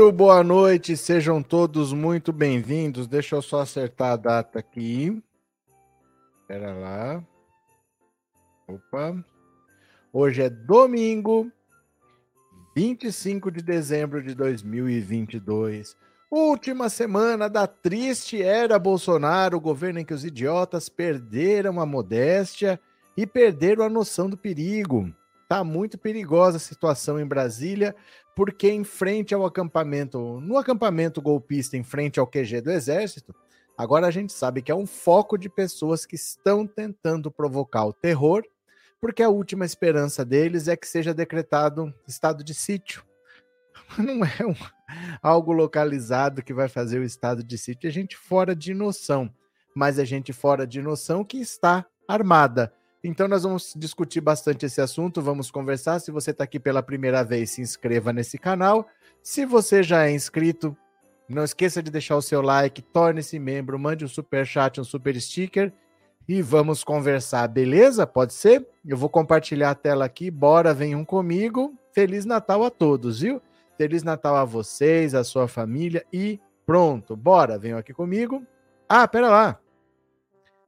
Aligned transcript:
Muito 0.00 0.16
boa 0.16 0.42
noite, 0.42 0.96
sejam 0.96 1.42
todos 1.42 1.92
muito 1.92 2.32
bem-vindos. 2.32 3.06
Deixa 3.06 3.36
eu 3.36 3.42
só 3.42 3.60
acertar 3.60 4.12
a 4.12 4.16
data 4.16 4.58
aqui. 4.58 5.22
Espera 6.40 6.72
lá. 6.72 7.22
Opa. 8.66 9.22
Hoje 10.10 10.40
é 10.40 10.48
domingo, 10.48 11.52
25 12.74 13.50
de 13.50 13.62
dezembro 13.62 14.22
de 14.22 14.34
2022. 14.34 15.94
Última 16.30 16.88
semana 16.88 17.46
da 17.46 17.66
triste 17.66 18.42
era 18.42 18.78
Bolsonaro, 18.78 19.60
governo 19.60 20.00
em 20.00 20.04
que 20.04 20.14
os 20.14 20.24
idiotas 20.24 20.88
perderam 20.88 21.78
a 21.78 21.84
modéstia 21.84 22.80
e 23.14 23.26
perderam 23.26 23.84
a 23.84 23.90
noção 23.90 24.30
do 24.30 24.36
perigo. 24.38 25.14
Tá 25.46 25.64
muito 25.64 25.98
perigosa 25.98 26.58
a 26.58 26.60
situação 26.60 27.20
em 27.20 27.26
Brasília, 27.26 27.94
porque 28.34 28.70
em 28.70 28.84
frente 28.84 29.34
ao 29.34 29.44
acampamento, 29.44 30.40
no 30.40 30.56
acampamento 30.56 31.20
golpista 31.20 31.76
em 31.76 31.82
frente 31.82 32.18
ao 32.18 32.26
QG 32.26 32.60
do 32.60 32.70
Exército, 32.70 33.34
agora 33.76 34.06
a 34.06 34.10
gente 34.10 34.32
sabe 34.32 34.62
que 34.62 34.72
é 34.72 34.74
um 34.74 34.86
foco 34.86 35.36
de 35.36 35.48
pessoas 35.48 36.06
que 36.06 36.16
estão 36.16 36.66
tentando 36.66 37.30
provocar 37.30 37.84
o 37.86 37.92
terror, 37.92 38.42
porque 39.00 39.22
a 39.22 39.28
última 39.28 39.64
esperança 39.64 40.24
deles 40.24 40.68
é 40.68 40.76
que 40.76 40.86
seja 40.86 41.14
decretado 41.14 41.92
estado 42.06 42.44
de 42.44 42.54
sítio. 42.54 43.02
Não 43.98 44.24
é 44.24 44.46
um, 44.46 44.54
algo 45.22 45.52
localizado 45.52 46.42
que 46.42 46.54
vai 46.54 46.68
fazer 46.68 46.98
o 46.98 47.04
estado 47.04 47.42
de 47.42 47.58
sítio, 47.58 47.88
é 47.88 47.90
gente 47.90 48.16
fora 48.16 48.54
de 48.54 48.74
noção, 48.74 49.32
mas 49.74 49.98
é 49.98 50.04
gente 50.04 50.32
fora 50.32 50.66
de 50.66 50.80
noção 50.80 51.24
que 51.24 51.38
está 51.38 51.86
armada 52.06 52.72
então 53.02 53.26
nós 53.26 53.42
vamos 53.42 53.74
discutir 53.76 54.20
bastante 54.20 54.66
esse 54.66 54.80
assunto, 54.80 55.22
vamos 55.22 55.50
conversar. 55.50 55.98
Se 56.00 56.10
você 56.10 56.32
está 56.32 56.44
aqui 56.44 56.60
pela 56.60 56.82
primeira 56.82 57.24
vez, 57.24 57.50
se 57.50 57.62
inscreva 57.62 58.12
nesse 58.12 58.38
canal. 58.38 58.86
Se 59.22 59.46
você 59.46 59.82
já 59.82 60.06
é 60.06 60.12
inscrito, 60.12 60.76
não 61.28 61.44
esqueça 61.44 61.82
de 61.82 61.90
deixar 61.90 62.16
o 62.16 62.22
seu 62.22 62.42
like, 62.42 62.82
torne-se 62.82 63.38
membro, 63.38 63.78
mande 63.78 64.04
um 64.04 64.08
super 64.08 64.46
chat, 64.46 64.80
um 64.80 64.84
super 64.84 65.18
sticker 65.20 65.72
e 66.28 66.42
vamos 66.42 66.84
conversar, 66.84 67.48
beleza? 67.48 68.06
Pode 68.06 68.34
ser? 68.34 68.66
Eu 68.86 68.96
vou 68.96 69.08
compartilhar 69.08 69.70
a 69.70 69.74
tela 69.74 70.04
aqui. 70.04 70.30
Bora, 70.30 70.72
venham 70.72 71.04
comigo. 71.04 71.74
Feliz 71.92 72.24
Natal 72.24 72.62
a 72.62 72.70
todos, 72.70 73.20
viu? 73.20 73.42
Feliz 73.76 74.02
Natal 74.02 74.36
a 74.36 74.44
vocês, 74.44 75.14
a 75.14 75.24
sua 75.24 75.48
família 75.48 76.04
e 76.12 76.38
pronto. 76.64 77.16
Bora, 77.16 77.58
venham 77.58 77.78
aqui 77.78 77.92
comigo. 77.92 78.46
Ah, 78.88 79.08
pera 79.08 79.28
lá. 79.28 79.58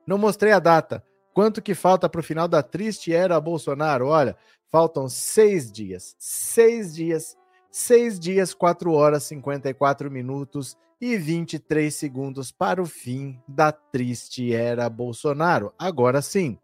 Não 0.06 0.19
mostrei 0.19 0.53
a 0.53 0.58
data. 0.58 1.05
Quanto 1.34 1.62
que 1.62 1.75
falta 1.75 2.08
para 2.08 2.20
o 2.20 2.25
final 2.25 2.47
da 2.47 2.62
triste 2.62 3.12
era 3.12 3.41
Bolsonaro? 3.41 4.08
Olha, 4.08 4.36
faltam 4.70 5.09
seis 5.09 5.70
dias. 5.72 6.15
Seis 6.19 6.94
dias. 6.94 7.37
Seis 7.70 8.20
dias, 8.20 8.53
quatro 8.53 8.93
horas, 8.93 9.22
54 9.25 10.10
minutos 10.10 10.76
e 11.00 11.16
23 11.16 11.92
segundos 11.92 12.53
para 12.53 12.82
o 12.82 12.87
fim 12.87 13.41
da 13.48 13.72
triste 13.72 14.54
era 14.54 14.88
Bolsonaro. 14.91 15.72
Agora 15.78 16.21
sim, 16.21 16.59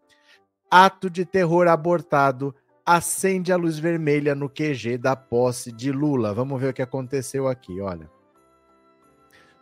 ato 0.69 1.09
de 1.09 1.25
terror 1.25 1.67
abortado 1.67 2.53
acende 2.85 3.51
a 3.51 3.57
luz 3.57 3.77
vermelha 3.77 4.33
no 4.33 4.47
QG 4.47 4.97
da 4.97 5.15
posse 5.15 5.71
de 5.71 5.91
Lula. 5.91 6.33
Vamos 6.33 6.61
ver 6.61 6.69
o 6.69 6.73
que 6.73 6.81
aconteceu 6.81 7.47
aqui, 7.47 7.81
olha. 7.81 8.09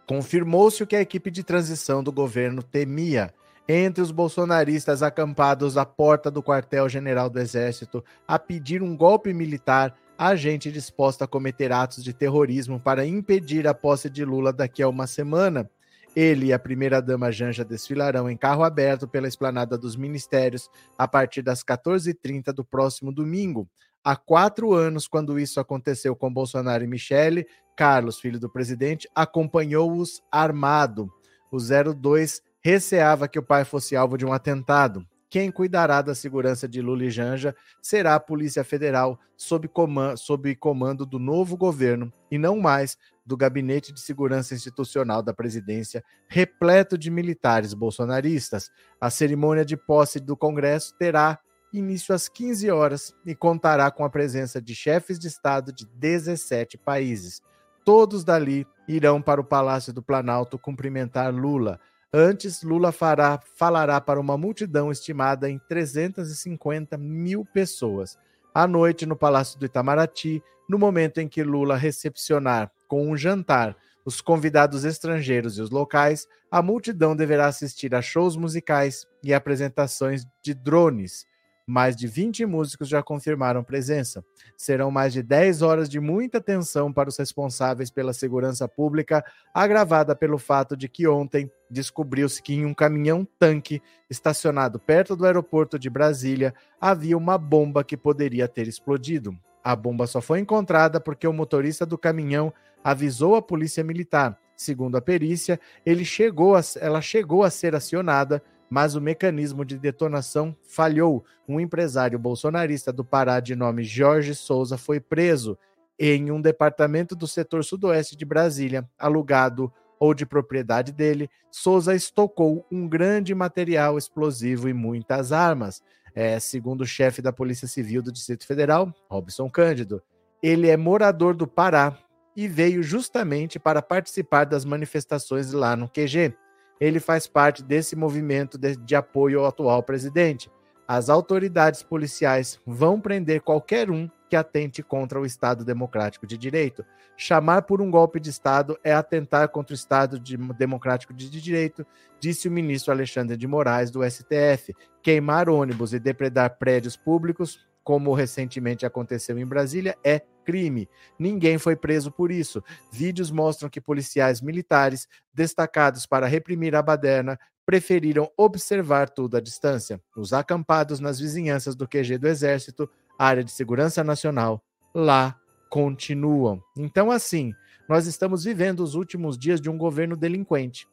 Confirmou-se 0.06 0.84
o 0.84 0.88
que 0.88 0.96
a 0.96 1.01
equipe 1.01 1.31
de 1.31 1.44
transição 1.44 2.03
do 2.03 2.12
governo 2.12 2.62
temia 2.62 3.34
entre 3.67 4.01
os 4.01 4.11
bolsonaristas 4.11 5.03
acampados 5.03 5.78
à 5.78 5.85
porta 5.85 6.31
do 6.31 6.41
quartel-general 6.41 7.29
do 7.29 7.39
Exército 7.39 8.03
a 8.28 8.39
pedir 8.39 8.81
um 8.81 8.95
golpe 8.95 9.33
militar, 9.33 9.94
a 10.17 10.35
gente 10.35 10.72
disposta 10.72 11.25
a 11.25 11.28
cometer 11.28 11.72
atos 11.72 12.03
de 12.03 12.13
terrorismo 12.13 12.79
para 12.79 13.05
impedir 13.05 13.67
a 13.67 13.73
posse 13.73 14.09
de 14.09 14.23
Lula 14.23 14.53
daqui 14.53 14.81
a 14.81 14.89
uma 14.89 15.05
semana. 15.05 15.69
Ele 16.16 16.47
e 16.47 16.53
a 16.53 16.57
primeira-dama 16.57 17.31
Janja 17.31 17.63
desfilarão 17.63 18.29
em 18.29 18.35
carro 18.35 18.63
aberto 18.63 19.07
pela 19.07 19.28
esplanada 19.28 19.78
dos 19.78 19.95
ministérios 19.95 20.69
a 20.97 21.07
partir 21.07 21.44
das 21.44 21.63
14h30 21.63 22.53
do 22.53 22.66
próximo 22.66 23.11
domingo. 23.11 23.69
Há 24.03 24.16
quatro 24.16 24.73
anos, 24.73 25.07
quando 25.07 25.38
isso 25.38 25.59
aconteceu 25.59 26.16
com 26.16 26.34
Bolsonaro 26.34 26.84
e 26.84 26.88
Michele, 26.88 27.45
Carlos, 27.75 28.19
filho 28.19 28.39
do 28.39 28.49
presidente, 28.49 29.07
acompanhou-os 29.13 30.23
armado. 30.31 31.11
O 31.51 31.57
02 31.59 32.41
receava 32.63 33.28
que 33.28 33.40
o 33.40 33.44
pai 33.44 33.63
fosse 33.66 33.95
alvo 33.95 34.18
de 34.18 34.25
um 34.25 34.34
atentado. 34.34 35.06
Quem 35.29 35.51
cuidará 35.51 36.01
da 36.01 36.16
segurança 36.16 36.68
de 36.68 36.81
Lula 36.81 37.03
e 37.03 37.09
Janja 37.09 37.53
será 37.81 38.16
a 38.16 38.19
Polícia 38.19 38.63
Federal, 38.63 39.19
sob 39.35 39.68
comando, 39.68 40.18
sob 40.18 40.56
comando 40.56 41.06
do 41.06 41.19
novo 41.19 41.57
governo, 41.57 42.12
e 42.31 42.38
não 42.38 42.59
mais 42.59 42.97
do 43.25 43.35
Gabinete 43.35 43.91
de 43.91 44.00
Segurança 44.00 44.53
Institucional 44.53 45.22
da 45.22 45.34
Presidência, 45.34 46.01
repleto 46.29 46.97
de 46.97 47.12
militares 47.12 47.73
bolsonaristas. 47.73 48.72
A 49.01 49.09
cerimônia 49.09 49.66
de 49.66 49.75
posse 49.75 50.17
do 50.17 50.38
Congresso 50.38 50.96
terá 50.97 51.38
início 51.73 52.16
às 52.16 52.29
15 52.29 52.72
horas 52.72 53.13
e 53.25 53.35
contará 53.35 53.91
com 53.91 54.06
a 54.06 54.09
presença 54.09 54.62
de 54.62 54.73
chefes 54.73 55.19
de 55.19 55.28
Estado 55.28 55.73
de 55.73 55.85
17 55.85 56.78
países. 56.78 57.41
Todos 57.84 58.23
dali 58.23 58.66
irão 58.88 59.22
para 59.22 59.41
o 59.41 59.46
Palácio 59.46 59.91
do 59.91 60.01
Planalto 60.01 60.57
cumprimentar 60.57 61.34
Lula. 61.34 61.79
Antes, 62.19 62.63
Lula 62.63 62.91
fará, 62.91 63.39
falará 63.53 64.01
para 64.01 64.19
uma 64.19 64.35
multidão 64.35 64.91
estimada 64.91 65.47
em 65.47 65.59
350 65.69 66.97
mil 66.97 67.45
pessoas. 67.45 68.17
À 68.55 68.66
noite, 68.66 69.05
no 69.05 69.16
Palácio 69.16 69.59
do 69.59 69.67
Itamaraty, 69.67 70.41
no 70.67 70.79
momento 70.79 71.19
em 71.19 71.28
que 71.28 71.44
Lula 71.44 71.78
recepcionar 71.78 72.72
com 72.88 73.07
um 73.07 73.16
jantar 73.16 73.78
os 74.03 74.19
convidados 74.19 74.83
estrangeiros 74.83 75.59
e 75.59 75.61
os 75.61 75.69
locais, 75.69 76.28
a 76.50 76.59
multidão 76.59 77.16
deverá 77.16 77.45
assistir 77.45 77.94
a 77.94 78.01
shows 78.01 78.35
musicais 78.35 79.05
e 79.23 79.31
apresentações 79.31 80.25
de 80.44 80.55
drones. 80.55 81.23
Mais 81.69 81.97
de 81.97 82.07
20 82.07 82.45
músicos 82.45 82.88
já 82.88 83.03
confirmaram 83.03 83.61
presença. 83.61 84.23
Serão 84.55 84.89
mais 84.89 85.11
de 85.11 85.22
10 85.22 85.61
horas 85.61 85.89
de 85.89 86.00
muita 86.00 86.39
tensão 86.39 86.94
para 86.94 87.09
os 87.09 87.17
responsáveis 87.17 87.91
pela 87.91 88.13
segurança 88.13 88.69
pública, 88.69 89.22
agravada 89.53 90.16
pelo 90.16 90.38
fato 90.38 90.78
de 90.78 90.88
que 90.88 91.05
ontem 91.05 91.51
descobriu-se 91.69 92.41
que 92.41 92.53
em 92.53 92.66
um 92.66 92.73
caminhão-tanque 92.73 93.81
estacionado 94.09 94.79
perto 94.79 95.13
do 95.13 95.25
aeroporto 95.25 95.78
de 95.78 95.89
Brasília 95.89 96.53
havia 96.79 97.17
uma 97.17 97.38
bomba 97.38 97.84
que 97.84 97.97
poderia 97.97 98.47
ter 98.47 98.66
explodido. 98.66 99.38
A 99.61 99.75
bomba 99.75 100.07
só 100.07 100.22
foi 100.22 100.39
encontrada 100.39 101.01
porque 101.01 101.28
o 101.28 101.34
motorista 101.34 101.85
do 101.85 101.97
caminhão 101.97 102.53
avisou 102.81 103.35
a 103.35 103.41
polícia 103.41 103.84
militar. 103.84 104.39
Segundo 104.55 104.95
a 104.95 105.01
perícia, 105.01 105.59
chegou 106.05 106.55
a, 106.55 106.61
ela 106.79 107.02
chegou 107.02 107.43
a 107.43 107.49
ser 107.49 107.75
acionada 107.75 108.41
mas 108.69 108.96
o 108.96 109.02
mecanismo 109.02 109.64
de 109.64 109.78
detonação 109.78 110.55
falhou. 110.64 111.23
Um 111.47 111.59
empresário 111.59 112.19
bolsonarista 112.19 112.91
do 112.91 113.03
Pará 113.03 113.40
de 113.40 113.55
nome 113.55 113.84
Jorge 113.84 114.35
Souza 114.35 114.78
foi 114.78 114.99
preso 114.99 115.58
em 115.99 116.31
um 116.31 116.41
departamento 116.41 117.16
do 117.16 117.28
setor 117.28 117.64
sudoeste 117.64 118.16
de 118.16 118.25
Brasília, 118.25 118.87
alugado 118.99 119.72
ou 119.99 120.14
de 120.14 120.25
propriedade 120.25 120.91
dele. 120.91 121.29
Souza 121.49 121.96
estocou 121.96 122.66
um 122.72 122.87
grande 122.87 123.34
material 123.34 123.97
explosivo 123.97 124.70
e 124.70 124.73
muitas 124.73 125.31
armas. 125.31 125.81
É, 126.13 126.40
segundo 126.40 126.81
o 126.81 126.85
chefe 126.85 127.22
da 127.22 127.31
Polícia 127.31 127.67
Civil 127.67 128.02
do 128.02 128.11
Distrito 128.11 128.46
Federal, 128.46 128.93
Robson 129.09 129.49
Cândido, 129.49 130.02
ele 130.41 130.67
é 130.67 130.75
morador 130.75 131.35
do 131.35 131.47
Pará 131.47 131.97
e 132.35 132.47
veio 132.47 132.84
justamente 132.84 133.59
para 133.59 133.81
participar 133.81 134.46
das 134.46 134.66
manifestações 134.66 135.52
lá 135.52 135.75
no 135.75 135.87
QG 135.87 136.35
ele 136.79 137.00
faz 137.00 137.28
parte 137.28 137.64
desse 137.64 137.96
movimento 137.96 138.58
de, 138.58 138.76
de 138.76 138.96
apoio 138.96 139.40
ao 139.40 139.47
atual 139.47 139.84
presidente. 139.84 140.52
As 140.88 141.09
autoridades 141.09 141.84
policiais 141.84 142.59
vão 142.66 143.00
prender 143.00 143.41
qualquer 143.41 143.91
um 143.91 144.09
que 144.29 144.35
atente 144.35 144.84
contra 144.84 145.20
o 145.20 145.26
Estado 145.26 145.66
Democrático 145.66 146.28
de 146.28 146.38
Direito. 146.38 146.85
Chamar 147.16 147.64
por 147.64 147.82
um 147.82 147.90
golpe 147.90 148.20
de 148.20 148.29
Estado 148.29 148.78
é 148.84 148.94
atentar 148.94 149.50
contra 149.50 149.74
o 149.74 149.76
Estado 149.76 150.20
de, 150.20 150.38
Democrático 150.38 151.14
de 151.14 151.29
Direito, 151.29 151.85
disse 152.20 152.47
o 152.47 152.52
ministro 152.52 152.91
Alexandre 152.91 153.35
de 153.35 153.47
Moraes, 153.47 153.90
do 153.90 154.03
STF. 154.03 154.76
Queimar 155.02 155.50
ônibus 155.50 155.94
e 155.94 156.00
depredar 156.00 156.58
prédios 156.58 156.96
públicos, 156.96 157.66
como 157.84 158.14
recentemente 158.14 158.85
aconteceu 158.85 159.40
em 159.40 159.46
Brasília, 159.46 159.97
é 160.03 160.22
crime. 160.47 160.88
Ninguém 161.20 161.58
foi 161.58 161.76
preso 161.76 162.09
por 162.09 162.32
isso. 162.32 162.64
Vídeos 162.90 163.29
mostram 163.29 163.70
que 163.70 163.82
policiais 163.82 164.40
militares, 164.41 165.09
destacados 165.34 166.05
para 166.05 166.26
reprimir 166.26 166.73
a 166.73 166.82
baderna, 166.82 167.38
preferiram 167.66 168.32
observar 168.38 169.09
tudo 169.09 169.35
à 169.35 169.41
distância. 169.41 170.02
Os 170.16 170.32
acampados 170.32 171.02
nas 171.02 171.20
vizinhanças 171.20 171.76
do 171.76 171.85
QG 171.85 172.17
do 172.17 172.29
Exército, 172.29 172.90
área 173.20 173.44
de 173.44 173.52
segurança 173.52 174.05
nacional, 174.05 174.64
lá 174.96 175.38
continuam. 175.70 176.64
Então, 176.78 177.11
assim, 177.11 177.52
nós 177.90 178.08
estamos 178.08 178.46
vivendo 178.46 178.79
os 178.79 178.96
últimos 178.96 179.38
dias 179.38 179.59
de 179.59 179.70
um 179.70 179.78
governo 179.78 180.16
delinquente, 180.16 180.88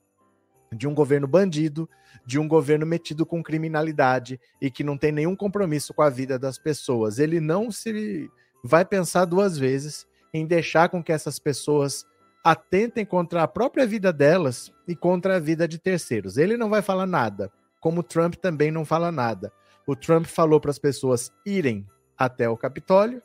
de 0.73 0.89
um 0.89 0.95
governo 0.95 1.29
bandido, 1.29 1.89
de 2.27 2.41
um 2.41 2.49
governo 2.49 2.85
metido 2.85 3.25
com 3.25 3.41
criminalidade 3.41 4.41
e 4.61 4.69
que 4.69 4.83
não 4.83 4.99
tem 4.99 5.13
nenhum 5.13 5.37
compromisso 5.37 5.95
com 5.95 6.03
a 6.03 6.11
vida 6.11 6.41
das 6.41 6.59
pessoas. 6.59 7.21
Ele 7.21 7.39
não 7.39 7.71
se 7.71 8.29
vai 8.65 8.83
pensar 8.83 9.27
duas 9.27 9.59
vezes 9.59 10.07
em 10.33 10.47
deixar 10.47 10.89
com 10.89 11.05
que 11.05 11.13
essas 11.13 11.39
pessoas 11.39 12.07
atentem 12.43 13.05
contra 13.05 13.43
a 13.43 13.49
própria 13.49 13.87
vida 13.87 14.11
delas 14.11 14.73
e 14.89 14.97
contra 14.97 15.37
a 15.37 15.39
vida 15.39 15.69
de 15.69 15.79
terceiros. 15.79 16.39
Ele 16.39 16.57
não 16.57 16.71
vai 16.71 16.81
falar 16.81 17.07
nada, 17.07 17.53
como 17.79 18.01
o 18.01 18.03
Trump 18.03 18.35
também 18.37 18.71
não 18.71 18.85
fala 18.85 19.13
nada. 19.13 19.53
O 19.87 19.95
Trump 19.95 20.25
falou 20.25 20.59
para 20.59 20.71
as 20.71 20.79
pessoas 20.79 21.31
irem 21.45 21.87
até 22.17 22.49
o 22.49 22.57
Capitólio 22.57 23.23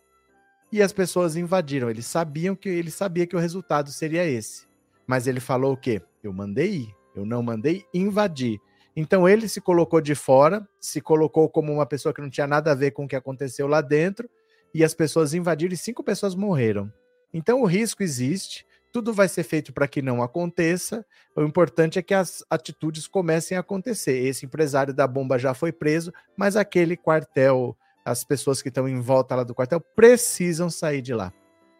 e 0.71 0.81
as 0.81 0.91
pessoas 0.91 1.37
invadiram. 1.37 1.89
Eles 1.89 2.05
sabiam 2.05 2.53
que 2.53 2.67
ele 2.67 2.91
sabia 2.91 3.25
que 3.25 3.35
o 3.35 3.39
resultado 3.39 3.89
seria 3.91 4.25
esse. 4.25 4.67
Mas 5.07 5.25
ele 5.25 5.39
falou 5.39 5.73
o 5.73 5.77
quê? 5.77 6.01
Eu 6.21 6.33
mandei 6.33 6.71
ir, 6.71 6.95
eu 7.15 7.25
não 7.25 7.41
mandei 7.41 7.85
invadir. 7.93 8.59
Então 8.95 9.27
ele 9.27 9.47
se 9.47 9.61
colocou 9.61 10.01
de 10.01 10.15
fora, 10.15 10.67
se 10.79 10.99
colocou 10.99 11.47
como 11.49 11.71
uma 11.71 11.85
pessoa 11.85 12.13
que 12.13 12.21
não 12.21 12.29
tinha 12.29 12.45
nada 12.45 12.71
a 12.71 12.75
ver 12.75 12.91
com 12.91 13.05
o 13.05 13.07
que 13.07 13.15
aconteceu 13.15 13.67
lá 13.67 13.79
dentro, 13.79 14.29
e 14.73 14.83
as 14.83 14.93
pessoas 14.93 15.33
invadiram 15.33 15.73
e 15.73 15.77
cinco 15.77 16.03
pessoas 16.03 16.35
morreram. 16.35 16.91
Então 17.33 17.61
o 17.61 17.65
risco 17.65 18.03
existe, 18.03 18.65
tudo 18.91 19.13
vai 19.13 19.27
ser 19.27 19.43
feito 19.43 19.71
para 19.71 19.87
que 19.87 20.01
não 20.01 20.23
aconteça. 20.23 21.05
O 21.35 21.43
importante 21.43 21.99
é 21.99 22.01
que 22.01 22.13
as 22.13 22.43
atitudes 22.49 23.07
comecem 23.07 23.55
a 23.55 23.61
acontecer. 23.61 24.17
Esse 24.25 24.45
empresário 24.45 24.93
da 24.93 25.07
bomba 25.07 25.37
já 25.37 25.53
foi 25.53 25.71
preso, 25.71 26.11
mas 26.35 26.55
aquele 26.55 26.97
quartel, 26.97 27.77
as 28.03 28.23
pessoas 28.23 28.61
que 28.61 28.69
estão 28.69 28.87
em 28.87 28.99
volta 28.99 29.35
lá 29.35 29.43
do 29.43 29.53
quartel 29.53 29.79
precisam 29.79 30.69
sair 30.69 31.01
de 31.01 31.13
lá. 31.13 31.31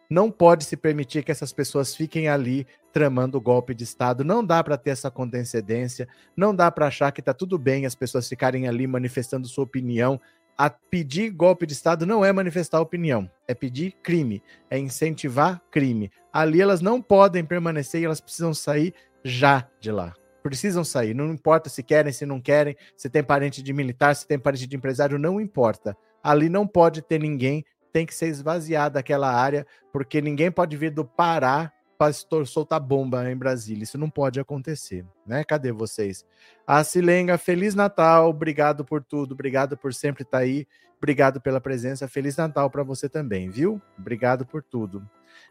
Não 0.08 0.28
pode 0.28 0.64
se 0.64 0.76
permitir 0.76 1.22
que 1.22 1.30
essas 1.30 1.52
pessoas 1.52 1.94
fiquem 1.94 2.28
ali 2.28 2.66
tramando 2.92 3.38
o 3.38 3.40
golpe 3.40 3.72
de 3.72 3.84
Estado. 3.84 4.24
Não 4.24 4.44
dá 4.44 4.62
para 4.62 4.76
ter 4.76 4.90
essa 4.90 5.08
condescendência. 5.08 6.08
Não 6.36 6.52
dá 6.52 6.68
para 6.68 6.88
achar 6.88 7.12
que 7.12 7.20
está 7.20 7.32
tudo 7.32 7.56
bem 7.56 7.86
as 7.86 7.94
pessoas 7.94 8.28
ficarem 8.28 8.66
ali 8.66 8.88
manifestando 8.88 9.46
sua 9.46 9.62
opinião. 9.62 10.20
A 10.62 10.68
pedir 10.68 11.30
golpe 11.30 11.64
de 11.64 11.72
Estado 11.72 12.04
não 12.04 12.22
é 12.22 12.30
manifestar 12.30 12.82
opinião, 12.82 13.30
é 13.48 13.54
pedir 13.54 13.92
crime, 14.02 14.42
é 14.68 14.78
incentivar 14.78 15.58
crime. 15.70 16.12
Ali 16.30 16.60
elas 16.60 16.82
não 16.82 17.00
podem 17.00 17.42
permanecer 17.42 18.02
e 18.02 18.04
elas 18.04 18.20
precisam 18.20 18.52
sair 18.52 18.92
já 19.24 19.66
de 19.80 19.90
lá. 19.90 20.12
Precisam 20.42 20.84
sair, 20.84 21.14
não 21.14 21.32
importa 21.32 21.70
se 21.70 21.82
querem, 21.82 22.12
se 22.12 22.26
não 22.26 22.38
querem, 22.38 22.76
se 22.94 23.08
tem 23.08 23.24
parente 23.24 23.62
de 23.62 23.72
militar, 23.72 24.14
se 24.14 24.26
tem 24.26 24.38
parente 24.38 24.66
de 24.66 24.76
empresário, 24.76 25.18
não 25.18 25.40
importa. 25.40 25.96
Ali 26.22 26.50
não 26.50 26.66
pode 26.66 27.00
ter 27.00 27.18
ninguém 27.18 27.64
tem 27.90 28.04
que 28.04 28.14
ser 28.14 28.26
esvaziada 28.26 29.00
aquela 29.00 29.32
área, 29.32 29.66
porque 29.90 30.20
ninguém 30.20 30.50
pode 30.50 30.76
vir 30.76 30.90
do 30.90 31.06
Pará 31.06 31.72
para 32.00 32.14
soltar 32.46 32.80
bomba 32.80 33.30
em 33.30 33.36
Brasília. 33.36 33.82
Isso 33.82 33.98
não 33.98 34.08
pode 34.08 34.40
acontecer, 34.40 35.04
né? 35.26 35.44
Cadê 35.44 35.70
vocês? 35.70 36.24
A 36.66 36.82
Silenga, 36.82 37.36
Feliz 37.36 37.74
Natal, 37.74 38.30
obrigado 38.30 38.86
por 38.86 39.04
tudo, 39.04 39.32
obrigado 39.32 39.76
por 39.76 39.92
sempre 39.92 40.22
estar 40.22 40.38
tá 40.38 40.44
aí, 40.44 40.66
obrigado 40.96 41.42
pela 41.42 41.60
presença, 41.60 42.08
Feliz 42.08 42.38
Natal 42.38 42.70
para 42.70 42.82
você 42.82 43.06
também, 43.06 43.50
viu? 43.50 43.82
Obrigado 43.98 44.46
por 44.46 44.62
tudo. 44.62 45.06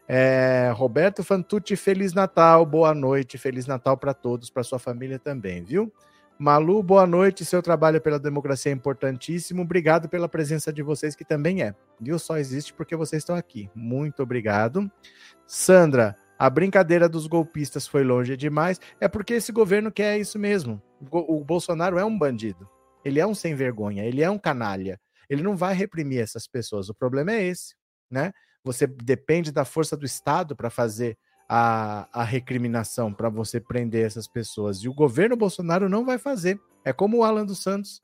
É, 0.08 0.72
Roberto 0.74 1.22
Fantucci, 1.22 1.76
Feliz 1.76 2.12
Natal, 2.12 2.66
boa 2.66 2.92
noite, 2.92 3.38
Feliz 3.38 3.68
Natal 3.68 3.96
para 3.96 4.12
todos, 4.12 4.50
para 4.50 4.64
sua 4.64 4.80
família 4.80 5.20
também, 5.20 5.62
viu? 5.62 5.92
Malu, 6.36 6.82
boa 6.82 7.06
noite. 7.06 7.44
Seu 7.44 7.62
trabalho 7.62 8.00
pela 8.00 8.18
democracia 8.18 8.72
é 8.72 8.74
importantíssimo. 8.74 9.60
Obrigado 9.60 10.08
pela 10.08 10.26
presença 10.26 10.72
de 10.72 10.82
vocês, 10.82 11.14
que 11.14 11.22
também 11.22 11.62
é. 11.62 11.74
Viu? 12.00 12.18
Só 12.18 12.38
existe 12.38 12.72
porque 12.72 12.96
vocês 12.96 13.20
estão 13.20 13.36
aqui. 13.36 13.68
Muito 13.74 14.22
obrigado. 14.22 14.90
Sandra, 15.46 16.16
a 16.40 16.48
brincadeira 16.48 17.06
dos 17.06 17.26
golpistas 17.26 17.86
foi 17.86 18.02
longe 18.02 18.34
demais. 18.34 18.80
É 18.98 19.06
porque 19.06 19.34
esse 19.34 19.52
governo 19.52 19.92
quer 19.92 20.18
isso 20.18 20.38
mesmo. 20.38 20.82
O 21.10 21.44
Bolsonaro 21.44 21.98
é 21.98 22.04
um 22.04 22.18
bandido. 22.18 22.66
Ele 23.04 23.20
é 23.20 23.26
um 23.26 23.34
sem 23.34 23.54
vergonha. 23.54 24.06
Ele 24.06 24.22
é 24.22 24.30
um 24.30 24.38
canalha. 24.38 24.98
Ele 25.28 25.42
não 25.42 25.54
vai 25.54 25.74
reprimir 25.74 26.18
essas 26.18 26.46
pessoas. 26.46 26.88
O 26.88 26.94
problema 26.94 27.32
é 27.32 27.42
esse, 27.42 27.74
né? 28.10 28.32
Você 28.64 28.86
depende 28.86 29.52
da 29.52 29.66
força 29.66 29.98
do 29.98 30.06
Estado 30.06 30.56
para 30.56 30.70
fazer 30.70 31.18
a, 31.46 32.08
a 32.10 32.24
recriminação 32.24 33.12
para 33.12 33.28
você 33.28 33.60
prender 33.60 34.06
essas 34.06 34.26
pessoas. 34.26 34.78
E 34.78 34.88
o 34.88 34.94
governo 34.94 35.36
Bolsonaro 35.36 35.90
não 35.90 36.06
vai 36.06 36.16
fazer. 36.16 36.58
É 36.82 36.90
como 36.90 37.18
o 37.18 37.22
Alan 37.22 37.44
dos 37.44 37.62
Santos. 37.62 38.00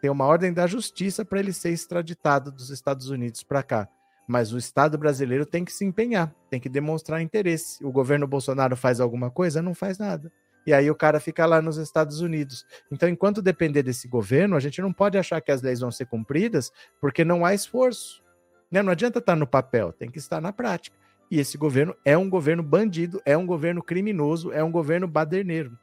Tem 0.00 0.08
uma 0.08 0.26
ordem 0.26 0.52
da 0.52 0.68
justiça 0.68 1.24
para 1.24 1.40
ele 1.40 1.52
ser 1.52 1.70
extraditado 1.70 2.52
dos 2.52 2.70
Estados 2.70 3.10
Unidos 3.10 3.42
para 3.42 3.64
cá. 3.64 3.88
Mas 4.30 4.52
o 4.52 4.58
Estado 4.58 4.96
brasileiro 4.96 5.44
tem 5.44 5.64
que 5.64 5.72
se 5.72 5.84
empenhar, 5.84 6.32
tem 6.48 6.60
que 6.60 6.68
demonstrar 6.68 7.20
interesse. 7.20 7.84
O 7.84 7.90
governo 7.90 8.28
Bolsonaro 8.28 8.76
faz 8.76 9.00
alguma 9.00 9.28
coisa? 9.28 9.60
Não 9.60 9.74
faz 9.74 9.98
nada. 9.98 10.30
E 10.64 10.72
aí 10.72 10.88
o 10.88 10.94
cara 10.94 11.18
fica 11.18 11.44
lá 11.46 11.60
nos 11.60 11.78
Estados 11.78 12.20
Unidos. 12.20 12.64
Então, 12.92 13.08
enquanto 13.08 13.42
depender 13.42 13.82
desse 13.82 14.06
governo, 14.06 14.54
a 14.54 14.60
gente 14.60 14.80
não 14.80 14.92
pode 14.92 15.18
achar 15.18 15.40
que 15.40 15.50
as 15.50 15.62
leis 15.62 15.80
vão 15.80 15.90
ser 15.90 16.06
cumpridas, 16.06 16.70
porque 17.00 17.24
não 17.24 17.44
há 17.44 17.54
esforço. 17.54 18.22
Né? 18.70 18.80
Não 18.84 18.92
adianta 18.92 19.18
estar 19.18 19.34
no 19.34 19.48
papel, 19.48 19.92
tem 19.92 20.08
que 20.08 20.18
estar 20.18 20.40
na 20.40 20.52
prática. 20.52 20.96
E 21.28 21.40
esse 21.40 21.58
governo 21.58 21.96
é 22.04 22.16
um 22.16 22.30
governo 22.30 22.62
bandido, 22.62 23.20
é 23.26 23.36
um 23.36 23.44
governo 23.44 23.82
criminoso, 23.82 24.52
é 24.52 24.62
um 24.62 24.70
governo 24.70 25.08
baderneiro. 25.08 25.76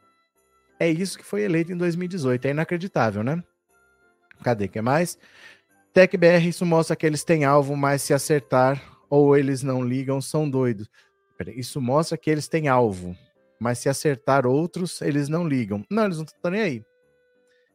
É 0.79 0.89
isso 0.89 1.17
que 1.17 1.25
foi 1.25 1.41
eleito 1.41 1.73
em 1.73 1.77
2018. 1.77 2.45
É 2.45 2.51
inacreditável, 2.51 3.23
né? 3.23 3.43
Cadê 4.41 4.69
que 4.69 4.79
mais? 4.81 5.17
TecBR, 5.93 6.47
isso 6.47 6.65
mostra 6.65 6.95
que 6.95 7.05
eles 7.05 7.23
têm 7.23 7.45
alvo, 7.45 7.75
mas 7.75 8.01
se 8.01 8.13
acertar 8.13 8.81
ou 9.09 9.35
eles 9.35 9.63
não 9.63 9.83
ligam, 9.83 10.21
são 10.21 10.49
doidos. 10.49 10.89
Isso 11.55 11.81
mostra 11.81 12.17
que 12.17 12.29
eles 12.29 12.47
têm 12.47 12.67
alvo, 12.67 13.15
mas 13.59 13.79
se 13.79 13.89
acertar 13.89 14.45
outros, 14.45 15.01
eles 15.01 15.29
não 15.29 15.47
ligam. 15.47 15.85
Não, 15.89 16.05
eles 16.05 16.17
não 16.17 16.25
estão 16.25 16.51
nem 16.51 16.61
aí. 16.61 16.85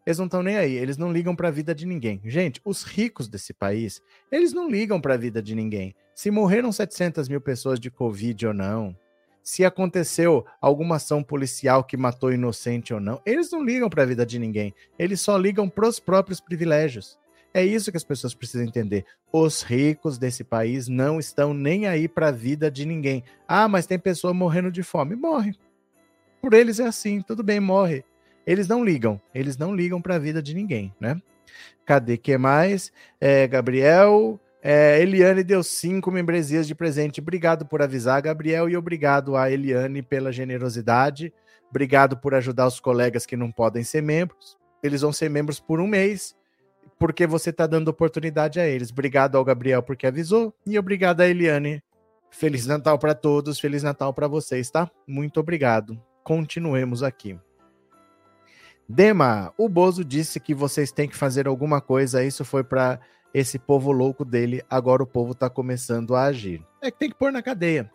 Eles 0.04 0.18
não 0.18 0.26
estão 0.26 0.42
nem 0.42 0.56
aí, 0.56 0.74
eles 0.74 0.96
não 0.96 1.12
ligam 1.12 1.34
para 1.34 1.46
a 1.46 1.50
vida 1.52 1.72
de 1.72 1.86
ninguém. 1.86 2.20
Gente, 2.24 2.60
os 2.64 2.82
ricos 2.82 3.28
desse 3.28 3.54
país, 3.54 4.02
eles 4.32 4.52
não 4.52 4.68
ligam 4.68 5.00
para 5.00 5.14
a 5.14 5.16
vida 5.16 5.40
de 5.40 5.54
ninguém. 5.54 5.94
Se 6.12 6.28
morreram 6.30 6.72
700 6.72 7.28
mil 7.28 7.40
pessoas 7.40 7.78
de 7.78 7.88
Covid 7.88 8.48
ou 8.48 8.52
não, 8.52 8.96
se 9.44 9.64
aconteceu 9.64 10.44
alguma 10.60 10.96
ação 10.96 11.22
policial 11.22 11.84
que 11.84 11.96
matou 11.96 12.32
inocente 12.32 12.92
ou 12.92 13.00
não, 13.00 13.20
eles 13.24 13.50
não 13.50 13.64
ligam 13.64 13.88
para 13.88 14.02
a 14.02 14.06
vida 14.06 14.26
de 14.26 14.38
ninguém. 14.38 14.74
Eles 14.98 15.20
só 15.20 15.36
ligam 15.36 15.68
para 15.68 15.88
os 15.88 16.00
próprios 16.00 16.40
privilégios. 16.40 17.18
É 17.54 17.64
isso 17.64 17.90
que 17.90 17.96
as 17.96 18.04
pessoas 18.04 18.34
precisam 18.34 18.66
entender. 18.66 19.04
Os 19.30 19.62
ricos 19.62 20.18
desse 20.18 20.42
país 20.42 20.88
não 20.88 21.18
estão 21.18 21.52
nem 21.52 21.86
aí 21.86 22.08
para 22.08 22.28
a 22.28 22.32
vida 22.32 22.70
de 22.70 22.86
ninguém. 22.86 23.22
Ah, 23.46 23.68
mas 23.68 23.86
tem 23.86 23.98
pessoa 23.98 24.32
morrendo 24.32 24.70
de 24.70 24.82
fome. 24.82 25.14
Morre. 25.14 25.54
Por 26.40 26.54
eles 26.54 26.80
é 26.80 26.86
assim, 26.86 27.20
tudo 27.20 27.42
bem, 27.42 27.60
morre. 27.60 28.04
Eles 28.46 28.66
não 28.66 28.84
ligam, 28.84 29.20
eles 29.32 29.56
não 29.56 29.74
ligam 29.74 30.02
para 30.02 30.16
a 30.16 30.18
vida 30.18 30.42
de 30.42 30.54
ninguém, 30.54 30.92
né? 31.00 31.20
Cadê 31.84 32.16
que 32.16 32.36
mais? 32.36 32.92
É, 33.20 33.46
Gabriel, 33.46 34.40
é, 34.62 35.00
Eliane 35.00 35.44
deu 35.44 35.62
cinco 35.62 36.10
membresias 36.10 36.66
de 36.66 36.74
presente. 36.74 37.20
Obrigado 37.20 37.66
por 37.66 37.82
avisar, 37.82 38.20
Gabriel, 38.22 38.68
e 38.68 38.76
obrigado 38.76 39.36
a 39.36 39.50
Eliane 39.50 40.02
pela 40.02 40.32
generosidade. 40.32 41.32
Obrigado 41.70 42.16
por 42.16 42.34
ajudar 42.34 42.66
os 42.66 42.80
colegas 42.80 43.24
que 43.24 43.36
não 43.36 43.50
podem 43.50 43.84
ser 43.84 44.02
membros. 44.02 44.56
Eles 44.82 45.02
vão 45.02 45.12
ser 45.12 45.28
membros 45.28 45.60
por 45.60 45.80
um 45.80 45.86
mês, 45.86 46.34
porque 47.02 47.26
você 47.26 47.50
está 47.50 47.66
dando 47.66 47.88
oportunidade 47.88 48.60
a 48.60 48.64
eles. 48.64 48.92
Obrigado 48.92 49.36
ao 49.36 49.44
Gabriel 49.44 49.82
porque 49.82 50.06
avisou 50.06 50.54
e 50.64 50.78
obrigado 50.78 51.20
a 51.20 51.26
Eliane. 51.26 51.82
Feliz 52.30 52.64
Natal 52.64 52.96
para 52.96 53.12
todos, 53.12 53.58
Feliz 53.58 53.82
Natal 53.82 54.14
para 54.14 54.28
vocês, 54.28 54.70
tá? 54.70 54.88
Muito 55.04 55.40
obrigado. 55.40 56.00
Continuemos 56.22 57.02
aqui. 57.02 57.36
Dema, 58.88 59.52
o 59.58 59.68
Bozo 59.68 60.04
disse 60.04 60.38
que 60.38 60.54
vocês 60.54 60.92
têm 60.92 61.08
que 61.08 61.16
fazer 61.16 61.48
alguma 61.48 61.80
coisa. 61.80 62.22
Isso 62.22 62.44
foi 62.44 62.62
para 62.62 63.00
esse 63.34 63.58
povo 63.58 63.90
louco 63.90 64.24
dele. 64.24 64.62
Agora 64.70 65.02
o 65.02 65.06
povo 65.06 65.32
está 65.32 65.50
começando 65.50 66.14
a 66.14 66.26
agir. 66.26 66.64
É 66.80 66.88
que 66.88 67.00
tem 67.00 67.10
que 67.10 67.18
pôr 67.18 67.32
na 67.32 67.42
cadeia. 67.42 67.90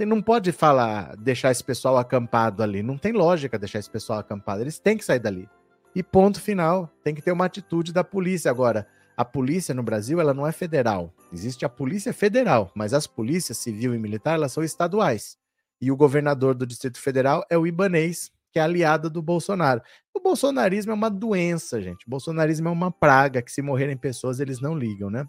Não 0.00 0.20
pode 0.20 0.52
falar, 0.52 1.16
deixar 1.16 1.50
esse 1.50 1.64
pessoal 1.64 1.96
acampado 1.96 2.62
ali. 2.62 2.82
Não 2.82 2.98
tem 2.98 3.12
lógica 3.12 3.58
deixar 3.58 3.78
esse 3.78 3.90
pessoal 3.90 4.18
acampado. 4.18 4.60
Eles 4.60 4.78
têm 4.78 4.98
que 4.98 5.04
sair 5.04 5.18
dali. 5.18 5.48
E 5.94 6.02
ponto 6.02 6.40
final. 6.40 6.90
Tem 7.02 7.14
que 7.14 7.22
ter 7.22 7.32
uma 7.32 7.44
atitude 7.44 7.92
da 7.92 8.04
polícia. 8.04 8.50
Agora, 8.50 8.86
a 9.16 9.24
polícia 9.24 9.74
no 9.74 9.82
Brasil 9.82 10.20
ela 10.20 10.32
não 10.32 10.46
é 10.46 10.52
federal. 10.52 11.12
Existe 11.32 11.64
a 11.64 11.68
polícia 11.68 12.12
federal, 12.12 12.70
mas 12.74 12.94
as 12.94 13.06
polícias 13.06 13.58
civil 13.58 13.94
e 13.94 13.98
militar 13.98 14.34
elas 14.34 14.52
são 14.52 14.62
estaduais. 14.62 15.36
E 15.80 15.90
o 15.90 15.96
governador 15.96 16.54
do 16.54 16.66
Distrito 16.66 17.00
Federal 17.00 17.44
é 17.50 17.58
o 17.58 17.66
Ibanês, 17.66 18.30
que 18.52 18.58
é 18.58 18.62
aliada 18.62 19.10
do 19.10 19.20
Bolsonaro. 19.20 19.82
O 20.14 20.20
bolsonarismo 20.20 20.92
é 20.92 20.94
uma 20.94 21.10
doença, 21.10 21.80
gente. 21.80 22.06
O 22.06 22.10
bolsonarismo 22.10 22.68
é 22.68 22.70
uma 22.70 22.90
praga 22.90 23.42
que, 23.42 23.52
se 23.52 23.62
morrerem 23.62 23.96
pessoas, 23.96 24.40
eles 24.40 24.60
não 24.60 24.76
ligam, 24.76 25.10
né? 25.10 25.26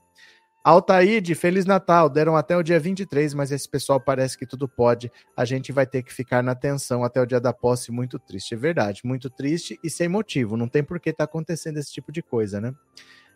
Altaíde, 0.63 1.35
Feliz 1.35 1.65
Natal. 1.65 2.09
Deram 2.09 2.35
até 2.35 2.55
o 2.57 2.63
dia 2.63 2.79
23, 2.79 3.33
mas 3.33 3.51
esse 3.51 3.67
pessoal 3.67 3.99
parece 3.99 4.37
que 4.37 4.45
tudo 4.45 4.67
pode. 4.67 5.11
A 5.35 5.45
gente 5.45 5.71
vai 5.71 5.85
ter 5.85 6.03
que 6.03 6.13
ficar 6.13 6.43
na 6.43 6.53
tensão 6.53 7.03
até 7.03 7.21
o 7.21 7.25
dia 7.25 7.39
da 7.39 7.53
posse. 7.53 7.91
Muito 7.91 8.19
triste, 8.19 8.53
é 8.53 8.57
verdade. 8.57 9.01
Muito 9.05 9.29
triste 9.29 9.79
e 9.83 9.89
sem 9.89 10.07
motivo. 10.07 10.57
Não 10.57 10.67
tem 10.67 10.83
por 10.83 10.99
que 10.99 11.13
tá 11.13 11.23
acontecendo 11.23 11.77
esse 11.77 11.91
tipo 11.91 12.11
de 12.11 12.21
coisa, 12.21 12.59
né? 12.59 12.73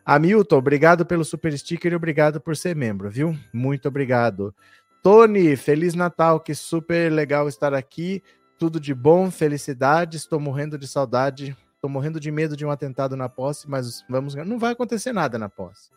Hamilton, 0.06 0.58
obrigado 0.58 1.06
pelo 1.06 1.24
super 1.24 1.58
sticker 1.58 1.94
e 1.94 1.96
obrigado 1.96 2.42
por 2.42 2.58
ser 2.58 2.75
membro, 2.75 3.10
viu? 3.10 3.38
Muito 3.53 3.88
obrigado. 3.88 4.53
Tony, 5.01 5.56
Feliz 5.56 5.94
Natal, 5.94 6.42
que 6.42 6.53
super 6.53 7.12
legal 7.12 7.48
estar 7.48 7.74
aqui. 7.74 8.22
Tudo 8.58 8.80
de 8.80 8.94
bom, 8.94 9.32
felicidade. 9.32 10.18
Estou 10.18 10.42
morrendo 10.42 10.77
de 10.77 10.88
saudade. 10.88 11.56
Estou 11.75 11.89
morrendo 11.89 12.20
de 12.20 12.32
medo 12.32 12.56
de 12.56 12.65
um 12.65 12.72
atentado 12.72 13.15
na 13.15 13.30
posse, 13.30 13.70
mas 13.70 14.03
vamos. 14.10 14.36
Não 14.36 14.60
vai 14.60 14.74
acontecer 14.74 15.13
nada 15.13 15.38
na 15.38 15.50
posse. 15.50 15.89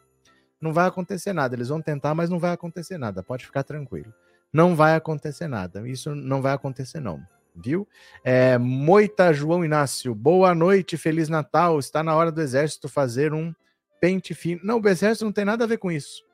Não 0.61 0.73
vai 0.73 0.87
acontecer 0.87 1.33
nada. 1.33 1.55
Eles 1.55 1.69
vão 1.69 1.81
tentar, 1.83 2.15
mas 2.15 2.31
não 2.31 2.39
vai 2.39 2.53
acontecer 2.53 2.99
nada. 2.99 3.23
Pode 3.23 3.45
ficar 3.47 3.63
tranquilo. 3.63 4.13
não 4.53 4.75
vai 4.75 4.95
acontecer 4.95 5.49
nada. 5.49 5.87
Isso 5.87 6.15
não 6.15 6.41
vai 6.41 6.55
acontecer, 6.55 7.01
não. 7.01 7.21
Viu? 7.55 7.87
É, 8.23 8.59
Moita 8.59 9.33
João 9.33 9.65
Inácio, 9.65 10.15
boa 10.15 10.55
noite, 10.55 10.97
Feliz 10.97 11.29
Natal. 11.29 11.79
Está 11.79 12.03
na 12.03 12.15
hora 12.15 12.31
do 12.31 12.41
exército 12.41 12.89
fazer 12.89 13.33
um 13.33 13.55
pente 14.01 14.35
fino. 14.35 14.61
Não, 14.63 14.81
o 14.81 14.89
exército 14.89 15.25
não 15.25 15.33
tem 15.33 15.45
nada 15.45 15.65
a 15.65 15.67
ver 15.67 15.79
com 15.79 15.91
isso. 15.91 16.25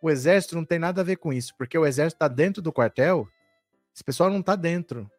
O 0.00 0.10
exército 0.10 0.54
não 0.54 0.64
tem 0.64 0.78
nada 0.78 1.00
a 1.00 1.04
ver 1.04 1.16
com 1.16 1.32
isso, 1.32 1.54
porque 1.56 1.76
o 1.76 1.86
exército 1.86 2.16
está 2.16 2.28
dentro 2.28 2.62
do 2.62 2.72
quartel, 2.72 3.26
esse 3.94 4.04
pessoal 4.04 4.30
não 4.30 4.40
está 4.40 4.54
dentro. 4.54 5.10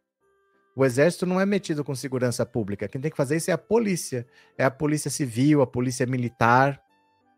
O 0.76 0.86
exército 0.86 1.26
não 1.26 1.42
é 1.42 1.46
metido 1.46 1.84
com 1.84 1.96
segurança 1.96 2.46
pública. 2.46 2.88
Quem 2.88 3.02
tem 3.02 3.10
que 3.10 3.18
fazer 3.18 3.38
isso 3.38 3.50
é 3.50 3.54
a 3.54 3.58
polícia. 3.58 4.28
É 4.56 4.64
a 4.64 4.70
polícia 4.70 5.10
civil, 5.10 5.64
a 5.64 5.68
polícia 5.68 6.06
militar. 6.06 6.80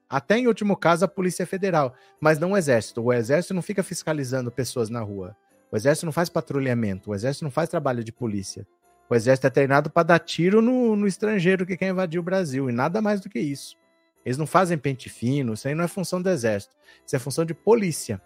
Até 0.10 0.40
em 0.40 0.48
último 0.48 0.76
caso, 0.76 1.06
a 1.06 1.08
polícia 1.08 1.46
federal. 1.46 1.94
Mas 2.20 2.40
não 2.40 2.52
o 2.52 2.58
exército. 2.58 3.02
O 3.02 3.14
exército 3.14 3.54
não 3.54 3.62
fica 3.62 3.84
fiscalizando 3.84 4.52
pessoas 4.52 4.90
na 4.90 5.02
rua. 5.02 5.36
O 5.72 5.78
exército 5.78 6.06
não 6.06 6.14
faz 6.14 6.30
patrulhamento. 6.30 7.12
O 7.12 7.16
exército 7.16 7.44
não 7.44 7.52
faz 7.52 7.70
trabalho 7.70 8.04
de 8.04 8.12
polícia. 8.12 8.66
O 9.08 9.16
exército 9.16 9.48
é 9.48 9.50
treinado 9.50 9.90
para 9.90 10.04
dar 10.04 10.20
tiro 10.20 10.62
no, 10.62 10.96
no 10.96 11.06
estrangeiro 11.06 11.66
que 11.66 11.78
quer 11.78 11.90
invadir 11.90 12.20
o 12.20 12.24
Brasil. 12.24 12.70
E 12.70 12.74
nada 12.74 13.02
mais 13.02 13.22
do 13.22 13.30
que 13.30 13.40
isso. 13.40 13.78
Eles 14.26 14.38
não 14.38 14.48
fazem 14.48 14.78
pente 14.78 15.10
fino. 15.10 15.54
Isso 15.54 15.68
aí 15.68 15.76
não 15.76 15.84
é 15.84 15.88
função 15.88 16.22
do 16.22 16.30
exército. 16.30 16.76
Isso 17.06 17.16
é 17.16 17.20
função 17.20 17.46
de 17.46 17.54
polícia. 17.54 18.20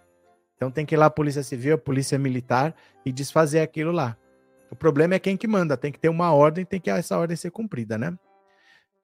Então 0.56 0.70
tem 0.70 0.86
que 0.86 0.94
ir 0.94 0.98
lá 0.98 1.06
a 1.06 1.10
polícia 1.10 1.42
civil, 1.42 1.74
a 1.74 1.78
polícia 1.78 2.18
militar 2.18 2.74
e 3.04 3.12
desfazer 3.12 3.60
aquilo 3.60 3.92
lá. 3.92 4.16
O 4.70 4.76
problema 4.76 5.14
é 5.14 5.18
quem 5.18 5.36
que 5.36 5.46
manda, 5.46 5.76
tem 5.76 5.92
que 5.92 5.98
ter 5.98 6.08
uma 6.08 6.32
ordem, 6.32 6.64
tem 6.64 6.80
que 6.80 6.90
essa 6.90 7.18
ordem 7.18 7.36
ser 7.36 7.50
cumprida, 7.50 7.98
né? 7.98 8.16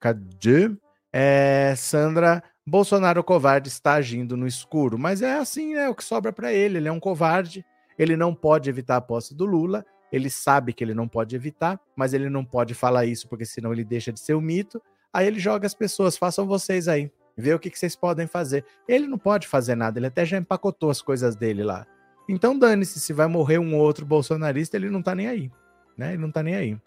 Cadê? 0.01 0.71
É, 1.13 1.75
Sandra, 1.77 2.43
Bolsonaro 2.71 3.25
covarde 3.25 3.67
está 3.67 3.95
agindo 3.95 4.37
no 4.37 4.47
escuro, 4.47 4.97
mas 4.97 5.23
é 5.23 5.39
assim, 5.39 5.75
é 5.75 5.89
o 5.89 5.95
que 5.95 6.05
sobra 6.05 6.33
para 6.33 6.53
ele. 6.53 6.79
Ele 6.79 6.87
é 6.87 6.93
um 6.93 7.01
covarde, 7.01 7.67
ele 7.99 8.17
não 8.17 8.33
pode 8.33 8.71
evitar 8.71 8.95
a 8.95 9.01
posse 9.01 9.35
do 9.35 9.45
Lula, 9.45 9.85
ele 10.13 10.31
sabe 10.31 10.73
que 10.73 10.85
ele 10.85 10.95
não 10.95 11.09
pode 11.09 11.35
evitar, 11.35 11.81
mas 11.97 12.15
ele 12.15 12.31
não 12.31 12.45
pode 12.45 12.73
falar 12.73 13.07
isso 13.07 13.29
porque 13.29 13.45
senão 13.45 13.73
ele 13.73 13.83
deixa 13.83 14.13
de 14.13 14.21
ser 14.21 14.35
um 14.35 14.41
mito. 14.41 14.81
Aí 15.13 15.27
ele 15.27 15.41
joga 15.41 15.67
as 15.67 15.75
pessoas, 15.75 16.17
façam 16.17 16.47
vocês 16.47 16.87
aí, 16.87 17.11
vê 17.37 17.53
o 17.53 17.59
que, 17.59 17.71
que 17.71 17.79
vocês 17.79 17.97
podem 17.97 18.29
fazer. 18.29 18.65
Ele 18.87 19.09
não 19.09 19.19
pode 19.19 19.49
fazer 19.49 19.75
nada, 19.75 19.99
ele 19.99 20.07
até 20.07 20.25
já 20.25 20.39
empacotou 20.39 20.91
as 20.91 21.03
coisas 21.03 21.35
dele 21.35 21.65
lá. 21.65 21.85
Então 22.29 22.57
dane-se, 22.57 23.01
se 23.01 23.13
vai 23.13 23.27
morrer 23.27 23.59
um 23.59 23.77
outro 23.77 24.07
bolsonarista, 24.07 24.77
ele 24.77 24.91
não 24.91 25.03
tá 25.03 25.13
nem 25.13 25.27
aí, 25.27 25.51
né? 25.99 26.13
Ele 26.13 26.23
não 26.23 26.31
tá 26.31 26.41
nem 26.41 26.55
aí. 26.55 26.79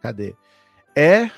Cadê? 0.00 0.34
É 0.96 1.30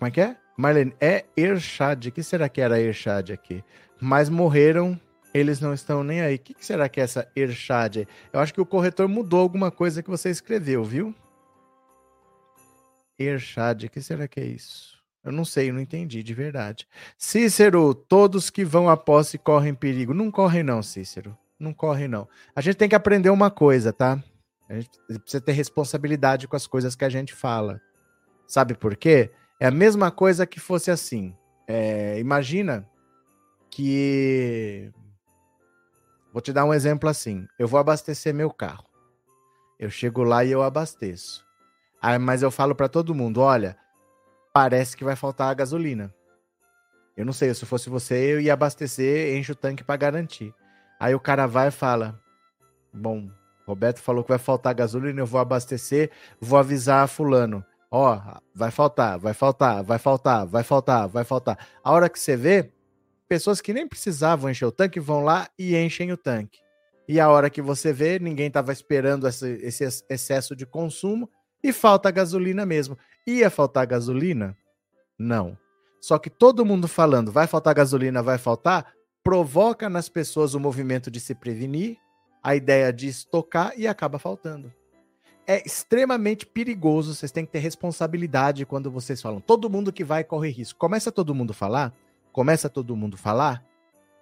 Como 0.00 0.08
é 0.08 0.10
que 0.10 0.20
é? 0.22 0.34
Marlene, 0.56 0.94
é 0.98 1.26
Ershad. 1.36 2.06
O 2.06 2.12
que 2.12 2.22
será 2.22 2.48
que 2.48 2.62
era 2.62 2.80
Ershad 2.80 3.32
aqui? 3.32 3.62
Mas 4.00 4.30
morreram, 4.30 4.98
eles 5.34 5.60
não 5.60 5.74
estão 5.74 6.02
nem 6.02 6.22
aí. 6.22 6.36
O 6.36 6.38
que 6.38 6.54
será 6.58 6.88
que 6.88 7.02
é 7.02 7.04
essa 7.04 7.30
Ershad? 7.36 8.08
Eu 8.32 8.40
acho 8.40 8.54
que 8.54 8.62
o 8.62 8.64
corretor 8.64 9.06
mudou 9.06 9.40
alguma 9.40 9.70
coisa 9.70 10.02
que 10.02 10.08
você 10.08 10.30
escreveu, 10.30 10.82
viu? 10.82 11.14
Ershad, 13.18 13.84
o 13.84 13.90
que 13.90 14.00
será 14.00 14.26
que 14.26 14.40
é 14.40 14.44
isso? 14.46 14.98
Eu 15.22 15.32
não 15.32 15.44
sei, 15.44 15.70
não 15.70 15.82
entendi 15.82 16.22
de 16.22 16.32
verdade. 16.32 16.88
Cícero, 17.18 17.92
todos 17.92 18.48
que 18.48 18.64
vão 18.64 18.88
à 18.88 18.96
posse 18.96 19.36
correm 19.36 19.74
perigo. 19.74 20.14
Não 20.14 20.30
correm, 20.30 20.62
não, 20.62 20.82
Cícero. 20.82 21.36
Não 21.58 21.74
correm, 21.74 22.08
não. 22.08 22.26
A 22.56 22.62
gente 22.62 22.76
tem 22.76 22.88
que 22.88 22.94
aprender 22.94 23.28
uma 23.28 23.50
coisa, 23.50 23.92
tá? 23.92 24.18
A 24.66 24.76
gente 24.76 24.88
precisa 25.20 25.42
ter 25.42 25.52
responsabilidade 25.52 26.48
com 26.48 26.56
as 26.56 26.66
coisas 26.66 26.96
que 26.96 27.04
a 27.04 27.10
gente 27.10 27.34
fala. 27.34 27.82
Sabe 28.46 28.72
por 28.72 28.96
quê? 28.96 29.30
É 29.60 29.66
a 29.66 29.70
mesma 29.70 30.10
coisa 30.10 30.46
que 30.46 30.58
fosse 30.58 30.90
assim. 30.90 31.36
É, 31.68 32.18
imagina 32.18 32.88
que. 33.70 34.90
Vou 36.32 36.40
te 36.40 36.50
dar 36.50 36.64
um 36.64 36.72
exemplo 36.72 37.10
assim. 37.10 37.46
Eu 37.58 37.68
vou 37.68 37.78
abastecer 37.78 38.32
meu 38.32 38.50
carro. 38.50 38.86
Eu 39.78 39.90
chego 39.90 40.22
lá 40.22 40.42
e 40.42 40.50
eu 40.50 40.62
abasteço. 40.62 41.44
Aí, 42.00 42.18
mas 42.18 42.42
eu 42.42 42.50
falo 42.50 42.74
para 42.74 42.88
todo 42.88 43.14
mundo: 43.14 43.42
olha, 43.42 43.76
parece 44.50 44.96
que 44.96 45.04
vai 45.04 45.14
faltar 45.14 45.50
a 45.50 45.54
gasolina. 45.54 46.14
Eu 47.14 47.26
não 47.26 47.32
sei, 47.34 47.52
se 47.52 47.66
fosse 47.66 47.90
você, 47.90 48.32
eu 48.32 48.40
ia 48.40 48.54
abastecer, 48.54 49.36
enche 49.36 49.52
o 49.52 49.56
tanque 49.56 49.84
para 49.84 49.96
garantir. 49.96 50.54
Aí 50.98 51.14
o 51.14 51.20
cara 51.20 51.46
vai 51.46 51.68
e 51.68 51.72
fala: 51.72 52.18
Bom, 52.94 53.28
Roberto 53.66 54.00
falou 54.00 54.24
que 54.24 54.30
vai 54.30 54.38
faltar 54.38 54.74
gasolina, 54.74 55.20
eu 55.20 55.26
vou 55.26 55.40
abastecer, 55.40 56.10
vou 56.40 56.58
avisar 56.58 57.04
a 57.04 57.06
fulano. 57.06 57.62
Ó, 57.90 58.20
vai 58.54 58.70
faltar, 58.70 59.18
vai 59.18 59.34
faltar, 59.34 59.82
vai 59.82 59.98
faltar, 59.98 60.46
vai 60.46 60.62
faltar, 60.62 61.08
vai 61.08 61.24
faltar. 61.24 61.68
A 61.82 61.90
hora 61.90 62.08
que 62.08 62.20
você 62.20 62.36
vê, 62.36 62.70
pessoas 63.28 63.60
que 63.60 63.72
nem 63.72 63.86
precisavam 63.86 64.48
encher 64.48 64.66
o 64.66 64.72
tanque 64.72 65.00
vão 65.00 65.24
lá 65.24 65.48
e 65.58 65.76
enchem 65.76 66.12
o 66.12 66.16
tanque. 66.16 66.60
E 67.08 67.18
a 67.18 67.28
hora 67.28 67.50
que 67.50 67.60
você 67.60 67.92
vê, 67.92 68.20
ninguém 68.20 68.46
estava 68.46 68.72
esperando 68.72 69.26
esse, 69.26 69.58
esse 69.62 70.04
excesso 70.08 70.54
de 70.54 70.64
consumo 70.64 71.28
e 71.62 71.72
falta 71.72 72.10
gasolina 72.12 72.64
mesmo. 72.64 72.96
Ia 73.26 73.50
faltar 73.50 73.86
gasolina? 73.86 74.56
Não. 75.18 75.58
Só 76.00 76.18
que 76.18 76.30
todo 76.30 76.64
mundo 76.64 76.86
falando 76.86 77.32
vai 77.32 77.48
faltar 77.48 77.74
gasolina, 77.74 78.22
vai 78.22 78.38
faltar, 78.38 78.92
provoca 79.24 79.90
nas 79.90 80.08
pessoas 80.08 80.54
o 80.54 80.60
movimento 80.60 81.10
de 81.10 81.18
se 81.18 81.34
prevenir, 81.34 81.98
a 82.42 82.54
ideia 82.54 82.92
de 82.92 83.08
estocar 83.08 83.72
e 83.76 83.88
acaba 83.88 84.18
faltando. 84.18 84.72
É 85.50 85.60
extremamente 85.66 86.46
perigoso, 86.46 87.12
vocês 87.12 87.32
têm 87.32 87.44
que 87.44 87.50
ter 87.50 87.58
responsabilidade 87.58 88.64
quando 88.64 88.88
vocês 88.88 89.20
falam. 89.20 89.40
Todo 89.40 89.68
mundo 89.68 89.92
que 89.92 90.04
vai 90.04 90.22
corre 90.22 90.48
risco. 90.48 90.78
Começa 90.78 91.10
todo 91.10 91.34
mundo 91.34 91.52
falar, 91.52 91.92
começa 92.30 92.68
todo 92.68 92.94
mundo 92.94 93.16
falar, 93.16 93.60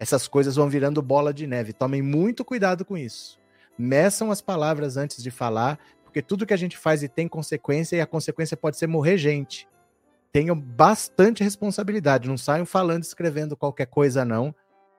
essas 0.00 0.26
coisas 0.26 0.56
vão 0.56 0.70
virando 0.70 1.02
bola 1.02 1.35
de 1.35 1.47
neve. 1.47 1.75
Tomem 1.75 2.00
muito 2.00 2.47
cuidado 2.47 2.82
com 2.82 2.97
isso. 2.97 3.38
Meçam 3.78 4.30
as 4.30 4.40
palavras 4.40 4.97
antes 4.97 5.23
de 5.23 5.30
falar, 5.30 5.78
porque 6.02 6.23
tudo 6.23 6.47
que 6.47 6.54
a 6.54 6.56
gente 6.56 6.78
faz 6.78 7.02
e 7.02 7.08
tem 7.08 7.28
consequência, 7.28 7.97
e 7.97 8.00
a 8.00 8.06
consequência 8.06 8.56
pode 8.56 8.78
ser 8.78 8.87
morrer 8.87 9.18
gente. 9.18 9.68
Tenham 10.32 10.58
bastante 10.58 11.44
responsabilidade, 11.44 12.26
não 12.26 12.38
saiam 12.38 12.64
falando, 12.64 13.02
escrevendo 13.02 13.54
qualquer 13.54 13.88
coisa, 13.88 14.25
não. 14.25 14.54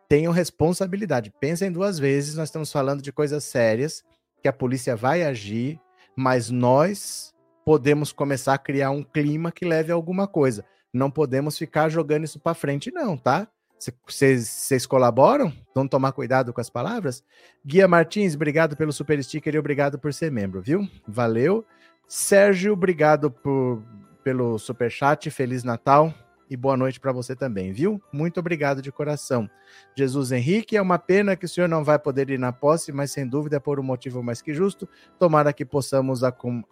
Tenham 0.08 0.32
responsabilidade. 0.32 1.34
Pensem 1.40 1.72
duas 1.72 1.98
vezes, 1.98 2.36
nós 2.36 2.50
estamos 2.50 2.72
falando 2.72 3.02
de 3.02 3.12
coisas 3.12 3.44
sérias, 3.44 4.04
que 4.44 4.48
a 4.48 4.54
polícia 4.54 4.96
vai 4.96 5.24
agir, 5.24 5.82
mas 6.20 6.50
nós 6.50 7.34
podemos 7.64 8.12
começar 8.12 8.54
a 8.54 8.58
criar 8.58 8.92
um 8.92 9.02
clima 9.02 9.54
que 9.54 9.64
leve 9.64 9.90
a 9.90 9.96
alguma 9.96 10.28
coisa. 10.28 10.66
Não 10.94 11.10
podemos 11.10 11.58
ficar 11.58 11.88
jogando 11.88 12.26
isso 12.26 12.38
para 12.38 12.54
frente, 12.54 12.92
não, 12.92 13.16
tá? 13.16 13.48
Vocês 14.06 14.86
colaboram? 14.86 15.54
Vamos 15.74 15.90
tomar 15.90 16.12
cuidado 16.12 16.52
com 16.52 16.60
as 16.60 16.70
palavras? 16.70 17.24
Guia 17.66 17.88
Martins, 17.88 18.36
obrigado 18.36 18.76
pelo 18.76 18.92
super 18.92 19.24
sticker 19.24 19.56
e 19.56 19.60
obrigado 19.60 19.98
por 19.98 20.14
ser 20.14 20.30
membro, 20.30 20.62
viu? 20.62 20.86
Valeu. 21.08 21.66
Sérgio, 22.06 22.74
obrigado 22.74 23.32
por, 23.32 23.82
pelo 24.22 24.60
super 24.60 24.92
chat. 24.92 25.32
Feliz 25.32 25.64
Natal 25.64 26.14
e 26.50 26.58
boa 26.58 26.76
noite 26.76 27.00
para 27.00 27.12
você 27.12 27.36
também, 27.36 27.72
viu? 27.72 28.02
Muito 28.12 28.40
obrigado 28.40 28.82
de 28.82 28.92
coração. 28.92 29.50
Jesus 29.96 30.32
Henrique, 30.32 30.76
é 30.76 30.82
uma 30.82 30.98
pena 30.98 31.36
que 31.36 31.46
o 31.46 31.50
senhor 31.50 31.68
não 31.68 31.84
vai 31.84 32.00
poder 32.00 32.30
ir 32.30 32.40
na 32.40 32.52
posse, 32.52 32.92
mas 32.92 33.12
sem 33.12 33.28
dúvida 33.28 33.58
é 33.58 33.60
por 33.60 33.80
um 33.80 33.84
motivo 33.84 34.24
mais 34.24 34.42
que 34.42 34.54
justo. 34.54 34.90
Tomara 35.20 35.54
que 35.54 35.64
possamos 35.64 36.22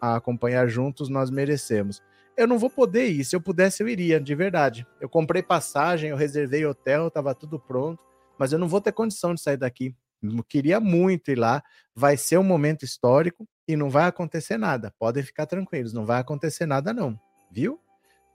acompanhar 0.02 0.68
juntos, 0.68 1.10
nós 1.10 1.30
merecemos 1.30 2.02
eu 2.38 2.48
não 2.48 2.60
vou 2.60 2.70
poder 2.70 3.10
ir. 3.10 3.26
Se 3.26 3.36
eu 3.36 3.42
pudesse, 3.42 3.82
eu 3.82 3.90
iria, 3.90 4.22
de 4.22 4.36
verdade. 4.36 4.88
Eu 5.02 5.10
comprei 5.10 5.42
passagem, 5.42 6.12
eu 6.12 6.16
reservei 6.16 6.64
hotel, 6.66 7.08
estava 7.08 7.34
tudo 7.34 7.60
pronto, 7.60 8.00
mas 8.38 8.54
eu 8.54 8.60
não 8.60 8.68
vou 8.68 8.80
ter 8.80 8.92
condição 8.92 9.34
de 9.34 9.42
sair 9.42 9.58
daqui. 9.58 9.96
Eu 10.22 10.44
queria 10.44 10.80
muito 10.80 11.32
ir 11.32 11.36
lá. 11.36 11.64
Vai 11.96 12.16
ser 12.16 12.38
um 12.38 12.44
momento 12.44 12.86
histórico 12.86 13.48
e 13.68 13.76
não 13.76 13.90
vai 13.90 14.06
acontecer 14.06 14.58
nada. 14.58 14.94
Podem 15.00 15.24
ficar 15.24 15.48
tranquilos, 15.48 15.92
não 15.92 16.06
vai 16.06 16.20
acontecer 16.20 16.68
nada, 16.68 16.94
não. 16.94 17.20
Viu? 17.52 17.82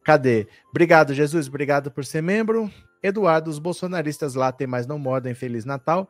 Cadê? 0.05 0.49
Obrigado, 0.71 1.15
Jesus. 1.15 1.49
Obrigado 1.49 1.91
por 1.91 2.05
ser 2.05 2.23
membro. 2.23 2.71
Eduardo, 3.03 3.51
os 3.51 3.59
bolsonaristas 3.59 4.35
lá 4.35 4.53
tem 4.53 4.67
mais 4.67 4.87
não 4.87 4.99
mordem. 4.99 5.35
Feliz 5.35 5.65
Natal. 5.65 6.09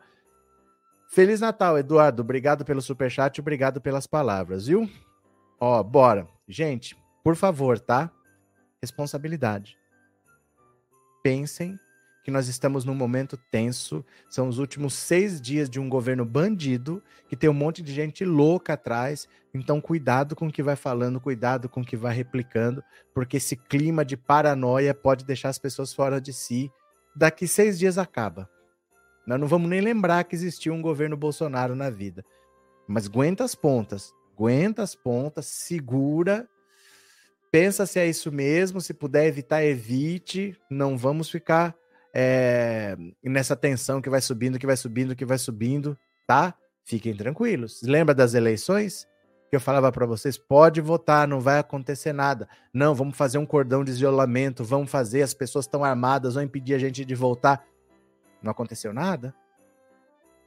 Feliz 1.09 1.41
Natal, 1.41 1.79
Eduardo. 1.79 2.23
Obrigado 2.23 2.65
pelo 2.65 2.81
superchat, 2.81 3.39
obrigado 3.39 3.81
pelas 3.81 4.07
palavras, 4.07 4.67
viu? 4.67 4.89
Ó, 5.61 5.83
bora. 5.83 6.27
Gente, 6.49 6.97
por 7.23 7.37
favor, 7.37 7.79
tá? 7.79 8.11
Responsabilidade. 8.81 9.77
Pensem 11.23 11.79
que 12.23 12.31
nós 12.31 12.49
estamos 12.49 12.85
num 12.85 12.95
momento 12.95 13.37
tenso. 13.50 14.05
São 14.29 14.49
os 14.49 14.59
últimos 14.59 14.95
seis 14.95 15.41
dias 15.41 15.69
de 15.69 15.81
um 15.81 15.88
governo 15.88 16.25
bandido, 16.25 17.02
que 17.29 17.37
tem 17.37 17.50
um 17.50 17.55
monte 17.55 17.83
de 17.83 17.93
gente 17.93 18.25
louca 18.25 18.75
atrás. 18.75 19.29
Então, 19.52 19.81
cuidado 19.81 20.35
com 20.37 20.47
o 20.47 20.52
que 20.52 20.62
vai 20.62 20.76
falando, 20.76 21.21
cuidado 21.21 21.69
com 21.69 21.81
o 21.81 21.85
que 21.85 21.97
vai 21.97 22.14
replicando, 22.14 22.83
porque 23.14 23.37
esse 23.37 23.57
clima 23.57 24.05
de 24.05 24.17
paranoia 24.17 24.95
pode 24.95 25.25
deixar 25.25 25.49
as 25.49 25.59
pessoas 25.59 25.93
fora 25.93 26.21
de 26.21 26.33
si. 26.33 26.71
Daqui 27.14 27.47
seis 27.47 27.79
dias 27.79 27.99
acaba. 27.99 28.49
Nós 29.26 29.38
não 29.38 29.47
vamos 29.47 29.69
nem 29.69 29.81
lembrar 29.81 30.25
que 30.25 30.35
existiu 30.35 30.73
um 30.73 30.83
governo 30.83 31.17
Bolsonaro 31.17 31.75
na 31.75 31.91
vida. 31.91 32.25
Mas 32.88 33.07
aguenta 33.07 33.45
as 33.45 33.55
pontas, 33.55 34.12
aguenta 34.35 34.83
as 34.83 34.95
pontas, 34.95 35.47
segura 35.47 36.49
pensa 37.52 37.85
se 37.85 38.00
é 38.00 38.09
isso 38.09 38.33
mesmo, 38.33 38.81
se 38.81 38.95
puder 38.95 39.26
evitar, 39.26 39.62
evite. 39.62 40.57
Não 40.71 40.97
vamos 40.97 41.29
ficar 41.29 41.76
é, 42.14 42.97
nessa 43.23 43.57
tensão 43.57 44.02
que 44.02 44.11
vai 44.11 44.21
subindo, 44.21 44.59
que 44.59 44.66
vai 44.66 44.76
subindo, 44.76 45.16
que 45.16 45.25
vai 45.25 45.38
subindo, 45.38 45.99
tá? 46.26 46.54
Fiquem 46.85 47.14
tranquilos. 47.14 47.81
Lembra 47.83 48.14
das 48.14 48.35
eleições? 48.35 49.09
Que 49.49 49.57
eu 49.57 49.61
falava 49.61 49.92
para 49.92 50.07
vocês, 50.07 50.38
pode 50.38 50.81
votar, 50.81 51.28
não 51.28 51.38
vai 51.38 51.59
acontecer 51.59 52.12
nada. 52.12 52.49
Não, 52.73 52.95
vamos 52.95 53.16
fazer 53.16 53.37
um 53.37 53.45
cordão 53.45 53.85
de 53.85 53.90
isolamento, 53.90 54.64
vamos 54.64 54.90
fazer, 54.90 55.23
as 55.23 55.35
pessoas 55.35 55.66
estão 55.66 55.85
armadas, 55.85 56.35
vão 56.35 56.42
impedir 56.42 56.75
a 56.75 56.78
gente 56.78 57.04
de 57.04 57.14
voltar. 57.14 57.62
Não 58.42 58.50
aconteceu 58.50 58.95
nada. 58.95 59.35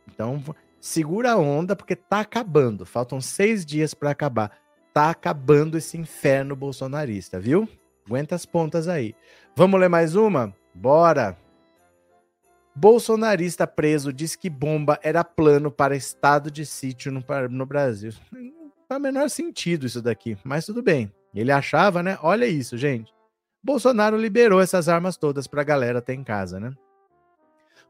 Então, 0.07 0.43
segura 0.79 1.34
a 1.34 1.38
onda, 1.38 1.75
porque 1.75 1.95
tá 1.95 2.19
acabando. 2.22 2.86
Faltam 2.86 3.22
seis 3.22 3.65
dias 3.65 3.93
para 3.93 4.10
acabar. 4.10 4.51
Tá 4.91 5.12
acabando 5.12 5.77
esse 5.77 5.98
inferno 5.98 6.55
bolsonarista, 6.55 7.39
viu? 7.39 7.69
Aguenta 8.07 8.34
as 8.36 8.45
pontas 8.45 8.88
aí. 8.88 9.15
Vamos 9.55 9.79
ler 9.79 9.89
mais 9.89 10.15
uma? 10.15 10.53
Bora! 10.74 11.45
Bolsonarista 12.75 13.65
preso 13.65 14.12
diz 14.12 14.36
que 14.36 14.50
bomba 14.50 15.00
era 15.01 15.24
plano 15.24 15.72
para 15.72 15.96
estado 15.96 16.51
de 16.51 16.65
sítio 16.65 17.12
no, 17.12 17.24
no 17.50 17.65
Brasil. 17.65 18.12
Não 18.32 18.72
faz 18.88 19.01
menor 19.01 19.29
sentido 19.29 19.86
isso 19.86 20.01
daqui, 20.01 20.38
mas 20.44 20.65
tudo 20.65 20.84
bem. 20.84 21.12
Ele 21.34 21.51
achava, 21.51 22.03
né? 22.03 22.17
Olha 22.22 22.46
isso, 22.46 22.77
gente. 22.77 23.13
Bolsonaro 23.63 24.17
liberou 24.17 24.60
essas 24.60 24.89
armas 24.89 25.15
todas 25.15 25.48
para 25.48 25.62
a 25.62 25.65
galera 25.65 26.01
ter 26.01 26.13
em 26.13 26.24
casa, 26.24 26.60
né? 26.60 26.74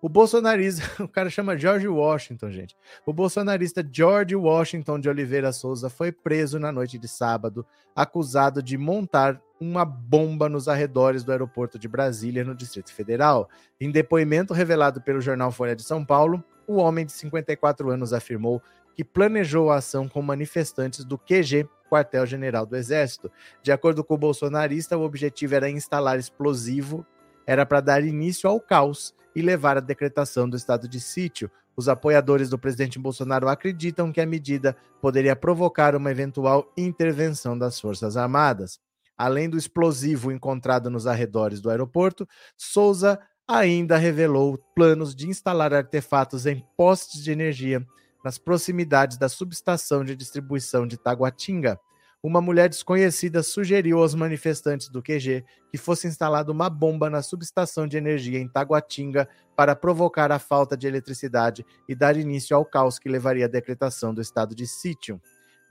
O 0.01 0.07
bolsonarista, 0.07 0.83
o 1.03 1.07
cara 1.07 1.31
chama 1.31 1.57
George 1.57 1.87
Washington, 1.87 2.51
gente. 2.51 2.77
O 3.05 3.11
bolsonarista 3.11 3.83
George 3.91 4.35
Washington 4.35 4.99
de 4.99 5.09
Oliveira 5.09 5.51
Souza 5.51 5.89
foi 5.89 6.11
preso 6.11 6.59
na 6.59 6.71
noite 6.71 6.99
de 6.99 7.07
sábado, 7.07 7.65
acusado 7.95 8.61
de 8.61 8.77
montar 8.77 9.41
uma 9.59 9.85
bomba 9.85 10.49
nos 10.49 10.67
arredores 10.67 11.23
do 11.23 11.31
aeroporto 11.31 11.79
de 11.79 11.87
Brasília, 11.87 12.43
no 12.43 12.55
Distrito 12.55 12.93
Federal. 12.93 13.49
Em 13.79 13.91
depoimento 13.91 14.53
revelado 14.53 15.01
pelo 15.01 15.21
jornal 15.21 15.51
Folha 15.51 15.75
de 15.75 15.83
São 15.83 16.03
Paulo, 16.03 16.43
o 16.67 16.75
homem 16.75 17.05
de 17.05 17.11
54 17.11 17.89
anos 17.89 18.13
afirmou 18.13 18.61
que 18.95 19.03
planejou 19.03 19.69
a 19.69 19.77
ação 19.77 20.07
com 20.07 20.21
manifestantes 20.21 21.03
do 21.03 21.17
QG, 21.17 21.67
Quartel-General 21.89 22.65
do 22.65 22.75
Exército. 22.75 23.31
De 23.61 23.71
acordo 23.71 24.03
com 24.03 24.15
o 24.15 24.17
bolsonarista, 24.17 24.97
o 24.97 25.03
objetivo 25.03 25.55
era 25.55 25.69
instalar 25.69 26.17
explosivo, 26.17 27.05
era 27.45 27.65
para 27.65 27.81
dar 27.81 28.03
início 28.03 28.49
ao 28.49 28.59
caos 28.59 29.13
e 29.35 29.41
levar 29.41 29.77
à 29.77 29.81
decretação 29.81 30.49
do 30.49 30.57
estado 30.57 30.87
de 30.87 30.99
sítio. 30.99 31.51
Os 31.75 31.89
apoiadores 31.89 32.49
do 32.49 32.57
presidente 32.57 32.97
Bolsonaro 32.97 33.49
acreditam 33.49 34.11
que 34.11 34.21
a 34.21 34.25
medida 34.25 34.75
poderia 35.01 35.35
provocar 35.35 35.95
uma 35.95 36.09
eventual 36.09 36.71
intervenção 36.77 37.57
das 37.57 37.79
Forças 37.79 38.15
Armadas. 38.15 38.79
Além 39.17 39.49
do 39.49 39.57
explosivo 39.57 40.31
encontrado 40.31 40.89
nos 40.89 41.07
arredores 41.07 41.61
do 41.61 41.69
aeroporto, 41.69 42.27
Souza 42.57 43.19
ainda 43.47 43.97
revelou 43.97 44.57
planos 44.75 45.15
de 45.15 45.27
instalar 45.27 45.73
artefatos 45.73 46.45
em 46.45 46.63
postes 46.75 47.23
de 47.23 47.31
energia 47.31 47.85
nas 48.23 48.37
proximidades 48.37 49.17
da 49.17 49.29
subestação 49.29 50.03
de 50.03 50.15
distribuição 50.15 50.87
de 50.87 50.97
Taguatinga 50.97 51.79
uma 52.25 52.41
mulher 52.41 52.67
desconhecida 52.67 53.43
sugeriu 53.43 53.99
aos 53.99 54.15
manifestantes 54.15 54.89
do 54.89 54.99
QG 54.99 55.45
que 55.69 55.77
fosse 55.77 56.07
instalada 56.07 56.51
uma 56.51 56.71
bomba 56.71 57.07
na 57.07 57.21
subestação 57.21 57.87
de 57.87 57.97
energia 57.97 58.39
em 58.39 58.47
Taguatinga 58.47 59.29
para 59.55 59.75
provocar 59.75 60.31
a 60.31 60.39
falta 60.39 60.75
de 60.75 60.87
eletricidade 60.87 61.63
e 61.87 61.93
dar 61.93 62.17
início 62.17 62.57
ao 62.57 62.65
caos 62.65 62.97
que 62.97 63.07
levaria 63.07 63.45
à 63.45 63.47
decretação 63.47 64.11
do 64.11 64.21
estado 64.21 64.55
de 64.55 64.65
sítio. 64.65 65.21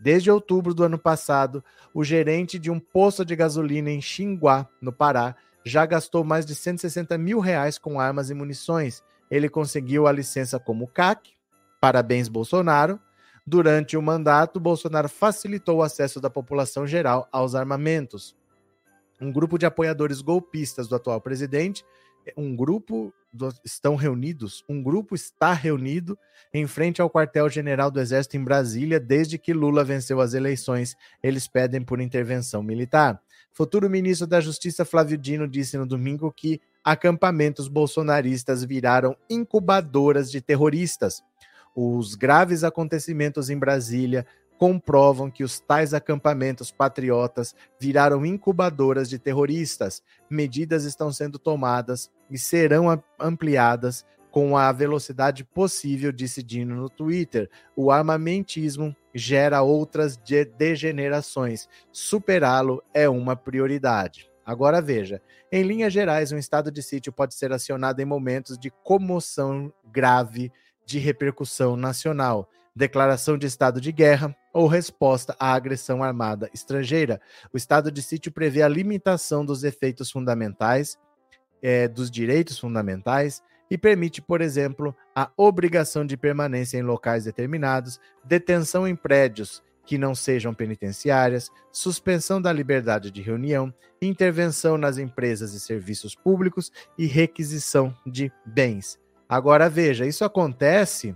Desde 0.01 0.31
outubro 0.31 0.75
do 0.75 0.85
ano 0.85 0.99
passado, 0.99 1.65
o 1.93 2.05
gerente 2.05 2.59
de 2.59 2.71
um 2.71 2.79
posto 2.81 3.25
de 3.25 3.35
gasolina 3.35 3.91
em 3.91 4.01
Xinguá, 4.01 4.69
no 4.81 4.93
Pará, 4.93 5.37
já 5.65 5.87
gastou 5.87 6.25
mais 6.25 6.45
de 6.45 6.55
160 6.55 7.17
mil 7.17 7.41
reais 7.41 7.79
com 7.79 7.99
armas 7.99 8.31
e 8.31 8.35
munições. 8.35 9.03
Ele 9.31 9.49
conseguiu 9.49 10.07
a 10.07 10.13
licença 10.13 10.59
como 10.59 10.89
CAC, 10.89 11.33
parabéns 11.81 12.29
Bolsonaro, 12.29 13.01
Durante 13.47 13.95
o 13.97 14.03
mandato, 14.03 14.59
Bolsonaro 14.59 15.09
facilitou 15.09 15.79
o 15.79 15.83
acesso 15.83 16.19
da 16.19 16.31
população 16.31 16.87
geral 16.87 17.29
aos 17.31 17.55
armamentos. 17.55 18.35
Um 19.21 19.31
grupo 19.31 19.59
de 19.59 19.67
apoiadores 19.67 20.23
golpistas 20.23 20.89
do 20.89 20.97
atual 20.97 21.21
presidente, 21.21 21.85
um 22.37 22.57
grupo 22.57 23.13
estão 23.65 23.97
reunidos, 23.97 24.65
um 24.69 24.83
grupo 24.83 25.15
está 25.15 25.53
reunido 25.53 26.19
em 26.53 26.67
frente 26.67 27.03
ao 27.03 27.11
quartel-general 27.11 27.91
do 27.91 28.01
Exército 28.01 28.37
em 28.37 28.45
Brasília 28.45 29.01
desde 29.01 29.39
que 29.39 29.53
Lula 29.53 29.83
venceu 29.83 30.21
as 30.21 30.35
eleições. 30.35 30.97
Eles 31.23 31.49
pedem 31.49 31.83
por 31.83 32.01
intervenção 32.01 32.63
militar. 32.63 33.21
Futuro 33.53 33.89
ministro 33.91 34.27
da 34.27 34.41
Justiça 34.41 34.85
Flávio 34.85 35.19
Dino 35.19 35.49
disse 35.49 35.77
no 35.77 35.87
domingo 35.87 36.33
que 36.33 36.61
acampamentos 36.83 37.69
bolsonaristas 37.69 38.65
viraram 38.65 39.17
incubadoras 39.29 40.31
de 40.31 40.41
terroristas. 40.41 41.23
Os 41.75 42.15
graves 42.15 42.63
acontecimentos 42.63 43.51
em 43.51 43.59
Brasília 43.59 44.25
comprovam 44.59 45.31
que 45.31 45.45
os 45.45 45.61
tais 45.61 45.93
acampamentos 45.93 46.71
patriotas 46.71 47.55
viraram 47.79 48.25
incubadoras 48.25 49.09
de 49.09 49.19
terroristas. 49.19 50.03
Medidas 50.31 50.85
estão 50.85 51.13
sendo 51.13 51.39
tomadas 51.39 52.11
e 52.31 52.39
serão 52.39 53.03
ampliadas 53.19 54.05
com 54.31 54.57
a 54.57 54.73
velocidade 54.73 55.45
possível, 55.45 56.11
disse 56.11 56.43
Dino 56.43 56.75
no 56.75 56.91
Twitter. 56.91 57.49
O 57.77 57.91
armamentismo 57.91 58.95
gera 59.15 59.63
outras 59.63 60.17
de 60.17 60.45
degenerações. 60.45 61.69
Superá-lo 61.93 62.83
é 62.93 63.09
uma 63.09 63.37
prioridade. 63.37 64.29
Agora 64.45 64.83
veja, 64.83 65.23
em 65.51 65.63
linhas 65.63 65.93
gerais, 65.93 66.33
um 66.33 66.37
estado 66.37 66.71
de 66.71 66.83
sítio 66.83 67.13
pode 67.13 67.35
ser 67.35 67.53
acionado 67.53 68.03
em 68.03 68.05
momentos 68.05 68.59
de 68.59 68.71
comoção 68.83 69.73
grave 69.91 70.53
de 70.85 70.99
repercussão 70.99 71.77
nacional, 71.77 72.49
declaração 72.75 73.39
de 73.39 73.47
estado 73.47 73.81
de 73.81 73.93
guerra 73.93 74.37
ou 74.55 74.69
resposta 74.69 75.35
à 75.39 75.53
agressão 75.53 76.03
armada 76.03 76.49
estrangeira. 76.55 77.21
O 77.53 77.57
estado 77.57 77.91
de 77.91 78.01
sítio 78.01 78.31
prevê 78.31 78.63
a 78.63 78.69
limitação 78.69 79.45
dos 79.45 79.65
efeitos 79.65 80.11
fundamentais, 80.11 80.97
é, 81.61 81.89
dos 81.89 82.11
direitos 82.11 82.59
fundamentais, 82.59 83.43
e 83.71 83.77
permite, 83.77 84.23
por 84.23 84.41
exemplo, 84.41 84.95
a 85.15 85.31
obrigação 85.37 86.07
de 86.07 86.17
permanência 86.17 86.79
em 86.79 86.83
locais 86.83 87.25
determinados, 87.25 87.99
detenção 88.25 88.87
em 88.87 88.95
prédios 88.95 89.63
que 89.85 89.99
não 89.99 90.15
sejam 90.15 90.55
penitenciárias, 90.55 91.51
suspensão 91.73 92.41
da 92.41 92.53
liberdade 92.53 93.11
de 93.11 93.21
reunião, 93.21 93.75
intervenção 94.01 94.79
nas 94.79 94.97
empresas 94.97 95.53
e 95.53 95.61
serviços 95.61 96.15
públicos 96.15 96.71
e 96.97 97.07
requisição 97.07 97.95
de 98.07 98.33
bens. 98.47 98.99
Agora 99.29 99.69
veja, 99.69 100.07
isso 100.07 100.25
acontece 100.25 101.15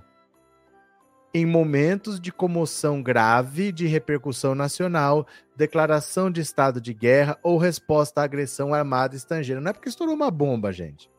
em 1.33 1.45
momentos 1.45 2.19
de 2.19 2.33
comoção 2.33 3.03
grave 3.03 3.71
de 3.71 3.87
repercussão 3.87 4.55
nacional, 4.55 5.27
declaração 5.57 6.31
de 6.31 6.41
estado 6.41 6.81
de 6.81 6.95
guerra 6.95 7.39
ou 7.43 7.59
resposta 7.59 8.21
à 8.21 8.25
agressão 8.25 8.73
armada 8.73 9.15
estrangeira. 9.15 9.61
Não 9.61 9.71
é 9.71 9.73
porque 9.73 9.89
estourou 9.89 10.15
uma 10.15 10.31
bomba, 10.31 10.73
gente. 10.73 11.11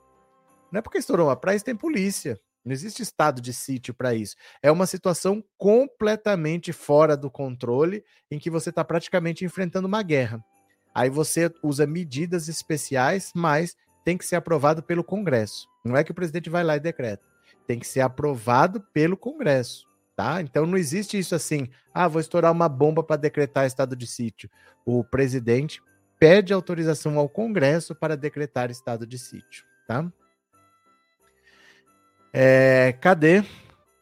Não 0.71 0.79
é 0.79 0.81
porque 0.81 0.97
estourou 0.97 1.27
uma 1.27 1.35
praia, 1.35 1.59
tem 1.59 1.75
polícia. 1.75 2.39
Não 2.63 2.73
existe 2.73 3.01
estado 3.01 3.41
de 3.41 3.53
sítio 3.53 3.93
para 3.93 4.13
isso. 4.13 4.35
É 4.61 4.71
uma 4.71 4.85
situação 4.85 5.43
completamente 5.57 6.73
fora 6.73 7.15
do 7.15 7.31
controle, 7.31 8.03
em 8.29 8.37
que 8.37 8.49
você 8.49 8.69
está 8.69 8.83
praticamente 8.83 9.45
enfrentando 9.45 9.87
uma 9.87 10.03
guerra. 10.03 10.43
Aí 10.93 11.09
você 11.09 11.51
usa 11.63 11.87
medidas 11.87 12.47
especiais, 12.47 13.31
mas 13.35 13.75
tem 14.03 14.17
que 14.17 14.25
ser 14.25 14.35
aprovado 14.35 14.83
pelo 14.83 15.03
Congresso. 15.03 15.67
Não 15.85 15.95
é 15.95 16.03
que 16.03 16.11
o 16.11 16.15
presidente 16.15 16.49
vai 16.49 16.63
lá 16.63 16.75
e 16.75 16.79
decreta. 16.79 17.23
Tem 17.65 17.79
que 17.79 17.87
ser 17.87 18.01
aprovado 18.01 18.81
pelo 18.93 19.15
Congresso. 19.15 19.88
Tá? 20.19 20.41
Então 20.41 20.65
não 20.65 20.77
existe 20.77 21.17
isso 21.17 21.33
assim, 21.33 21.69
ah, 21.93 22.05
vou 22.05 22.19
estourar 22.19 22.51
uma 22.51 22.67
bomba 22.67 23.01
para 23.01 23.15
decretar 23.15 23.65
estado 23.65 23.95
de 23.95 24.05
sítio. 24.05 24.49
O 24.85 25.01
presidente 25.01 25.81
pede 26.19 26.51
autorização 26.51 27.17
ao 27.17 27.29
Congresso 27.29 27.95
para 27.95 28.17
decretar 28.17 28.69
estado 28.69 29.07
de 29.07 29.17
sítio, 29.17 29.63
tá? 29.87 30.11
É, 32.33 32.93
cadê? 32.99 33.45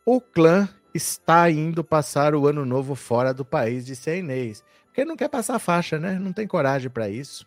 O 0.04 0.20
clã 0.20 0.68
está 0.92 1.52
indo 1.52 1.84
passar 1.84 2.34
o 2.34 2.48
ano 2.48 2.66
novo 2.66 2.96
fora 2.96 3.32
do 3.32 3.46
país 3.46 3.86
de 3.86 3.94
Inês. 4.10 4.64
Porque 4.88 5.06
não 5.06 5.16
quer 5.16 5.30
passar 5.30 5.60
faixa, 5.60 6.00
né? 6.00 6.18
Não 6.18 6.34
tem 6.34 6.48
coragem 6.48 6.90
para 6.90 7.08
isso. 7.08 7.46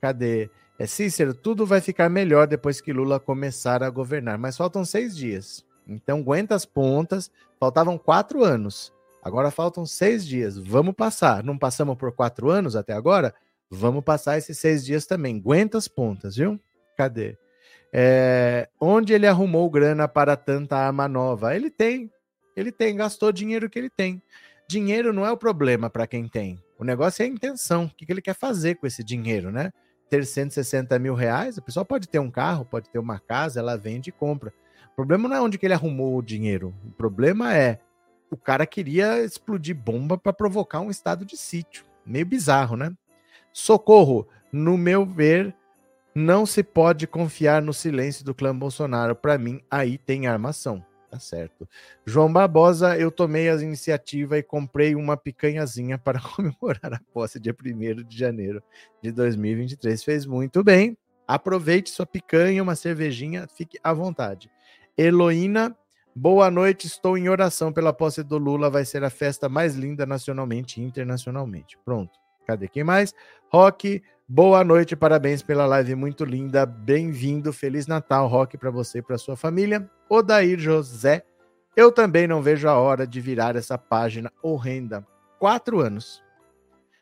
Cadê? 0.00 0.48
É, 0.78 0.86
Cícero, 0.86 1.34
tudo 1.34 1.66
vai 1.66 1.82
ficar 1.82 2.08
melhor 2.08 2.46
depois 2.46 2.80
que 2.80 2.90
Lula 2.90 3.20
começar 3.20 3.82
a 3.82 3.90
governar, 3.90 4.38
mas 4.38 4.56
faltam 4.56 4.82
seis 4.82 5.14
dias. 5.14 5.68
Então 5.88 6.20
aguenta 6.20 6.54
as 6.54 6.66
pontas. 6.66 7.30
Faltavam 7.58 7.98
quatro 7.98 8.44
anos. 8.44 8.92
Agora 9.22 9.50
faltam 9.50 9.84
seis 9.84 10.26
dias. 10.26 10.56
Vamos 10.56 10.94
passar. 10.94 11.42
Não 11.42 11.58
passamos 11.58 11.96
por 11.96 12.12
quatro 12.12 12.50
anos 12.50 12.76
até 12.76 12.92
agora? 12.92 13.34
Vamos 13.70 14.04
passar 14.04 14.38
esses 14.38 14.58
seis 14.58 14.84
dias 14.84 15.06
também. 15.06 15.36
Aguenta 15.36 15.76
as 15.76 15.88
pontas, 15.88 16.36
viu? 16.36 16.58
Cadê? 16.96 17.36
É, 17.92 18.68
onde 18.80 19.12
ele 19.12 19.26
arrumou 19.26 19.68
grana 19.68 20.06
para 20.08 20.36
tanta 20.36 20.76
arma 20.76 21.08
nova? 21.08 21.54
Ele 21.54 21.70
tem. 21.70 22.10
Ele 22.56 22.72
tem. 22.72 22.96
Gastou 22.96 23.32
dinheiro 23.32 23.68
que 23.68 23.78
ele 23.78 23.90
tem. 23.90 24.22
Dinheiro 24.68 25.12
não 25.12 25.26
é 25.26 25.32
o 25.32 25.36
problema 25.36 25.90
para 25.90 26.06
quem 26.06 26.28
tem. 26.28 26.62
O 26.78 26.84
negócio 26.84 27.22
é 27.22 27.26
a 27.26 27.28
intenção. 27.28 27.84
O 27.84 27.88
que 27.88 28.10
ele 28.10 28.22
quer 28.22 28.34
fazer 28.34 28.76
com 28.76 28.86
esse 28.86 29.02
dinheiro, 29.02 29.50
né? 29.50 29.72
ter 30.08 30.24
160 30.24 30.98
mil 30.98 31.14
reais, 31.14 31.58
a 31.58 31.62
pessoa 31.62 31.84
pode 31.84 32.08
ter 32.08 32.18
um 32.18 32.30
carro, 32.30 32.64
pode 32.64 32.88
ter 32.90 32.98
uma 32.98 33.18
casa, 33.18 33.60
ela 33.60 33.76
vende 33.76 34.10
e 34.10 34.12
compra. 34.12 34.52
Problema 34.98 35.28
não 35.28 35.36
é 35.36 35.40
onde 35.40 35.56
que 35.56 35.64
ele 35.64 35.74
arrumou 35.74 36.16
o 36.16 36.22
dinheiro. 36.22 36.74
O 36.84 36.90
problema 36.90 37.56
é 37.56 37.78
o 38.32 38.36
cara 38.36 38.66
queria 38.66 39.22
explodir 39.24 39.72
bomba 39.72 40.18
para 40.18 40.32
provocar 40.32 40.80
um 40.80 40.90
estado 40.90 41.24
de 41.24 41.36
sítio. 41.36 41.84
Meio 42.04 42.26
bizarro, 42.26 42.76
né? 42.76 42.92
Socorro, 43.52 44.26
no 44.50 44.76
meu 44.76 45.06
ver, 45.06 45.54
não 46.12 46.44
se 46.44 46.64
pode 46.64 47.06
confiar 47.06 47.62
no 47.62 47.72
silêncio 47.72 48.24
do 48.24 48.34
clã 48.34 48.52
Bolsonaro. 48.52 49.14
Para 49.14 49.38
mim, 49.38 49.62
aí 49.70 49.98
tem 49.98 50.26
armação. 50.26 50.84
Tá 51.08 51.20
certo. 51.20 51.68
João 52.04 52.32
Barbosa, 52.32 52.98
eu 52.98 53.12
tomei 53.12 53.48
a 53.48 53.54
iniciativa 53.54 54.36
e 54.36 54.42
comprei 54.42 54.96
uma 54.96 55.16
picanhazinha 55.16 55.96
para 56.02 56.20
comemorar 56.20 56.94
a 56.94 57.00
posse 57.14 57.38
dia 57.38 57.54
1 57.54 58.02
de 58.02 58.18
janeiro 58.18 58.60
de 59.00 59.12
2023. 59.12 60.02
Fez 60.02 60.26
muito 60.26 60.64
bem. 60.64 60.98
Aproveite 61.24 61.90
sua 61.90 62.04
picanha, 62.04 62.64
uma 62.64 62.74
cervejinha, 62.74 63.46
fique 63.54 63.78
à 63.84 63.92
vontade. 63.92 64.50
Heloína, 64.98 65.76
boa 66.14 66.50
noite. 66.50 66.88
Estou 66.88 67.16
em 67.16 67.28
oração 67.28 67.72
pela 67.72 67.92
posse 67.92 68.24
do 68.24 68.36
Lula. 68.36 68.68
Vai 68.68 68.84
ser 68.84 69.04
a 69.04 69.10
festa 69.10 69.48
mais 69.48 69.76
linda 69.76 70.04
nacionalmente 70.04 70.80
e 70.80 70.84
internacionalmente. 70.84 71.78
Pronto. 71.84 72.10
Cadê 72.44 72.66
quem 72.66 72.82
mais? 72.82 73.14
Rock, 73.52 74.02
Boa 74.30 74.62
noite, 74.62 74.94
parabéns 74.94 75.40
pela 75.40 75.64
live 75.64 75.94
muito 75.94 76.22
linda. 76.22 76.66
Bem-vindo, 76.66 77.50
Feliz 77.50 77.86
Natal, 77.86 78.28
Rock, 78.28 78.58
para 78.58 78.70
você 78.70 78.98
e 78.98 79.02
para 79.02 79.16
sua 79.16 79.36
família. 79.36 79.90
Odair 80.06 80.58
José, 80.58 81.24
eu 81.74 81.90
também 81.90 82.26
não 82.26 82.42
vejo 82.42 82.68
a 82.68 82.76
hora 82.76 83.06
de 83.06 83.22
virar 83.22 83.56
essa 83.56 83.78
página 83.78 84.30
horrenda. 84.42 85.06
Quatro 85.38 85.80
anos. 85.80 86.22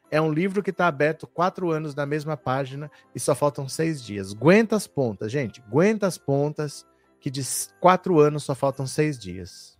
É 0.08 0.20
um 0.20 0.30
livro 0.30 0.62
que 0.62 0.70
está 0.70 0.86
aberto 0.86 1.26
quatro 1.26 1.72
anos 1.72 1.96
na 1.96 2.06
mesma 2.06 2.36
página 2.36 2.88
e 3.12 3.18
só 3.18 3.34
faltam 3.34 3.68
seis 3.68 4.00
dias. 4.00 4.32
Aguenta 4.32 4.76
as 4.76 4.86
pontas, 4.86 5.32
gente. 5.32 5.60
Aguenta 5.66 6.06
as 6.06 6.16
pontas, 6.16 6.86
que 7.20 7.30
de 7.30 7.42
quatro 7.80 8.18
anos 8.20 8.44
só 8.44 8.54
faltam 8.54 8.86
seis 8.86 9.18
dias. 9.18 9.76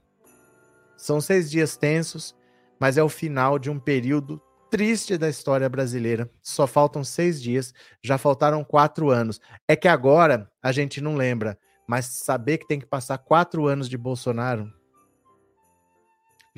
São 0.97 1.21
seis 1.21 1.51
dias 1.51 1.77
tensos, 1.77 2.35
mas 2.81 2.97
é 2.97 3.03
o 3.03 3.09
final 3.09 3.59
de 3.59 3.71
um 3.71 3.79
período 3.79 4.41
triste 4.71 5.17
da 5.17 5.29
história 5.29 5.69
brasileira. 5.69 6.31
Só 6.43 6.67
faltam 6.67 7.05
seis 7.05 7.41
dias, 7.41 7.73
já 8.03 8.19
faltaram 8.19 8.65
quatro 8.65 9.11
anos. 9.11 9.41
É 9.69 9.77
que 9.77 9.89
agora 9.89 10.51
a 10.63 10.73
gente 10.73 11.01
não 11.01 11.15
lembra, 11.15 11.59
mas 11.87 12.07
saber 12.07 12.59
que 12.59 12.67
tem 12.67 12.81
que 12.81 12.87
passar 12.87 13.19
quatro 13.19 13.67
anos 13.67 13.89
de 13.89 13.97
Bolsonaro. 13.97 14.73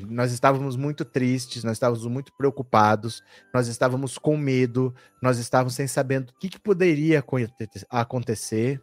Nós 0.06 0.30
estávamos 0.30 0.76
muito 0.76 1.04
tristes, 1.04 1.64
nós 1.64 1.72
estávamos 1.72 2.06
muito 2.06 2.32
preocupados, 2.36 3.22
nós 3.52 3.66
estávamos 3.66 4.16
com 4.16 4.36
medo, 4.36 4.94
nós 5.20 5.38
estávamos 5.38 5.74
sem 5.74 5.88
saber 5.88 6.20
o 6.20 6.38
que, 6.38 6.48
que 6.48 6.60
poderia 6.60 7.24
acontecer 7.90 8.80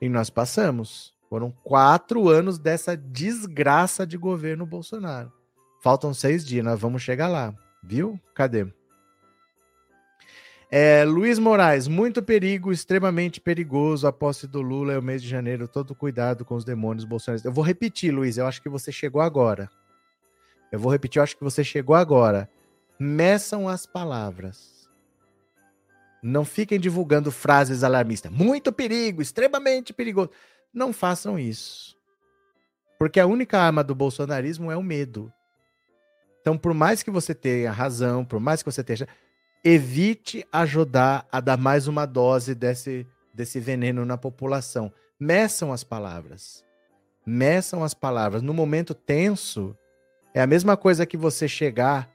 e 0.00 0.08
nós 0.08 0.28
passamos. 0.28 1.14
Foram 1.30 1.52
quatro 1.62 2.28
anos 2.28 2.58
dessa 2.58 2.96
desgraça 2.96 4.04
de 4.04 4.18
governo 4.18 4.66
Bolsonaro. 4.66 5.32
Faltam 5.80 6.12
seis 6.12 6.44
dias, 6.44 6.64
nós 6.64 6.80
vamos 6.80 7.02
chegar 7.02 7.28
lá. 7.28 7.54
Viu? 7.82 8.20
Cadê? 8.34 8.66
É, 10.68 11.04
Luiz 11.04 11.38
Moraes, 11.38 11.86
muito 11.86 12.20
perigo, 12.20 12.72
extremamente 12.72 13.40
perigoso. 13.40 14.08
A 14.08 14.12
posse 14.12 14.48
do 14.48 14.60
Lula 14.60 14.92
é 14.92 14.98
o 14.98 15.02
mês 15.02 15.22
de 15.22 15.28
janeiro. 15.28 15.68
Todo 15.68 15.94
cuidado 15.94 16.44
com 16.44 16.56
os 16.56 16.64
demônios 16.64 17.04
bolsonaristas. 17.04 17.48
Eu 17.48 17.54
vou 17.54 17.64
repetir, 17.64 18.12
Luiz. 18.12 18.36
Eu 18.36 18.46
acho 18.46 18.60
que 18.60 18.68
você 18.68 18.90
chegou 18.90 19.22
agora. 19.22 19.70
Eu 20.72 20.80
vou 20.80 20.90
repetir, 20.90 21.20
eu 21.20 21.22
acho 21.22 21.36
que 21.36 21.44
você 21.44 21.62
chegou 21.62 21.94
agora. 21.94 22.50
Meçam 22.98 23.68
as 23.68 23.86
palavras. 23.86 24.88
Não 26.20 26.44
fiquem 26.44 26.78
divulgando 26.78 27.30
frases 27.30 27.84
alarmistas. 27.84 28.30
Muito 28.30 28.72
perigo, 28.72 29.22
extremamente 29.22 29.92
perigoso. 29.92 30.30
Não 30.72 30.92
façam 30.92 31.38
isso. 31.38 31.96
Porque 32.98 33.18
a 33.18 33.26
única 33.26 33.58
arma 33.58 33.82
do 33.82 33.94
bolsonarismo 33.94 34.70
é 34.70 34.76
o 34.76 34.82
medo. 34.82 35.32
Então, 36.40 36.56
por 36.56 36.72
mais 36.72 37.02
que 37.02 37.10
você 37.10 37.34
tenha 37.34 37.72
razão, 37.72 38.24
por 38.24 38.40
mais 38.40 38.62
que 38.62 38.70
você 38.70 38.82
tenha. 38.82 39.08
Evite 39.62 40.46
ajudar 40.50 41.26
a 41.30 41.40
dar 41.40 41.58
mais 41.58 41.86
uma 41.86 42.06
dose 42.06 42.54
desse, 42.54 43.06
desse 43.34 43.60
veneno 43.60 44.06
na 44.06 44.16
população. 44.16 44.92
Meçam 45.18 45.72
as 45.72 45.84
palavras. 45.84 46.64
Meçam 47.26 47.84
as 47.84 47.92
palavras. 47.92 48.40
No 48.40 48.54
momento 48.54 48.94
tenso, 48.94 49.76
é 50.32 50.40
a 50.40 50.46
mesma 50.46 50.76
coisa 50.76 51.04
que 51.04 51.16
você 51.16 51.46
chegar 51.46 52.08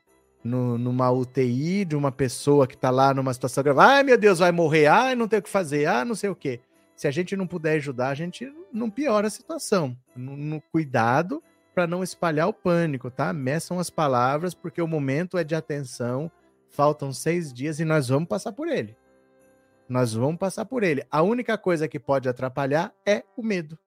no, 0.43 0.77
numa 0.77 1.11
UTI 1.11 1.85
de 1.85 1.95
uma 1.95 2.11
pessoa 2.11 2.67
que 2.67 2.75
está 2.75 2.89
lá 2.89 3.13
numa 3.13 3.33
situação 3.33 3.63
grave. 3.63 3.79
Ai, 3.79 4.03
meu 4.03 4.17
Deus, 4.17 4.39
vai 4.39 4.51
morrer. 4.51 4.87
Ai, 4.87 5.15
não 5.15 5.27
tem 5.27 5.39
o 5.39 5.43
que 5.43 5.49
fazer. 5.49 5.85
Ah, 5.87 6.05
não 6.05 6.15
sei 6.15 6.29
o 6.29 6.35
quê. 6.35 6.59
Se 6.95 7.07
a 7.07 7.11
gente 7.11 7.35
não 7.35 7.45
puder 7.45 7.75
ajudar, 7.75 8.09
a 8.09 8.15
gente 8.15 8.51
não 8.71 8.89
piora 8.89 9.27
a 9.27 9.31
situação. 9.31 9.97
No, 10.15 10.37
no 10.37 10.61
cuidado 10.61 11.43
para 11.73 11.85
não 11.85 12.01
espalhar 12.01 12.47
o 12.47 12.53
pânico, 12.53 13.11
tá? 13.11 13.33
Meçam 13.33 13.79
as 13.79 13.89
palavras, 13.89 14.53
porque 14.53 14.81
o 14.81 14.87
momento 14.87 15.37
é 15.37 15.43
de 15.43 15.53
atenção. 15.53 16.31
Faltam 16.69 17.11
seis 17.11 17.53
dias 17.53 17.79
e 17.79 17.85
nós 17.85 18.07
vamos 18.07 18.29
passar 18.29 18.53
por 18.53 18.69
ele. 18.69 18.95
Nós 19.87 20.13
vamos 20.13 20.37
passar 20.37 20.65
por 20.65 20.83
ele. 20.83 21.05
A 21.11 21.21
única 21.21 21.57
coisa 21.57 21.87
que 21.87 21.99
pode 21.99 22.29
atrapalhar 22.29 22.93
é 23.05 23.23
o 23.35 23.43
medo. 23.43 23.77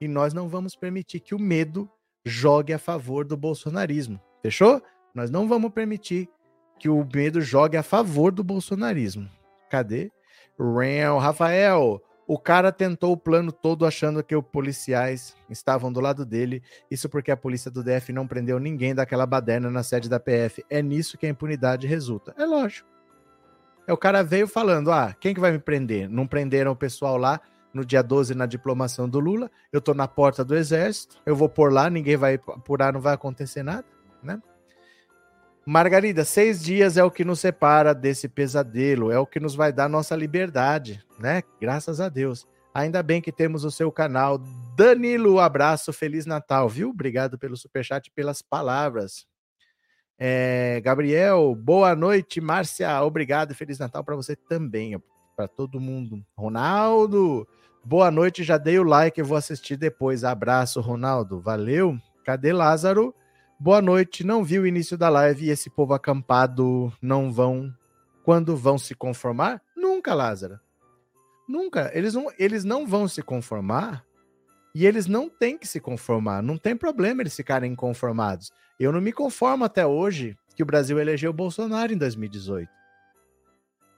E 0.00 0.08
nós 0.08 0.34
não 0.34 0.48
vamos 0.48 0.74
permitir 0.74 1.20
que 1.20 1.34
o 1.34 1.38
medo 1.38 1.88
jogue 2.24 2.72
a 2.72 2.78
favor 2.78 3.24
do 3.24 3.36
bolsonarismo. 3.36 4.20
Fechou? 4.42 4.82
Nós 5.14 5.30
não 5.30 5.48
vamos 5.48 5.72
permitir 5.72 6.28
que 6.78 6.88
o 6.88 7.06
medo 7.14 7.40
jogue 7.40 7.76
a 7.76 7.82
favor 7.82 8.32
do 8.32 8.44
bolsonarismo. 8.44 9.30
Cadê? 9.70 10.10
Rafael, 11.20 12.02
o 12.26 12.38
cara 12.38 12.72
tentou 12.72 13.12
o 13.12 13.16
plano 13.16 13.52
todo 13.52 13.86
achando 13.86 14.22
que 14.22 14.34
os 14.34 14.44
policiais 14.44 15.36
estavam 15.48 15.92
do 15.92 16.00
lado 16.00 16.26
dele. 16.26 16.62
Isso 16.90 17.08
porque 17.08 17.30
a 17.30 17.36
polícia 17.36 17.70
do 17.70 17.84
DF 17.84 18.12
não 18.12 18.26
prendeu 18.26 18.58
ninguém 18.58 18.94
daquela 18.94 19.24
baderna 19.24 19.70
na 19.70 19.82
sede 19.82 20.08
da 20.08 20.18
PF. 20.18 20.64
É 20.68 20.82
nisso 20.82 21.16
que 21.16 21.26
a 21.26 21.28
impunidade 21.28 21.86
resulta. 21.86 22.34
É 22.36 22.44
lógico. 22.44 22.88
É 23.86 23.92
o 23.92 23.96
cara 23.96 24.24
veio 24.24 24.48
falando: 24.48 24.90
"Ah, 24.90 25.14
quem 25.20 25.32
que 25.32 25.40
vai 25.40 25.52
me 25.52 25.60
prender? 25.60 26.08
Não 26.08 26.26
prenderam 26.26 26.72
o 26.72 26.76
pessoal 26.76 27.16
lá 27.16 27.40
no 27.72 27.84
dia 27.84 28.02
12 28.02 28.34
na 28.34 28.46
diplomação 28.46 29.08
do 29.08 29.20
Lula. 29.20 29.50
Eu 29.72 29.80
tô 29.80 29.94
na 29.94 30.08
porta 30.08 30.44
do 30.44 30.56
exército. 30.56 31.16
Eu 31.24 31.36
vou 31.36 31.48
por 31.48 31.72
lá, 31.72 31.88
ninguém 31.88 32.16
vai 32.16 32.34
apurar, 32.34 32.92
não 32.92 33.00
vai 33.00 33.14
acontecer 33.14 33.62
nada, 33.62 33.84
né?" 33.86 33.95
Margarida, 35.68 36.24
seis 36.24 36.62
dias 36.62 36.96
é 36.96 37.02
o 37.02 37.10
que 37.10 37.24
nos 37.24 37.40
separa 37.40 37.92
desse 37.92 38.28
pesadelo, 38.28 39.10
é 39.10 39.18
o 39.18 39.26
que 39.26 39.40
nos 39.40 39.56
vai 39.56 39.72
dar 39.72 39.88
nossa 39.88 40.14
liberdade, 40.14 41.04
né? 41.18 41.42
Graças 41.60 42.00
a 42.00 42.08
Deus. 42.08 42.46
Ainda 42.72 43.02
bem 43.02 43.20
que 43.20 43.32
temos 43.32 43.64
o 43.64 43.70
seu 43.70 43.90
canal. 43.90 44.38
Danilo, 44.76 45.40
abraço, 45.40 45.92
Feliz 45.92 46.24
Natal, 46.24 46.68
viu? 46.68 46.90
Obrigado 46.90 47.36
pelo 47.36 47.56
superchat 47.56 48.06
e 48.06 48.12
pelas 48.12 48.40
palavras. 48.40 49.26
É, 50.16 50.80
Gabriel, 50.84 51.52
boa 51.56 51.96
noite. 51.96 52.40
Márcia, 52.40 53.02
obrigado. 53.02 53.52
Feliz 53.52 53.80
Natal 53.80 54.04
para 54.04 54.14
você 54.14 54.36
também, 54.36 54.96
para 55.34 55.48
todo 55.48 55.80
mundo. 55.80 56.24
Ronaldo, 56.38 57.44
boa 57.84 58.08
noite. 58.08 58.44
Já 58.44 58.56
dei 58.56 58.78
o 58.78 58.84
like, 58.84 59.20
vou 59.20 59.36
assistir 59.36 59.76
depois. 59.76 60.22
Abraço, 60.22 60.80
Ronaldo. 60.80 61.40
Valeu. 61.40 61.98
Cadê 62.24 62.52
Lázaro? 62.52 63.12
Boa 63.58 63.80
noite. 63.80 64.22
Não 64.22 64.44
vi 64.44 64.58
o 64.58 64.66
início 64.66 64.98
da 64.98 65.08
live 65.08 65.46
e 65.46 65.50
esse 65.50 65.70
povo 65.70 65.94
acampado 65.94 66.92
não 67.00 67.32
vão. 67.32 67.74
Quando 68.22 68.54
vão 68.54 68.76
se 68.76 68.94
conformar? 68.94 69.62
Nunca, 69.74 70.12
Lázaro. 70.12 70.60
Nunca. 71.48 71.90
Eles 71.94 72.12
não, 72.12 72.30
eles 72.38 72.64
não 72.64 72.86
vão 72.86 73.08
se 73.08 73.22
conformar 73.22 74.04
e 74.74 74.84
eles 74.84 75.06
não 75.06 75.30
têm 75.30 75.56
que 75.56 75.66
se 75.66 75.80
conformar. 75.80 76.42
Não 76.42 76.58
tem 76.58 76.76
problema 76.76 77.22
eles 77.22 77.34
ficarem 77.34 77.72
inconformados. 77.72 78.52
Eu 78.78 78.92
não 78.92 79.00
me 79.00 79.10
conformo 79.10 79.64
até 79.64 79.86
hoje 79.86 80.36
que 80.54 80.62
o 80.62 80.66
Brasil 80.66 81.00
elegeu 81.00 81.30
o 81.30 81.34
Bolsonaro 81.34 81.94
em 81.94 81.96
2018. 81.96 82.68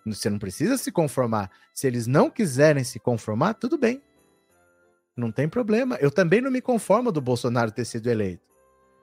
Você 0.06 0.30
não 0.30 0.38
precisa 0.38 0.76
se 0.76 0.92
conformar. 0.92 1.50
Se 1.74 1.88
eles 1.88 2.06
não 2.06 2.30
quiserem 2.30 2.84
se 2.84 3.00
conformar, 3.00 3.54
tudo 3.54 3.76
bem. 3.76 4.00
Não 5.16 5.32
tem 5.32 5.48
problema. 5.48 5.96
Eu 5.96 6.12
também 6.12 6.40
não 6.40 6.50
me 6.50 6.60
conformo 6.60 7.10
do 7.10 7.20
Bolsonaro 7.20 7.72
ter 7.72 7.84
sido 7.84 8.08
eleito. 8.08 8.47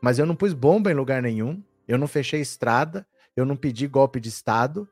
Mas 0.05 0.19
eu 0.19 0.25
não 0.27 0.35
pus 0.35 0.53
bomba 0.53 0.91
em 0.91 0.93
lugar 0.93 1.19
nenhum, 1.19 1.63
eu 1.87 1.97
não 1.97 2.07
fechei 2.07 2.39
estrada, 2.39 3.07
eu 3.35 3.43
não 3.43 3.55
pedi 3.55 3.87
golpe 3.87 4.19
de 4.19 4.29
Estado. 4.29 4.87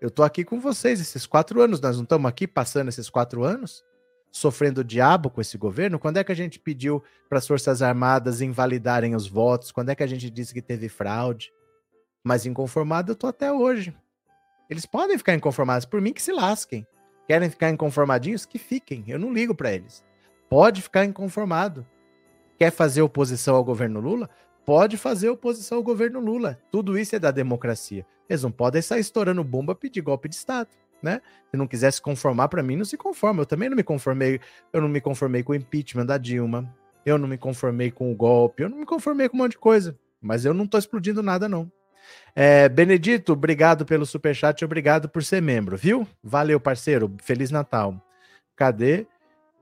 Eu 0.00 0.10
tô 0.10 0.24
aqui 0.24 0.44
com 0.44 0.58
vocês 0.58 1.00
esses 1.00 1.24
quatro 1.24 1.62
anos, 1.62 1.80
nós 1.80 1.94
não 1.94 2.02
estamos 2.02 2.28
aqui 2.28 2.44
passando 2.44 2.88
esses 2.88 3.08
quatro 3.08 3.44
anos? 3.44 3.84
Sofrendo 4.32 4.80
o 4.80 4.84
diabo 4.84 5.30
com 5.30 5.40
esse 5.40 5.56
governo? 5.56 6.00
Quando 6.00 6.16
é 6.16 6.24
que 6.24 6.32
a 6.32 6.34
gente 6.34 6.58
pediu 6.58 7.00
para 7.28 7.38
as 7.38 7.46
Forças 7.46 7.80
Armadas 7.80 8.40
invalidarem 8.40 9.14
os 9.14 9.28
votos? 9.28 9.70
Quando 9.70 9.90
é 9.90 9.94
que 9.94 10.02
a 10.02 10.08
gente 10.08 10.28
disse 10.28 10.52
que 10.52 10.60
teve 10.60 10.88
fraude? 10.88 11.52
Mas 12.24 12.44
inconformado 12.44 13.12
eu 13.12 13.16
tô 13.16 13.28
até 13.28 13.52
hoje. 13.52 13.96
Eles 14.68 14.84
podem 14.84 15.16
ficar 15.16 15.34
inconformados, 15.34 15.86
por 15.86 16.00
mim 16.00 16.12
que 16.12 16.20
se 16.20 16.32
lasquem. 16.32 16.84
Querem 17.28 17.48
ficar 17.48 17.70
inconformadinhos? 17.70 18.44
Que 18.44 18.58
fiquem, 18.58 19.04
eu 19.06 19.16
não 19.16 19.32
ligo 19.32 19.54
para 19.54 19.72
eles. 19.72 20.04
Pode 20.50 20.82
ficar 20.82 21.04
inconformado. 21.04 21.86
Quer 22.58 22.72
fazer 22.72 23.02
oposição 23.02 23.54
ao 23.54 23.64
governo 23.64 24.00
Lula? 24.00 24.28
Pode 24.66 24.96
fazer 24.96 25.28
oposição 25.30 25.78
ao 25.78 25.84
governo 25.84 26.18
Lula. 26.20 26.58
Tudo 26.70 26.98
isso 26.98 27.14
é 27.14 27.18
da 27.18 27.30
democracia. 27.30 28.04
Eles 28.28 28.42
não 28.42 28.50
podem 28.50 28.82
sair 28.82 29.00
estourando 29.00 29.42
bomba 29.44 29.74
pedir 29.74 30.02
golpe 30.02 30.28
de 30.28 30.34
Estado. 30.34 30.68
né? 31.00 31.22
Se 31.50 31.56
não 31.56 31.66
quiser 31.68 31.92
se 31.92 32.02
conformar 32.02 32.48
para 32.48 32.62
mim, 32.62 32.76
não 32.76 32.84
se 32.84 32.96
conforma. 32.96 33.42
Eu 33.42 33.46
também 33.46 33.68
não 33.68 33.76
me 33.76 33.84
conformei, 33.84 34.40
eu 34.72 34.80
não 34.80 34.88
me 34.88 35.00
conformei 35.00 35.42
com 35.44 35.52
o 35.52 35.54
impeachment 35.54 36.04
da 36.04 36.18
Dilma, 36.18 36.68
eu 37.06 37.16
não 37.16 37.28
me 37.28 37.38
conformei 37.38 37.90
com 37.92 38.10
o 38.10 38.16
golpe, 38.16 38.64
eu 38.64 38.68
não 38.68 38.78
me 38.78 38.84
conformei 38.84 39.28
com 39.28 39.36
um 39.36 39.40
monte 39.40 39.52
de 39.52 39.58
coisa, 39.58 39.96
mas 40.20 40.44
eu 40.44 40.52
não 40.52 40.66
tô 40.66 40.76
explodindo 40.76 41.22
nada 41.22 41.48
não. 41.48 41.70
É, 42.34 42.68
Benedito, 42.68 43.32
obrigado 43.32 43.86
pelo 43.86 44.04
superchat, 44.04 44.64
obrigado 44.64 45.08
por 45.08 45.22
ser 45.22 45.40
membro, 45.40 45.76
viu? 45.76 46.06
Valeu, 46.22 46.58
parceiro. 46.58 47.14
Feliz 47.22 47.50
Natal. 47.50 48.02
Cadê? 48.56 49.06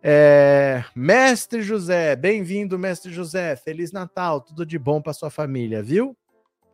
É, 0.02 0.84
Mestre 0.94 1.62
José, 1.62 2.14
bem-vindo, 2.14 2.78
Mestre 2.78 3.12
José. 3.12 3.56
Feliz 3.56 3.92
Natal, 3.92 4.40
tudo 4.40 4.64
de 4.64 4.78
bom 4.78 5.00
para 5.00 5.12
sua 5.12 5.30
família, 5.30 5.82
viu? 5.82 6.16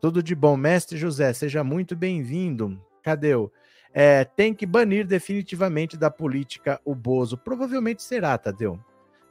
Tudo 0.00 0.22
de 0.22 0.34
bom, 0.34 0.56
Mestre 0.56 0.98
José, 0.98 1.32
seja 1.32 1.62
muito 1.62 1.94
bem-vindo. 1.94 2.80
Cadê 3.02 3.34
o? 3.34 3.50
É, 3.94 4.24
tem 4.24 4.54
que 4.54 4.66
banir 4.66 5.06
definitivamente 5.06 5.96
da 5.96 6.10
política 6.10 6.80
o 6.84 6.94
Bozo. 6.94 7.36
Provavelmente 7.36 8.02
será, 8.02 8.36
Tadeu. 8.36 8.78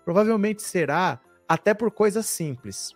Provavelmente 0.05 0.61
será, 0.61 1.19
até 1.47 1.73
por 1.73 1.91
coisas 1.91 2.25
simples. 2.25 2.95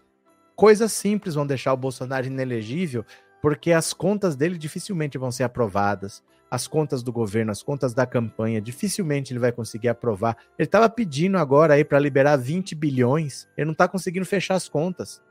Coisas 0.55 0.93
simples 0.93 1.35
vão 1.35 1.45
deixar 1.45 1.73
o 1.73 1.77
Bolsonaro 1.77 2.27
inelegível, 2.27 3.03
porque 3.41 3.71
as 3.71 3.93
contas 3.93 4.35
dele 4.35 4.57
dificilmente 4.57 5.17
vão 5.17 5.31
ser 5.31 5.43
aprovadas 5.43 6.23
as 6.49 6.67
contas 6.67 7.03
do 7.03 7.11
governo, 7.11 7.51
as 7.51 7.63
contas 7.63 7.93
da 7.93 8.05
campanha, 8.05 8.61
dificilmente 8.61 9.33
ele 9.33 9.39
vai 9.39 9.51
conseguir 9.51 9.89
aprovar. 9.89 10.37
Ele 10.57 10.65
estava 10.65 10.89
pedindo 10.89 11.37
agora 11.37 11.73
aí 11.73 11.83
para 11.83 11.99
liberar 11.99 12.37
20 12.37 12.75
bilhões, 12.75 13.47
ele 13.57 13.65
não 13.65 13.73
está 13.73 13.87
conseguindo 13.87 14.25
fechar 14.25 14.55
as 14.55 14.69
contas. 14.69 15.21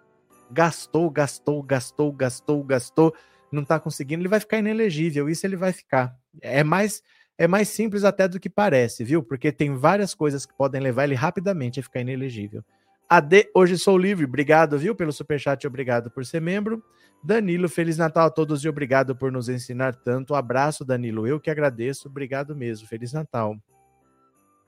Gastou, 0.50 1.08
gastou, 1.10 1.62
gastou, 1.62 2.12
gastou, 2.12 2.62
gastou, 2.64 3.14
não 3.50 3.62
está 3.62 3.78
conseguindo, 3.78 4.22
ele 4.22 4.28
vai 4.28 4.40
ficar 4.40 4.58
inelegível, 4.58 5.28
isso 5.28 5.46
ele 5.46 5.56
vai 5.56 5.72
ficar. 5.72 6.14
É 6.40 6.62
mais 6.62 7.02
é 7.36 7.48
mais 7.48 7.68
simples 7.68 8.04
até 8.04 8.28
do 8.28 8.38
que 8.38 8.48
parece, 8.48 9.02
viu? 9.02 9.22
Porque 9.22 9.50
tem 9.50 9.76
várias 9.76 10.14
coisas 10.14 10.46
que 10.46 10.54
podem 10.54 10.80
levar 10.80 11.04
ele 11.04 11.16
rapidamente 11.16 11.80
a 11.80 11.82
ficar 11.82 12.00
inelegível. 12.00 12.62
AD, 13.08 13.50
hoje 13.54 13.76
sou 13.76 13.98
livre. 13.98 14.24
Obrigado, 14.24 14.78
viu, 14.78 14.94
pelo 14.94 15.12
superchat. 15.12 15.66
Obrigado 15.66 16.10
por 16.10 16.24
ser 16.24 16.40
membro. 16.40 16.82
Danilo, 17.24 17.68
Feliz 17.68 17.96
Natal 17.96 18.26
a 18.26 18.30
todos 18.30 18.64
e 18.64 18.68
obrigado 18.68 19.16
por 19.16 19.32
nos 19.32 19.48
ensinar 19.48 19.94
tanto. 19.94 20.34
Abraço, 20.34 20.84
Danilo. 20.84 21.26
Eu 21.26 21.40
que 21.40 21.50
agradeço. 21.50 22.08
Obrigado 22.08 22.54
mesmo. 22.54 22.86
Feliz 22.86 23.12
Natal. 23.12 23.56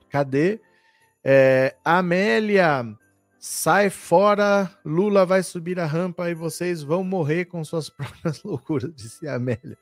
Cadê? 0.08 0.60
É, 1.22 1.76
Amélia, 1.84 2.86
sai 3.38 3.90
fora. 3.90 4.70
Lula 4.84 5.26
vai 5.26 5.42
subir 5.42 5.78
a 5.78 5.84
rampa 5.86 6.30
e 6.30 6.34
vocês 6.34 6.82
vão 6.82 7.04
morrer 7.04 7.44
com 7.44 7.62
suas 7.62 7.90
próprias 7.90 8.42
loucuras, 8.42 8.90
disse 8.94 9.28
Amélia. 9.28 9.76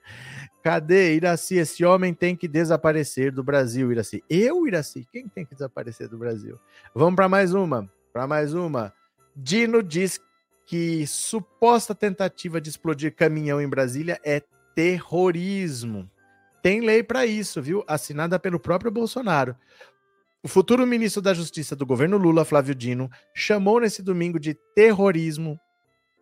Cadê, 0.63 1.15
Iraci? 1.15 1.57
Esse 1.57 1.85
homem 1.85 2.13
tem 2.13 2.35
que 2.35 2.49
desaparecer 2.49 3.31
do 3.31 3.45
Brasil, 3.45 3.93
Iraci. 3.93 4.25
Eu, 4.29 4.67
Iraci? 4.67 5.07
Quem 5.13 5.29
tem 5.29 5.45
que 5.45 5.55
desaparecer 5.55 6.09
do 6.09 6.19
Brasil? 6.19 6.59
Vamos 6.95 7.15
para 7.15 7.29
mais 7.29 7.55
uma 7.55 7.89
para 8.15 8.29
mais 8.29 8.55
uma. 8.55 8.95
Dino 9.35 9.83
diz 9.83 10.21
que 10.67 11.07
suposta 11.07 11.95
tentativa 11.95 12.61
de 12.61 12.71
explodir 12.71 13.15
caminhão 13.15 13.61
em 13.61 13.69
Brasília 13.69 14.21
é 14.25 14.43
terrorismo. 14.75 16.11
Tem 16.63 16.81
lei 16.81 17.03
para 17.03 17.27
isso, 17.27 17.61
viu? 17.61 17.85
Assinada 17.87 18.39
pelo 18.39 18.59
próprio 18.59 18.91
Bolsonaro. 18.91 19.55
O 20.43 20.49
futuro 20.49 20.87
ministro 20.87 21.23
da 21.23 21.33
Justiça 21.33 21.75
do 21.75 21.87
governo 21.87 22.19
Lula, 22.19 22.45
Flávio 22.45 22.75
Dino, 22.75 23.11
chamou 23.35 23.81
nesse 23.81 24.03
domingo 24.03 24.39
de 24.39 24.55
terrorismo 24.75 25.59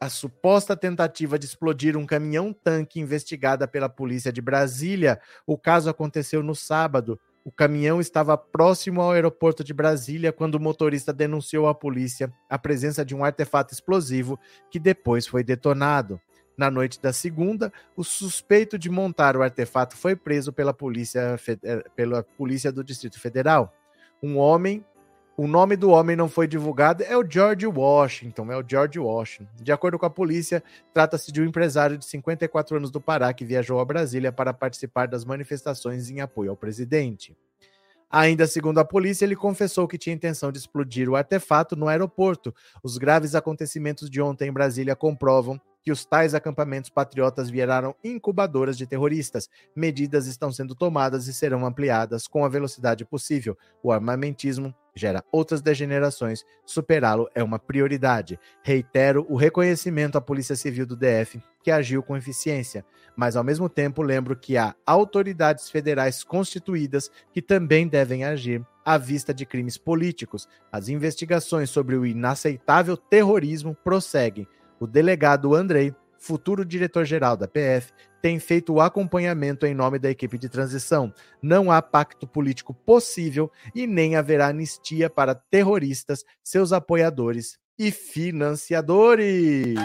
a 0.00 0.08
suposta 0.08 0.76
tentativa 0.76 1.38
de 1.38 1.46
explodir 1.46 1.96
um 1.96 2.04
caminhão-tanque 2.04 2.98
investigada 2.98 3.68
pela 3.68 3.88
polícia 3.88 4.32
de 4.32 4.42
Brasília. 4.42 5.20
O 5.46 5.56
caso 5.56 5.88
aconteceu 5.88 6.42
no 6.42 6.56
sábado, 6.56 7.20
o 7.44 7.50
caminhão 7.50 8.00
estava 8.00 8.36
próximo 8.36 9.00
ao 9.00 9.12
aeroporto 9.12 9.64
de 9.64 9.74
Brasília 9.74 10.32
quando 10.32 10.54
o 10.54 10.60
motorista 10.60 11.12
denunciou 11.12 11.66
à 11.66 11.74
polícia 11.74 12.32
a 12.48 12.58
presença 12.58 13.04
de 13.04 13.14
um 13.14 13.24
artefato 13.24 13.72
explosivo 13.72 14.38
que 14.70 14.78
depois 14.78 15.26
foi 15.26 15.42
detonado. 15.42 16.20
Na 16.56 16.70
noite 16.70 17.00
da 17.00 17.12
segunda, 17.12 17.72
o 17.96 18.04
suspeito 18.04 18.78
de 18.78 18.90
montar 18.90 19.36
o 19.36 19.42
artefato 19.42 19.96
foi 19.96 20.14
preso 20.14 20.52
pela 20.52 20.72
polícia, 20.72 21.38
eh, 21.64 21.84
pela 21.96 22.22
polícia 22.22 22.70
do 22.70 22.84
Distrito 22.84 23.18
Federal. 23.18 23.74
Um 24.22 24.36
homem 24.36 24.84
o 25.36 25.46
nome 25.46 25.76
do 25.76 25.90
homem 25.90 26.14
não 26.14 26.28
foi 26.28 26.46
divulgado, 26.46 27.02
é 27.02 27.16
o 27.16 27.28
George 27.28 27.66
Washington, 27.66 28.52
é 28.52 28.56
o 28.56 28.64
George 28.66 28.98
Washington. 28.98 29.50
De 29.62 29.72
acordo 29.72 29.98
com 29.98 30.04
a 30.04 30.10
polícia, 30.10 30.62
trata-se 30.92 31.32
de 31.32 31.40
um 31.40 31.44
empresário 31.44 31.96
de 31.96 32.04
54 32.04 32.76
anos 32.76 32.90
do 32.90 33.00
Pará 33.00 33.32
que 33.32 33.44
viajou 33.44 33.80
a 33.80 33.84
Brasília 33.84 34.30
para 34.30 34.52
participar 34.52 35.08
das 35.08 35.24
manifestações 35.24 36.10
em 36.10 36.20
apoio 36.20 36.50
ao 36.50 36.56
presidente. 36.56 37.36
Ainda 38.10 38.46
segundo 38.46 38.78
a 38.78 38.84
polícia, 38.84 39.24
ele 39.24 39.34
confessou 39.34 39.88
que 39.88 39.96
tinha 39.96 40.14
intenção 40.14 40.52
de 40.52 40.58
explodir 40.58 41.08
o 41.08 41.16
artefato 41.16 41.74
no 41.74 41.88
aeroporto. 41.88 42.54
Os 42.82 42.98
graves 42.98 43.34
acontecimentos 43.34 44.10
de 44.10 44.20
ontem 44.20 44.48
em 44.48 44.52
Brasília 44.52 44.94
comprovam 44.94 45.58
que 45.82 45.90
os 45.90 46.04
tais 46.04 46.34
acampamentos 46.34 46.90
patriotas 46.90 47.50
viraram 47.50 47.94
incubadoras 48.04 48.78
de 48.78 48.86
terroristas. 48.86 49.48
Medidas 49.74 50.26
estão 50.26 50.52
sendo 50.52 50.74
tomadas 50.74 51.26
e 51.26 51.34
serão 51.34 51.66
ampliadas 51.66 52.26
com 52.26 52.44
a 52.44 52.48
velocidade 52.48 53.04
possível. 53.04 53.56
O 53.82 53.90
armamentismo 53.90 54.74
gera 54.94 55.24
outras 55.32 55.62
degenerações, 55.62 56.44
superá-lo 56.64 57.28
é 57.34 57.42
uma 57.42 57.58
prioridade. 57.58 58.38
Reitero 58.62 59.26
o 59.28 59.36
reconhecimento 59.36 60.18
à 60.18 60.20
Polícia 60.20 60.54
Civil 60.54 60.86
do 60.86 60.96
DF, 60.96 61.42
que 61.62 61.70
agiu 61.70 62.02
com 62.02 62.16
eficiência, 62.16 62.84
mas 63.16 63.36
ao 63.36 63.44
mesmo 63.44 63.68
tempo 63.68 64.02
lembro 64.02 64.36
que 64.36 64.56
há 64.56 64.74
autoridades 64.86 65.70
federais 65.70 66.22
constituídas 66.22 67.10
que 67.32 67.40
também 67.40 67.88
devem 67.88 68.24
agir 68.24 68.64
à 68.84 68.98
vista 68.98 69.32
de 69.32 69.46
crimes 69.46 69.78
políticos. 69.78 70.48
As 70.70 70.88
investigações 70.88 71.70
sobre 71.70 71.96
o 71.96 72.04
inaceitável 72.04 72.96
terrorismo 72.96 73.76
prosseguem. 73.82 74.46
O 74.82 74.86
delegado 74.88 75.54
Andrei, 75.54 75.94
futuro 76.18 76.64
diretor-geral 76.64 77.36
da 77.36 77.46
PF, 77.46 77.92
tem 78.20 78.40
feito 78.40 78.72
o 78.72 78.80
acompanhamento 78.80 79.64
em 79.64 79.74
nome 79.74 79.96
da 79.96 80.10
equipe 80.10 80.36
de 80.36 80.48
transição. 80.48 81.14
Não 81.40 81.70
há 81.70 81.80
pacto 81.80 82.26
político 82.26 82.74
possível 82.74 83.48
e 83.76 83.86
nem 83.86 84.16
haverá 84.16 84.48
anistia 84.48 85.08
para 85.08 85.36
terroristas, 85.36 86.24
seus 86.42 86.72
apoiadores 86.72 87.60
e 87.78 87.92
financiadores. 87.92 89.76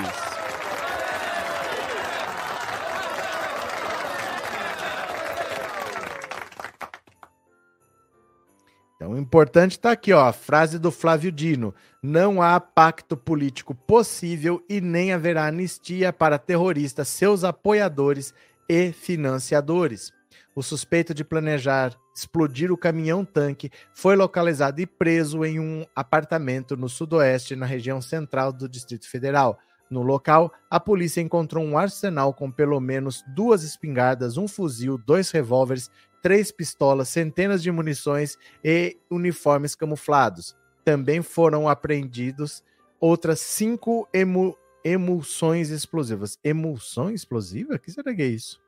Então, 8.97 9.11
o 9.11 9.17
importante 9.17 9.73
está 9.73 9.91
aqui, 9.91 10.11
ó, 10.11 10.25
a 10.25 10.33
frase 10.33 10.79
do 10.79 10.91
Flávio 10.91 11.31
Dino: 11.31 11.73
não 12.01 12.41
há 12.41 12.59
pacto 12.59 13.15
político 13.15 13.73
possível 13.73 14.63
e 14.67 14.81
nem 14.81 15.13
haverá 15.13 15.45
anistia 15.45 16.11
para 16.11 16.39
terroristas, 16.39 17.07
seus 17.07 17.43
apoiadores 17.43 18.33
e 18.67 18.91
financiadores. 18.91 20.11
O 20.55 20.63
suspeito 20.63 21.13
de 21.13 21.23
planejar 21.23 21.95
explodir 22.15 22.71
o 22.71 22.77
caminhão-tanque 22.77 23.69
foi 23.93 24.15
localizado 24.15 24.81
e 24.81 24.87
preso 24.87 25.45
em 25.45 25.59
um 25.59 25.85
apartamento 25.95 26.75
no 26.75 26.89
sudoeste, 26.89 27.55
na 27.55 27.67
região 27.67 28.01
central 28.01 28.51
do 28.51 28.67
Distrito 28.67 29.07
Federal. 29.07 29.59
No 29.89 30.01
local, 30.01 30.51
a 30.69 30.79
polícia 30.79 31.21
encontrou 31.21 31.63
um 31.63 31.77
arsenal 31.77 32.33
com 32.33 32.51
pelo 32.51 32.79
menos 32.79 33.23
duas 33.27 33.63
espingardas, 33.63 34.35
um 34.35 34.47
fuzil, 34.47 34.97
dois 34.97 35.29
revólveres 35.29 35.89
três 36.21 36.51
pistolas, 36.51 37.09
centenas 37.09 37.61
de 37.61 37.71
munições 37.71 38.37
e 38.63 38.97
uniformes 39.09 39.75
camuflados. 39.75 40.55
Também 40.83 41.21
foram 41.21 41.67
apreendidos 41.67 42.63
outras 42.99 43.39
cinco 43.39 44.07
emu 44.13 44.57
emulsões 44.83 45.69
explosivas. 45.69 46.39
Emulsão 46.43 47.11
explosiva? 47.11 47.75
O 47.75 47.79
que 47.79 47.91
será 47.91 48.15
que 48.15 48.21
é 48.21 48.27
isso? 48.27 48.61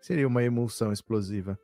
Seria 0.00 0.26
uma 0.26 0.42
emulsão 0.42 0.92
explosiva. 0.92 1.58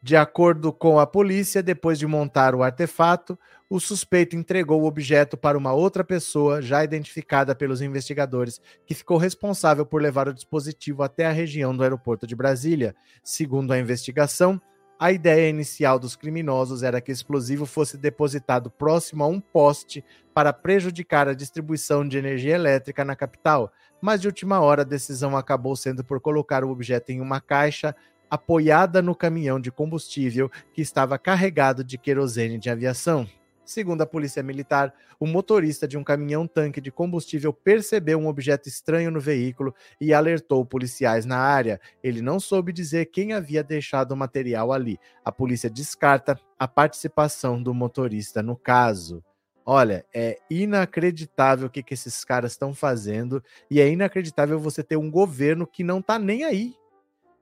De 0.00 0.16
acordo 0.16 0.72
com 0.72 1.00
a 1.00 1.06
polícia, 1.06 1.60
depois 1.60 1.98
de 1.98 2.06
montar 2.06 2.54
o 2.54 2.62
artefato, 2.62 3.36
o 3.68 3.80
suspeito 3.80 4.36
entregou 4.36 4.82
o 4.82 4.86
objeto 4.86 5.36
para 5.36 5.58
uma 5.58 5.72
outra 5.72 6.04
pessoa, 6.04 6.62
já 6.62 6.84
identificada 6.84 7.52
pelos 7.52 7.82
investigadores, 7.82 8.60
que 8.86 8.94
ficou 8.94 9.18
responsável 9.18 9.84
por 9.84 10.00
levar 10.00 10.28
o 10.28 10.32
dispositivo 10.32 11.02
até 11.02 11.26
a 11.26 11.32
região 11.32 11.76
do 11.76 11.82
aeroporto 11.82 12.28
de 12.28 12.36
Brasília. 12.36 12.94
Segundo 13.24 13.72
a 13.72 13.78
investigação, 13.78 14.60
a 15.00 15.12
ideia 15.12 15.48
inicial 15.48 15.98
dos 15.98 16.16
criminosos 16.16 16.82
era 16.82 17.00
que 17.00 17.10
o 17.10 17.12
explosivo 17.12 17.66
fosse 17.66 17.96
depositado 17.96 18.70
próximo 18.70 19.22
a 19.22 19.28
um 19.28 19.40
poste 19.40 20.04
para 20.32 20.52
prejudicar 20.52 21.28
a 21.28 21.34
distribuição 21.34 22.06
de 22.06 22.18
energia 22.18 22.54
elétrica 22.54 23.04
na 23.04 23.14
capital, 23.14 23.72
mas 24.00 24.20
de 24.20 24.28
última 24.28 24.60
hora 24.60 24.82
a 24.82 24.84
decisão 24.84 25.36
acabou 25.36 25.76
sendo 25.76 26.04
por 26.04 26.20
colocar 26.20 26.64
o 26.64 26.70
objeto 26.70 27.10
em 27.10 27.20
uma 27.20 27.40
caixa 27.40 27.94
apoiada 28.30 29.00
no 29.02 29.14
caminhão 29.14 29.60
de 29.60 29.70
combustível 29.70 30.50
que 30.72 30.80
estava 30.80 31.18
carregado 31.18 31.82
de 31.84 31.98
querosene 31.98 32.58
de 32.58 32.70
aviação. 32.70 33.28
Segundo 33.68 34.00
a 34.00 34.06
Polícia 34.06 34.42
Militar, 34.42 34.94
o 35.20 35.26
motorista 35.26 35.86
de 35.86 35.98
um 35.98 36.02
caminhão-tanque 36.02 36.80
de 36.80 36.90
combustível 36.90 37.52
percebeu 37.52 38.18
um 38.18 38.26
objeto 38.26 38.66
estranho 38.66 39.10
no 39.10 39.20
veículo 39.20 39.74
e 40.00 40.14
alertou 40.14 40.64
policiais 40.64 41.26
na 41.26 41.36
área. 41.36 41.78
Ele 42.02 42.22
não 42.22 42.40
soube 42.40 42.72
dizer 42.72 43.06
quem 43.06 43.34
havia 43.34 43.62
deixado 43.62 44.12
o 44.12 44.16
material 44.16 44.72
ali. 44.72 44.98
A 45.22 45.30
polícia 45.30 45.68
descarta 45.68 46.40
a 46.58 46.66
participação 46.66 47.62
do 47.62 47.74
motorista 47.74 48.42
no 48.42 48.56
caso. 48.56 49.22
Olha, 49.66 50.02
é 50.14 50.38
inacreditável 50.48 51.66
o 51.66 51.70
que, 51.70 51.82
que 51.82 51.92
esses 51.92 52.24
caras 52.24 52.52
estão 52.52 52.72
fazendo 52.72 53.44
e 53.70 53.82
é 53.82 53.88
inacreditável 53.90 54.58
você 54.58 54.82
ter 54.82 54.96
um 54.96 55.10
governo 55.10 55.66
que 55.66 55.84
não 55.84 56.00
tá 56.00 56.18
nem 56.18 56.44
aí, 56.44 56.74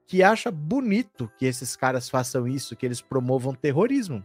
que 0.07 0.23
acha 0.23 0.49
bonito 0.49 1.29
que 1.37 1.45
esses 1.45 1.75
caras 1.75 2.09
façam 2.09 2.47
isso, 2.47 2.75
que 2.75 2.85
eles 2.85 3.01
promovam 3.01 3.53
terrorismo. 3.53 4.23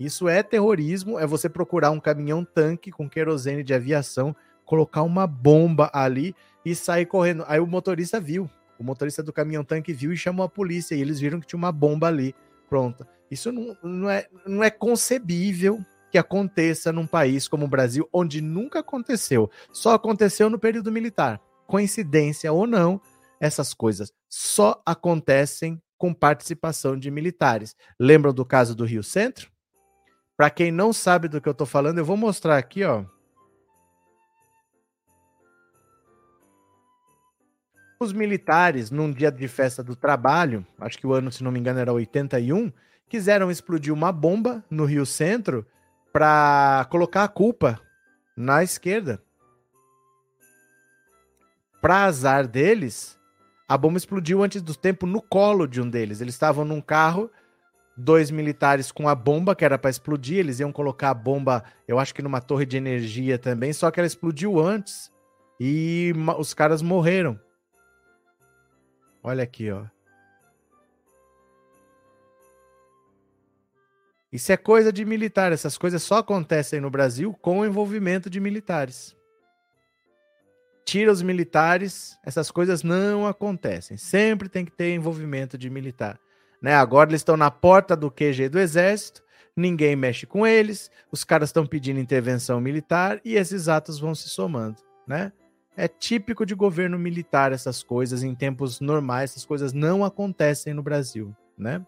Isso 0.00 0.26
é 0.28 0.42
terrorismo, 0.42 1.18
é 1.18 1.26
você 1.26 1.48
procurar 1.48 1.90
um 1.90 2.00
caminhão-tanque 2.00 2.90
com 2.90 3.08
querosene 3.08 3.62
de 3.62 3.74
aviação, 3.74 4.34
colocar 4.64 5.02
uma 5.02 5.26
bomba 5.26 5.90
ali 5.92 6.34
e 6.64 6.74
sair 6.74 7.04
correndo. 7.04 7.44
Aí 7.46 7.60
o 7.60 7.66
motorista 7.66 8.18
viu, 8.18 8.48
o 8.78 8.84
motorista 8.84 9.22
do 9.22 9.32
caminhão-tanque 9.32 9.92
viu 9.92 10.12
e 10.12 10.16
chamou 10.16 10.46
a 10.46 10.48
polícia, 10.48 10.94
e 10.94 11.00
eles 11.00 11.20
viram 11.20 11.40
que 11.40 11.46
tinha 11.46 11.58
uma 11.58 11.72
bomba 11.72 12.06
ali. 12.06 12.34
Pronto. 12.68 13.06
Isso 13.30 13.52
não, 13.52 13.76
não, 13.82 14.08
é, 14.08 14.26
não 14.46 14.64
é 14.64 14.70
concebível 14.70 15.84
que 16.10 16.16
aconteça 16.16 16.90
num 16.90 17.06
país 17.06 17.46
como 17.48 17.66
o 17.66 17.68
Brasil, 17.68 18.08
onde 18.12 18.40
nunca 18.40 18.78
aconteceu. 18.78 19.50
Só 19.72 19.92
aconteceu 19.92 20.48
no 20.48 20.58
período 20.58 20.90
militar. 20.90 21.38
Coincidência 21.66 22.50
ou 22.50 22.66
não, 22.66 22.98
essas 23.40 23.74
coisas 23.74 24.12
só 24.28 24.82
acontecem 24.84 25.80
com 25.96 26.14
participação 26.14 26.96
de 26.96 27.10
militares. 27.10 27.74
Lembram 27.98 28.32
do 28.32 28.44
caso 28.44 28.74
do 28.74 28.84
Rio 28.84 29.02
Centro? 29.02 29.50
Para 30.36 30.50
quem 30.50 30.70
não 30.70 30.92
sabe 30.92 31.26
do 31.26 31.40
que 31.40 31.48
eu 31.48 31.52
estou 31.52 31.66
falando, 31.66 31.98
eu 31.98 32.04
vou 32.04 32.16
mostrar 32.16 32.56
aqui, 32.56 32.84
ó. 32.84 33.04
Os 38.00 38.12
militares, 38.12 38.92
num 38.92 39.10
dia 39.10 39.32
de 39.32 39.48
festa 39.48 39.82
do 39.82 39.96
trabalho, 39.96 40.64
acho 40.78 40.96
que 40.96 41.06
o 41.06 41.12
ano, 41.12 41.32
se 41.32 41.42
não 41.42 41.50
me 41.50 41.58
engano, 41.58 41.80
era 41.80 41.92
81, 41.92 42.72
quiseram 43.08 43.50
explodir 43.50 43.92
uma 43.92 44.12
bomba 44.12 44.64
no 44.70 44.84
Rio 44.84 45.04
Centro 45.04 45.66
para 46.12 46.86
colocar 46.88 47.24
a 47.24 47.28
culpa 47.28 47.80
na 48.36 48.62
esquerda. 48.62 49.20
Para 51.80 52.04
azar 52.04 52.46
deles, 52.46 53.17
a 53.68 53.76
bomba 53.76 53.98
explodiu 53.98 54.42
antes 54.42 54.62
do 54.62 54.74
tempo 54.74 55.04
no 55.06 55.20
colo 55.20 55.66
de 55.66 55.80
um 55.80 55.90
deles. 55.90 56.22
Eles 56.22 56.34
estavam 56.34 56.64
num 56.64 56.80
carro 56.80 57.30
dois 57.94 58.30
militares 58.30 58.90
com 58.90 59.08
a 59.08 59.14
bomba 59.14 59.54
que 59.54 59.64
era 59.64 59.76
para 59.76 59.90
explodir. 59.90 60.38
Eles 60.38 60.58
iam 60.58 60.72
colocar 60.72 61.10
a 61.10 61.14
bomba, 61.14 61.62
eu 61.86 61.98
acho 61.98 62.14
que 62.14 62.22
numa 62.22 62.40
torre 62.40 62.64
de 62.64 62.78
energia 62.78 63.38
também, 63.38 63.72
só 63.72 63.90
que 63.90 64.00
ela 64.00 64.06
explodiu 64.06 64.58
antes 64.58 65.12
e 65.60 66.14
os 66.38 66.54
caras 66.54 66.80
morreram. 66.80 67.38
Olha 69.22 69.42
aqui, 69.42 69.70
ó. 69.70 69.84
Isso 74.30 74.52
é 74.52 74.56
coisa 74.56 74.92
de 74.92 75.04
militar. 75.04 75.52
Essas 75.52 75.76
coisas 75.76 76.02
só 76.02 76.18
acontecem 76.18 76.80
no 76.80 76.90
Brasil 76.90 77.34
com 77.40 77.60
o 77.60 77.66
envolvimento 77.66 78.30
de 78.30 78.38
militares. 78.38 79.17
Tira 80.88 81.12
os 81.12 81.20
militares, 81.20 82.18
essas 82.24 82.50
coisas 82.50 82.82
não 82.82 83.26
acontecem. 83.26 83.98
Sempre 83.98 84.48
tem 84.48 84.64
que 84.64 84.72
ter 84.72 84.94
envolvimento 84.94 85.58
de 85.58 85.68
militar. 85.68 86.18
Né? 86.62 86.74
Agora 86.74 87.10
eles 87.10 87.20
estão 87.20 87.36
na 87.36 87.50
porta 87.50 87.94
do 87.94 88.10
QG 88.10 88.48
do 88.48 88.58
Exército, 88.58 89.22
ninguém 89.54 89.94
mexe 89.94 90.24
com 90.24 90.46
eles, 90.46 90.90
os 91.12 91.24
caras 91.24 91.50
estão 91.50 91.66
pedindo 91.66 92.00
intervenção 92.00 92.58
militar 92.58 93.20
e 93.22 93.34
esses 93.34 93.68
atos 93.68 93.98
vão 93.98 94.14
se 94.14 94.30
somando. 94.30 94.78
Né? 95.06 95.30
É 95.76 95.88
típico 95.88 96.46
de 96.46 96.54
governo 96.54 96.98
militar 96.98 97.52
essas 97.52 97.82
coisas, 97.82 98.22
em 98.22 98.34
tempos 98.34 98.80
normais, 98.80 99.32
essas 99.32 99.44
coisas 99.44 99.74
não 99.74 100.02
acontecem 100.06 100.72
no 100.72 100.82
Brasil. 100.82 101.36
Né? 101.58 101.84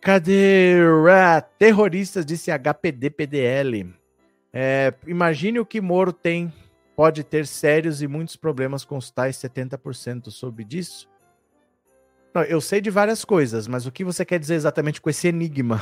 Cadê? 0.00 0.76
Terroristas, 1.58 2.24
disse 2.24 2.50
HPD-PDL. 2.50 3.94
É, 4.54 4.94
imagine 5.06 5.60
o 5.60 5.66
que 5.66 5.82
Moro 5.82 6.14
tem, 6.14 6.50
pode 6.98 7.22
ter 7.22 7.46
sérios 7.46 8.02
e 8.02 8.08
muitos 8.08 8.34
problemas 8.34 8.84
com 8.84 8.96
os 8.96 9.08
tais 9.08 9.36
70% 9.36 10.32
sobre 10.32 10.64
disso. 10.64 11.08
Não, 12.34 12.42
eu 12.42 12.60
sei 12.60 12.80
de 12.80 12.90
várias 12.90 13.24
coisas, 13.24 13.68
mas 13.68 13.86
o 13.86 13.92
que 13.92 14.02
você 14.02 14.24
quer 14.24 14.40
dizer 14.40 14.56
exatamente 14.56 15.00
com 15.00 15.08
esse 15.08 15.28
enigma? 15.28 15.80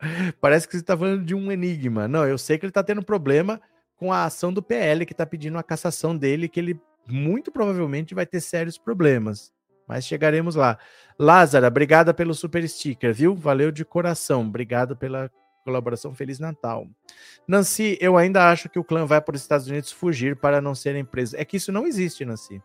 Parece 0.40 0.66
que 0.66 0.72
você 0.72 0.80
está 0.80 0.96
falando 0.96 1.22
de 1.22 1.34
um 1.34 1.52
enigma. 1.52 2.08
Não, 2.08 2.26
eu 2.26 2.38
sei 2.38 2.56
que 2.56 2.64
ele 2.64 2.70
está 2.70 2.82
tendo 2.82 3.02
problema 3.02 3.60
com 3.98 4.10
a 4.10 4.24
ação 4.24 4.50
do 4.50 4.62
PL, 4.62 5.04
que 5.04 5.12
está 5.12 5.26
pedindo 5.26 5.58
a 5.58 5.62
cassação 5.62 6.16
dele, 6.16 6.48
que 6.48 6.60
ele 6.60 6.80
muito 7.06 7.52
provavelmente 7.52 8.14
vai 8.14 8.24
ter 8.24 8.40
sérios 8.40 8.78
problemas. 8.78 9.52
Mas 9.86 10.06
chegaremos 10.06 10.54
lá. 10.54 10.78
Lázara, 11.18 11.68
obrigada 11.68 12.14
pelo 12.14 12.32
super 12.32 12.66
sticker, 12.66 13.12
viu? 13.12 13.34
Valeu 13.34 13.70
de 13.70 13.84
coração. 13.84 14.46
Obrigado 14.46 14.96
pela 14.96 15.30
colaboração. 15.66 16.14
Feliz 16.14 16.38
Natal. 16.38 16.88
Nancy, 17.46 17.98
eu 18.00 18.16
ainda 18.16 18.50
acho 18.50 18.68
que 18.68 18.78
o 18.78 18.84
clã 18.84 19.04
vai 19.04 19.20
para 19.20 19.34
os 19.34 19.42
Estados 19.42 19.66
Unidos 19.66 19.92
fugir 19.92 20.36
para 20.36 20.60
não 20.60 20.74
serem 20.74 21.04
presos. 21.04 21.34
É 21.34 21.44
que 21.44 21.56
isso 21.56 21.72
não 21.72 21.86
existe, 21.86 22.24
Nancy. 22.24 22.62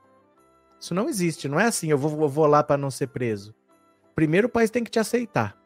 Isso 0.79 0.93
não 0.93 1.09
existe. 1.09 1.49
Não 1.49 1.59
é 1.59 1.65
assim, 1.65 1.89
eu 1.89 1.97
vou, 1.97 2.29
vou 2.29 2.45
lá 2.45 2.63
para 2.63 2.77
não 2.77 2.91
ser 2.91 3.07
preso. 3.07 3.53
Primeiro 4.15 4.47
o 4.47 4.51
país 4.51 4.69
tem 4.69 4.83
que 4.83 4.91
te 4.91 4.99
aceitar. 4.99 5.57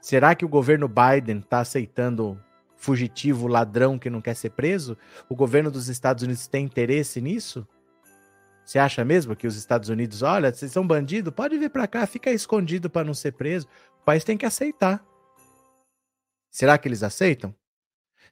Será 0.00 0.34
que 0.34 0.44
o 0.44 0.48
governo 0.48 0.88
Biden 0.88 1.38
está 1.38 1.60
aceitando 1.60 2.40
fugitivo, 2.76 3.46
ladrão 3.46 3.98
que 3.98 4.08
não 4.08 4.22
quer 4.22 4.34
ser 4.34 4.50
preso? 4.50 4.96
O 5.28 5.36
governo 5.36 5.70
dos 5.70 5.88
Estados 5.88 6.22
Unidos 6.22 6.46
tem 6.46 6.64
interesse 6.64 7.20
nisso? 7.20 7.68
Você 8.64 8.78
acha 8.78 9.04
mesmo 9.04 9.34
que 9.34 9.46
os 9.46 9.56
Estados 9.56 9.88
Unidos, 9.88 10.22
olha, 10.22 10.52
vocês 10.52 10.70
são 10.70 10.86
bandido, 10.86 11.32
pode 11.32 11.58
vir 11.58 11.70
para 11.70 11.88
cá, 11.88 12.06
fica 12.06 12.30
escondido 12.30 12.88
para 12.88 13.04
não 13.04 13.12
ser 13.12 13.32
preso? 13.32 13.66
O 14.00 14.04
país 14.04 14.24
tem 14.24 14.36
que 14.38 14.46
aceitar. 14.46 15.04
Será 16.50 16.76
que 16.76 16.88
eles 16.88 17.02
aceitam? 17.02 17.54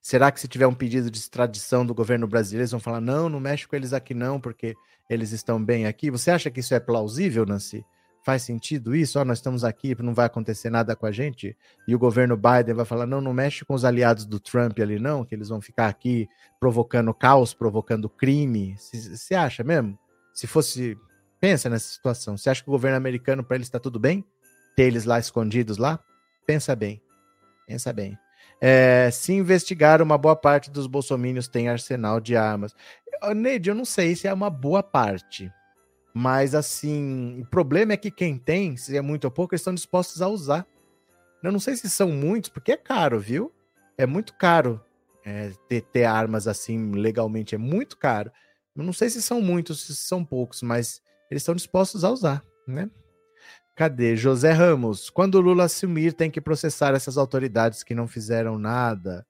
Será 0.00 0.30
que 0.30 0.40
se 0.40 0.48
tiver 0.48 0.66
um 0.66 0.74
pedido 0.74 1.10
de 1.10 1.18
extradição 1.18 1.84
do 1.84 1.94
governo 1.94 2.26
brasileiro, 2.26 2.62
eles 2.62 2.70
vão 2.70 2.80
falar: 2.80 3.00
não, 3.00 3.28
não 3.28 3.40
mexe 3.40 3.66
com 3.66 3.76
eles 3.76 3.92
aqui 3.92 4.14
não, 4.14 4.40
porque 4.40 4.74
eles 5.08 5.32
estão 5.32 5.62
bem 5.62 5.86
aqui? 5.86 6.10
Você 6.10 6.30
acha 6.30 6.50
que 6.50 6.60
isso 6.60 6.74
é 6.74 6.80
plausível, 6.80 7.44
Nancy? 7.44 7.84
Faz 8.24 8.42
sentido 8.42 8.94
isso? 8.94 9.18
Oh, 9.18 9.24
nós 9.24 9.38
estamos 9.38 9.64
aqui, 9.64 9.96
não 10.02 10.12
vai 10.12 10.26
acontecer 10.26 10.70
nada 10.70 10.94
com 10.94 11.06
a 11.06 11.12
gente? 11.12 11.56
E 11.86 11.94
o 11.94 11.98
governo 11.98 12.36
Biden 12.36 12.74
vai 12.74 12.84
falar: 12.84 13.06
não, 13.06 13.20
não 13.20 13.32
mexe 13.32 13.64
com 13.64 13.74
os 13.74 13.84
aliados 13.84 14.26
do 14.26 14.38
Trump 14.38 14.78
ali, 14.80 14.98
não, 14.98 15.24
que 15.24 15.34
eles 15.34 15.48
vão 15.48 15.60
ficar 15.60 15.88
aqui 15.88 16.28
provocando 16.60 17.12
caos, 17.14 17.54
provocando 17.54 18.08
crime. 18.08 18.76
Você 18.78 19.34
acha 19.34 19.64
mesmo? 19.64 19.98
Se 20.34 20.46
fosse. 20.46 20.96
Pensa 21.40 21.70
nessa 21.70 21.88
situação. 21.88 22.36
Você 22.36 22.50
acha 22.50 22.62
que 22.62 22.68
o 22.68 22.72
governo 22.72 22.96
americano, 22.96 23.44
para 23.44 23.56
eles, 23.56 23.68
está 23.68 23.78
tudo 23.78 23.98
bem? 23.98 24.24
Ter 24.74 24.84
eles 24.84 25.04
lá 25.04 25.18
escondidos 25.18 25.78
lá? 25.78 26.00
Pensa 26.46 26.74
bem. 26.74 27.00
Pensa 27.68 27.92
bem. 27.92 28.18
É, 28.62 29.10
se 29.12 29.34
investigar, 29.34 30.00
uma 30.00 30.16
boa 30.16 30.34
parte 30.34 30.70
dos 30.70 30.86
bolsomínios 30.86 31.46
tem 31.46 31.68
arsenal 31.68 32.18
de 32.18 32.34
armas. 32.34 32.74
Neide, 33.36 33.68
eu 33.68 33.74
não 33.74 33.84
sei 33.84 34.16
se 34.16 34.26
é 34.26 34.32
uma 34.32 34.48
boa 34.48 34.82
parte. 34.82 35.52
Mas, 36.14 36.54
assim, 36.54 37.42
o 37.42 37.46
problema 37.46 37.92
é 37.92 37.96
que 37.98 38.10
quem 38.10 38.38
tem, 38.38 38.74
se 38.74 38.96
é 38.96 39.02
muito 39.02 39.26
ou 39.26 39.30
pouco, 39.30 39.54
eles 39.54 39.60
estão 39.60 39.74
dispostos 39.74 40.22
a 40.22 40.28
usar. 40.28 40.66
Eu 41.42 41.52
não 41.52 41.60
sei 41.60 41.76
se 41.76 41.90
são 41.90 42.10
muitos, 42.10 42.48
porque 42.48 42.72
é 42.72 42.76
caro, 42.76 43.20
viu? 43.20 43.52
É 43.98 44.06
muito 44.06 44.32
caro 44.32 44.82
é, 45.24 45.52
ter, 45.68 45.82
ter, 45.82 46.04
armas 46.04 46.48
assim 46.48 46.92
legalmente, 46.92 47.54
é 47.54 47.58
muito 47.58 47.98
caro. 47.98 48.32
Eu 48.74 48.82
não 48.82 48.94
sei 48.94 49.10
se 49.10 49.20
são 49.20 49.42
muitos, 49.42 49.84
se 49.84 49.94
são 49.94 50.24
poucos, 50.24 50.62
mas 50.62 51.02
eles 51.30 51.42
estão 51.42 51.54
dispostos 51.54 52.02
a 52.02 52.10
usar, 52.10 52.42
né? 52.66 52.90
Cadê? 53.78 54.16
José 54.16 54.50
Ramos. 54.50 55.08
Quando 55.08 55.40
Lula 55.40 55.66
assumir, 55.66 56.12
tem 56.12 56.28
que 56.28 56.40
processar 56.40 56.96
essas 56.96 57.16
autoridades 57.16 57.84
que 57.84 57.94
não 57.94 58.08
fizeram 58.08 58.58
nada. 58.58 59.24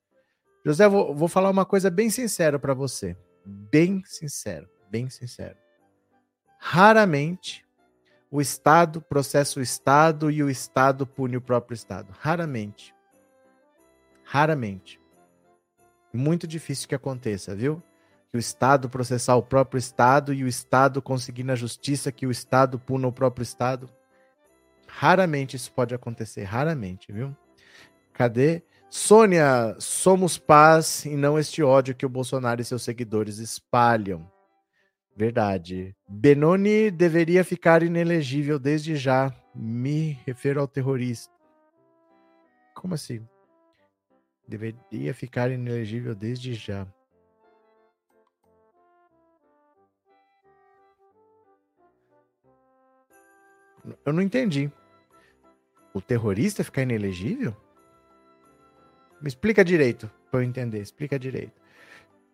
José, 0.65 0.89
vou, 0.89 1.15
vou 1.15 1.29
falar 1.29 1.51
uma 1.51 1.67
coisa 1.67 1.91
bem 1.91 2.09
sincera 2.09 2.59
para 2.59 2.73
você. 2.73 3.15
Bem 3.45 4.03
sincero, 4.07 4.67
bem 4.91 5.11
sincero. 5.11 5.55
Raramente 6.59 7.63
o 8.31 8.41
Estado 8.41 9.03
processa 9.03 9.61
o 9.61 9.63
Estado 9.63 10.31
e 10.31 10.43
o 10.43 10.49
Estado 10.49 11.07
pune 11.07 11.37
o 11.37 11.43
próprio 11.43 11.75
Estado. 11.75 12.11
Raramente. 12.19 12.95
Raramente. 14.25 14.99
Muito 16.11 16.47
difícil 16.47 16.89
que 16.89 16.95
aconteça, 16.95 17.55
viu? 17.55 17.83
Que 18.31 18.39
o 18.39 18.41
Estado 18.41 18.89
processar 18.89 19.37
o 19.37 19.43
próprio 19.43 19.79
Estado 19.79 20.33
e 20.33 20.43
o 20.43 20.49
Estado 20.49 21.03
conseguir 21.03 21.45
na 21.45 21.55
justiça 21.55 22.11
que 22.11 22.27
o 22.27 22.31
Estado 22.31 22.79
puna 22.79 23.07
o 23.07 23.13
próprio 23.13 23.43
Estado. 23.43 23.91
Raramente 24.89 25.57
isso 25.57 25.71
pode 25.73 25.95
acontecer, 25.95 26.45
raramente, 26.45 27.13
viu? 27.13 27.37
Cadê? 28.13 28.63
Sônia, 28.91 29.77
somos 29.79 30.39
paz 30.39 31.05
e 31.05 31.15
não 31.15 31.39
este 31.39 31.63
ódio 31.63 31.95
que 31.95 32.07
o 32.07 32.09
Bolsonaro 32.09 32.61
e 32.61 32.65
seus 32.65 32.83
seguidores 32.83 33.39
espalham. 33.39 34.29
Verdade. 35.15 35.95
Benoni 36.09 36.91
deveria 36.91 37.45
ficar 37.45 37.83
inelegível 37.83 38.59
desde 38.59 38.97
já. 38.97 39.35
Me 39.55 40.19
refiro 40.25 40.61
ao 40.61 40.69
terrorista. 40.69 41.33
Como 42.75 42.95
assim? 42.95 43.27
Deveria 44.47 45.13
ficar 45.13 45.51
inelegível 45.51 46.15
desde 46.15 46.55
já. 46.55 46.87
Eu 54.05 54.13
não 54.13 54.23
entendi. 54.23 54.71
O 55.93 56.01
terrorista 56.01 56.63
ficar 56.63 56.83
inelegível? 56.83 57.57
Me 59.21 59.29
explica 59.29 59.65
direito, 59.65 60.11
para 60.31 60.41
eu 60.41 60.45
entender. 60.45 60.81
Explica 60.81 61.19
direito. 61.19 61.53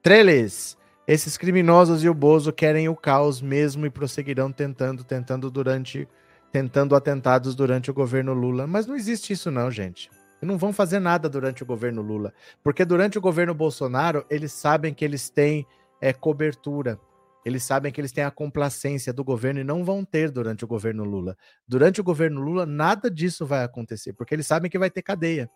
Treles, 0.03 0.77
esses 1.07 1.37
criminosos 1.37 2.03
e 2.05 2.09
o 2.09 2.15
Bozo 2.15 2.53
querem 2.53 2.89
o 2.89 2.97
caos 2.97 3.41
mesmo 3.41 3.87
e 3.87 3.91
prosseguirão 3.91 4.53
tentando, 4.53 5.05
tentando 5.05 5.51
durante, 5.51 6.09
tentando 6.53 6.95
atentados 6.95 7.55
durante 7.55 7.91
o 7.91 7.95
governo 7.95 8.35
Lula. 8.35 8.67
Mas 8.67 8.87
não 8.87 8.97
existe 8.97 9.33
isso 9.33 9.51
não, 9.51 9.71
gente. 9.71 10.11
Não 10.43 10.59
vão 10.59 10.73
fazer 10.73 11.01
nada 11.01 11.29
durante 11.29 11.63
o 11.63 11.67
governo 11.67 12.03
Lula, 12.03 12.35
porque 12.63 12.85
durante 12.85 13.17
o 13.17 13.21
governo 13.21 13.55
Bolsonaro 13.55 14.27
eles 14.29 14.53
sabem 14.53 14.93
que 14.93 15.05
eles 15.05 15.31
têm 15.31 15.67
é, 16.01 16.13
cobertura. 16.13 17.01
Eles 17.45 17.63
sabem 17.63 17.93
que 17.93 18.01
eles 18.01 18.13
têm 18.13 18.25
a 18.25 18.31
complacência 18.31 19.13
do 19.13 19.23
governo 19.23 19.61
e 19.61 19.65
não 19.65 19.85
vão 19.85 20.05
ter 20.05 20.31
durante 20.31 20.65
o 20.65 20.69
governo 20.69 21.05
Lula. 21.05 21.37
Durante 21.69 22.01
o 22.01 22.05
governo 22.05 22.41
Lula, 22.41 22.65
nada 22.65 23.11
disso 23.11 23.45
vai 23.45 23.63
acontecer, 23.63 24.15
porque 24.15 24.35
eles 24.35 24.47
sabem 24.47 24.71
que 24.71 24.79
vai 24.79 24.91
ter 24.91 25.03
cadeia. 25.03 25.51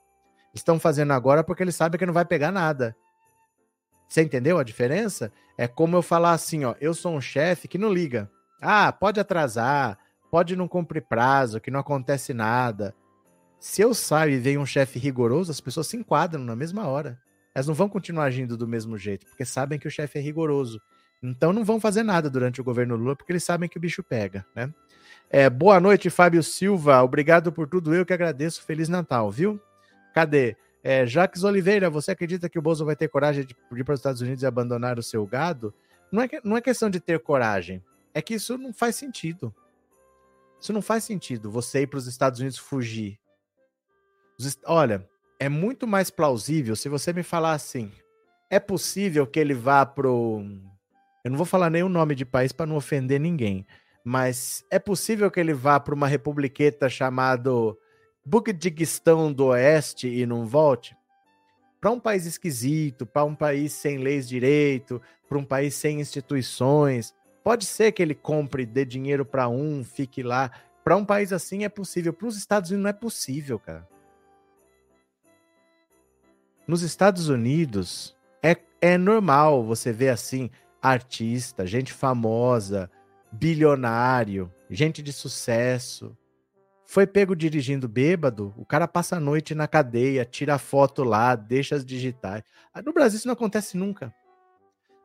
Estão 0.55 0.79
fazendo 0.79 1.13
agora 1.13 1.43
porque 1.43 1.63
eles 1.63 1.75
sabem 1.75 1.99
que 1.99 2.07
não 2.07 2.13
vai 2.13 2.25
pegar 2.25 2.53
nada. 2.53 2.95
Você 4.07 4.23
entendeu 4.23 4.59
a 4.59 4.65
diferença? 4.65 5.33
É 5.57 5.67
como 5.67 5.97
eu 5.97 6.03
falar 6.03 6.33
assim, 6.33 6.65
ó, 6.65 6.75
eu 6.81 6.95
sou 6.95 7.15
um 7.15 7.21
chefe 7.21 7.69
que 7.69 7.79
não 7.79 7.93
liga. 7.93 8.31
Ah, 8.61 8.93
pode 8.93 9.21
atrasar, 9.21 9.99
pode 10.31 10.57
não 10.57 10.69
cumprir 10.69 11.03
prazo, 11.03 11.61
que 11.61 11.71
não 11.71 11.81
acontece 11.81 12.35
nada. 12.35 12.95
Se 13.61 13.83
eu 13.83 13.93
saio 13.93 14.33
e 14.33 14.39
vejo 14.39 14.61
um 14.61 14.67
chefe 14.67 14.99
rigoroso, 14.99 15.51
as 15.51 15.61
pessoas 15.61 15.87
se 15.87 15.97
enquadram 15.97 16.45
na 16.45 16.55
mesma 16.55 16.87
hora. 16.87 17.19
Elas 17.55 17.67
não 17.67 17.75
vão 17.75 17.89
continuar 17.89 18.25
agindo 18.25 18.57
do 18.57 18.69
mesmo 18.69 18.97
jeito, 18.97 19.27
porque 19.27 19.45
sabem 19.45 19.79
que 19.79 19.89
o 19.89 19.91
chefe 19.91 20.19
é 20.19 20.23
rigoroso. 20.23 20.81
Então 21.23 21.53
não 21.53 21.65
vão 21.65 21.81
fazer 21.81 22.03
nada 22.03 22.31
durante 22.31 22.61
o 22.61 22.65
governo 22.65 22.97
Lula, 22.97 23.17
porque 23.17 23.33
eles 23.33 23.45
sabem 23.45 23.69
que 23.69 23.77
o 23.77 23.81
bicho 23.81 24.03
pega, 24.03 24.47
né? 24.55 24.73
É, 25.31 25.51
boa 25.51 25.79
noite, 25.79 26.09
Fábio 26.09 26.43
Silva. 26.43 27.03
Obrigado 27.03 27.53
por 27.53 27.69
tudo. 27.69 27.95
Eu 27.95 28.07
que 28.07 28.13
agradeço. 28.13 28.63
Feliz 28.63 28.89
Natal, 28.89 29.31
viu? 29.31 29.61
Cadê? 30.15 30.57
É, 30.83 31.07
Jacques 31.07 31.45
Oliveira, 31.45 31.91
você 31.91 32.13
acredita 32.13 32.49
que 32.49 32.59
o 32.59 32.63
Bolsonaro 32.63 32.87
vai 32.87 32.97
ter 32.97 33.09
coragem 33.09 33.45
de 33.45 33.55
ir 33.73 33.85
para 33.85 33.95
os 33.95 34.01
Estados 34.01 34.23
Unidos 34.23 34.43
e 34.43 34.47
abandonar 34.47 34.99
o 34.99 35.03
seu 35.03 35.27
gado? 35.27 35.75
Não 36.11 36.23
é, 36.23 36.29
não 36.43 36.57
é 36.57 36.61
questão 36.63 36.89
de 36.89 36.99
ter 36.99 37.19
coragem. 37.19 37.85
É 38.15 38.23
que 38.23 38.35
isso 38.35 38.57
não 38.57 38.73
faz 38.73 38.97
sentido. 38.97 39.55
Isso 40.61 40.73
não 40.73 40.83
faz 40.83 41.05
sentido, 41.05 41.51
você 41.51 41.83
ir 41.83 41.87
para 41.87 41.99
os 41.99 42.07
Estados 42.07 42.41
Unidos 42.41 42.59
fugir. 42.59 43.19
Olha, 44.65 45.09
é 45.39 45.49
muito 45.49 45.87
mais 45.87 46.11
plausível 46.11 46.75
se 46.75 46.89
você 46.89 47.13
me 47.13 47.23
falar 47.23 47.53
assim: 47.53 47.93
é 48.51 48.59
possível 48.59 49.27
que 49.27 49.39
ele 49.39 49.55
vá 49.55 49.87
pro 49.87 50.45
eu 51.29 51.31
não 51.31 51.37
vou 51.37 51.45
falar 51.45 51.69
nenhum 51.69 51.91
nome 51.91 52.15
de 52.15 52.25
país 52.25 52.53
para 52.53 52.65
não 52.65 52.77
ofender 52.77 53.21
ninguém, 53.21 53.67
mas 54.03 54.65
é 54.71 54.79
possível 54.79 55.31
que 55.31 55.39
ele 55.39 55.53
vá 55.53 55.79
para 55.79 55.95
uma 55.95 56.09
republiqueta 56.09 56.89
chamado 56.89 57.79
Buquediguistão 58.25 59.31
do 59.31 59.49
Oeste 59.49 60.09
e 60.09 60.25
não 60.25 60.47
volte? 60.47 60.97
Para 61.79 61.91
um 61.91 62.01
país 62.01 62.25
esquisito, 62.25 63.05
para 63.05 63.25
um 63.25 63.35
país 63.35 63.75
sem 63.75 63.99
leis 63.99 64.27
direito, 64.27 65.03
para 65.29 65.37
um 65.37 65.45
país 65.45 65.75
sem 65.75 66.01
instituições, 66.01 67.15
pode 67.45 67.67
ser 67.67 67.93
que 67.93 68.03
ele 68.03 68.15
compre, 68.15 68.65
dê 68.65 68.87
dinheiro 68.87 69.27
para 69.27 69.51
um, 69.51 69.85
fique 69.85 70.23
lá. 70.23 70.51
Para 70.83 70.97
um 70.97 71.05
país 71.05 71.31
assim 71.31 71.65
é 71.65 71.69
possível. 71.69 72.15
Para 72.15 72.29
os 72.29 72.39
Estados 72.39 72.71
Unidos 72.71 72.85
não 72.85 72.91
é 72.91 72.95
possível, 72.95 73.59
cara. 73.59 73.87
Nos 76.67 76.81
Estados 76.81 77.29
Unidos 77.29 78.17
é, 78.43 78.57
é 78.81 78.97
normal 78.97 79.63
você 79.63 79.93
ver 79.93 80.09
assim 80.09 80.51
artista, 80.83 81.67
gente 81.67 81.93
famosa, 81.93 82.91
bilionário, 83.33 84.53
gente 84.71 85.03
de 85.03 85.13
sucesso. 85.13 86.17
Foi 86.85 87.07
pego 87.07 87.37
dirigindo 87.37 87.87
bêbado, 87.87 88.55
o 88.57 88.65
cara 88.65 88.89
passa 88.89 89.17
a 89.17 89.21
noite 89.21 89.55
na 89.55 89.69
cadeia, 89.69 90.25
tira 90.25 90.59
foto 90.59 91.05
lá, 91.05 91.35
deixa 91.35 91.75
as 91.75 91.85
digitais. 91.85 92.43
Ah, 92.73 92.81
no 92.81 92.93
Brasil 92.93 93.19
isso 93.19 93.29
não 93.29 93.35
acontece 93.35 93.77
nunca. 93.77 94.15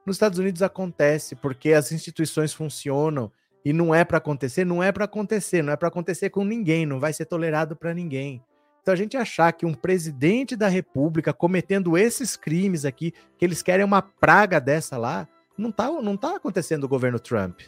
Nos 0.05 0.15
Estados 0.15 0.39
Unidos 0.39 0.61
acontece 0.61 1.35
porque 1.35 1.73
as 1.73 1.91
instituições 1.91 2.53
funcionam 2.53 3.31
e 3.65 3.71
não 3.71 3.93
é 3.93 4.03
para 4.03 4.17
acontecer, 4.17 4.65
não 4.65 4.83
é 4.83 4.91
para 4.91 5.05
acontecer, 5.05 5.61
não 5.61 5.73
é 5.73 5.75
para 5.75 5.87
acontecer 5.87 6.29
com 6.29 6.43
ninguém, 6.43 6.85
não 6.85 6.99
vai 6.99 7.13
ser 7.13 7.25
tolerado 7.25 7.75
para 7.75 7.93
ninguém. 7.93 8.41
Então 8.81 8.93
a 8.93 8.97
gente 8.97 9.15
achar 9.15 9.51
que 9.53 9.65
um 9.65 9.73
presidente 9.73 10.57
da 10.57 10.67
República 10.67 11.33
cometendo 11.33 11.97
esses 11.97 12.35
crimes 12.35 12.83
aqui, 12.83 13.13
que 13.37 13.45
eles 13.45 13.61
querem 13.61 13.85
uma 13.85 14.01
praga 14.01 14.59
dessa 14.59 14.97
lá, 14.97 15.25
não 15.57 15.71
tá, 15.71 15.91
não 15.91 16.17
tá 16.17 16.35
acontecendo 16.35 16.83
o 16.83 16.89
governo 16.89 17.19
Trump. 17.19 17.61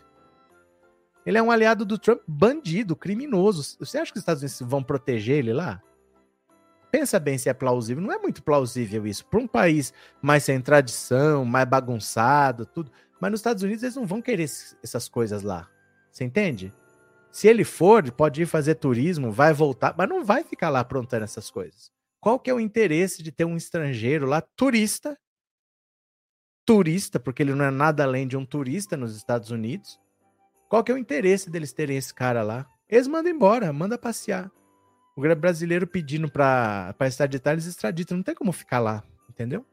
Ele 1.25 1.37
é 1.37 1.41
um 1.41 1.49
aliado 1.49 1.83
do 1.83 1.97
Trump, 1.97 2.21
bandido, 2.27 2.95
criminoso. 2.95 3.77
Você 3.79 3.97
acha 3.97 4.11
que 4.11 4.17
os 4.17 4.21
Estados 4.21 4.43
Unidos 4.43 4.61
vão 4.61 4.83
proteger 4.83 5.37
ele 5.37 5.53
lá? 5.53 5.81
Pensa 6.91 7.19
bem 7.19 7.37
se 7.37 7.49
é 7.49 7.53
plausível. 7.53 8.01
Não 8.01 8.11
é 8.11 8.17
muito 8.19 8.43
plausível 8.43 9.07
isso. 9.07 9.25
Para 9.25 9.39
um 9.39 9.47
país 9.47 9.91
mais 10.21 10.43
sem 10.43 10.61
tradição, 10.61 11.43
mais 11.43 11.67
bagunçado, 11.67 12.65
tudo. 12.65 12.91
Mas 13.19 13.31
nos 13.31 13.39
Estados 13.39 13.63
Unidos 13.63 13.83
eles 13.83 13.95
não 13.95 14.05
vão 14.05 14.21
querer 14.21 14.43
essas 14.43 15.09
coisas 15.09 15.41
lá. 15.41 15.67
Você 16.11 16.23
entende? 16.23 16.71
Se 17.31 17.47
ele 17.47 17.65
for, 17.65 18.09
pode 18.11 18.43
ir 18.43 18.45
fazer 18.45 18.75
turismo, 18.75 19.31
vai 19.31 19.51
voltar, 19.51 19.93
mas 19.97 20.07
não 20.07 20.23
vai 20.23 20.43
ficar 20.43 20.69
lá 20.69 20.79
aprontando 20.79 21.25
essas 21.25 21.51
coisas. 21.51 21.91
Qual 22.21 22.39
que 22.39 22.49
é 22.49 22.53
o 22.53 22.59
interesse 22.59 23.21
de 23.21 23.31
ter 23.31 23.43
um 23.43 23.57
estrangeiro 23.57 24.25
lá, 24.25 24.39
turista, 24.41 25.17
turista, 26.65 27.19
porque 27.19 27.43
ele 27.43 27.53
não 27.53 27.65
é 27.65 27.71
nada 27.71 28.03
além 28.03 28.27
de 28.27 28.35
um 28.35 28.45
turista 28.45 28.97
nos 28.97 29.15
Estados 29.15 29.51
Unidos. 29.51 29.99
Qual 30.67 30.83
que 30.83 30.91
é 30.91 30.95
o 30.95 30.97
interesse 30.97 31.49
deles 31.49 31.71
terem 31.71 31.95
esse 31.95 32.13
cara 32.13 32.41
lá? 32.41 32.65
Eles 32.89 33.07
mandam 33.07 33.31
embora, 33.31 33.71
manda 33.71 33.97
passear. 33.97 34.51
O 35.15 35.21
brasileiro 35.35 35.87
pedindo 35.87 36.29
para 36.29 36.93
extraditar, 37.01 37.53
eles 37.53 37.67
extraditam. 37.67 38.17
Não 38.17 38.23
tem 38.23 38.35
como 38.35 38.51
ficar 38.51 38.79
lá, 38.79 39.03
entendeu? 39.29 39.65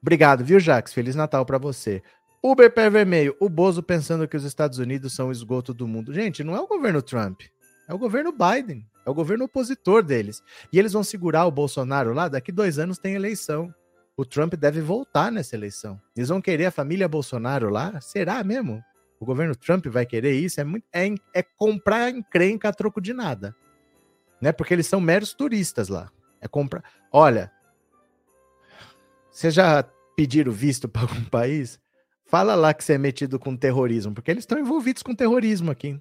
Obrigado, 0.00 0.44
viu, 0.44 0.60
Jax? 0.60 0.92
Feliz 0.92 1.16
Natal 1.16 1.44
para 1.44 1.58
você. 1.58 2.02
Uber 2.42 2.72
pé 2.72 2.90
vermelho. 2.90 3.36
O 3.40 3.48
Bozo 3.48 3.82
pensando 3.82 4.28
que 4.28 4.36
os 4.36 4.44
Estados 4.44 4.78
Unidos 4.78 5.14
são 5.14 5.28
o 5.28 5.32
esgoto 5.32 5.72
do 5.72 5.88
mundo. 5.88 6.12
Gente, 6.12 6.44
não 6.44 6.54
é 6.54 6.60
o 6.60 6.66
governo 6.66 7.00
Trump. 7.00 7.40
É 7.88 7.94
o 7.94 7.98
governo 7.98 8.32
Biden. 8.32 8.86
É 9.04 9.10
o 9.10 9.14
governo 9.14 9.46
opositor 9.46 10.02
deles. 10.02 10.42
E 10.72 10.78
eles 10.78 10.92
vão 10.92 11.02
segurar 11.02 11.46
o 11.46 11.50
Bolsonaro 11.50 12.12
lá. 12.12 12.28
Daqui 12.28 12.52
dois 12.52 12.78
anos 12.78 12.98
tem 12.98 13.14
eleição 13.14 13.74
o 14.16 14.24
Trump 14.24 14.54
deve 14.54 14.80
voltar 14.80 15.32
nessa 15.32 15.56
eleição. 15.56 16.00
Eles 16.16 16.28
vão 16.28 16.40
querer 16.40 16.66
a 16.66 16.70
família 16.70 17.08
Bolsonaro 17.08 17.70
lá? 17.70 18.00
Será 18.00 18.44
mesmo? 18.44 18.82
O 19.18 19.24
governo 19.24 19.54
Trump 19.54 19.86
vai 19.86 20.04
querer 20.04 20.32
isso? 20.32 20.60
É, 20.60 20.64
muito, 20.64 20.84
é, 20.92 21.08
é 21.32 21.42
comprar 21.42 22.10
encrenca 22.10 22.68
a 22.68 22.72
troco 22.72 23.00
de 23.00 23.12
nada. 23.12 23.54
Né? 24.40 24.52
Porque 24.52 24.74
eles 24.74 24.86
são 24.86 25.00
meros 25.00 25.32
turistas 25.32 25.88
lá. 25.88 26.10
É 26.40 26.48
comprar. 26.48 26.82
Olha, 27.10 27.52
vocês 29.30 29.54
já 29.54 29.82
pediram 30.16 30.52
visto 30.52 30.88
para 30.88 31.02
algum 31.02 31.24
país? 31.24 31.80
Fala 32.26 32.54
lá 32.54 32.74
que 32.74 32.82
você 32.82 32.94
é 32.94 32.98
metido 32.98 33.38
com 33.38 33.56
terrorismo, 33.56 34.12
porque 34.12 34.30
eles 34.30 34.42
estão 34.42 34.58
envolvidos 34.58 35.02
com 35.02 35.14
terrorismo 35.14 35.70
aqui. 35.70 36.00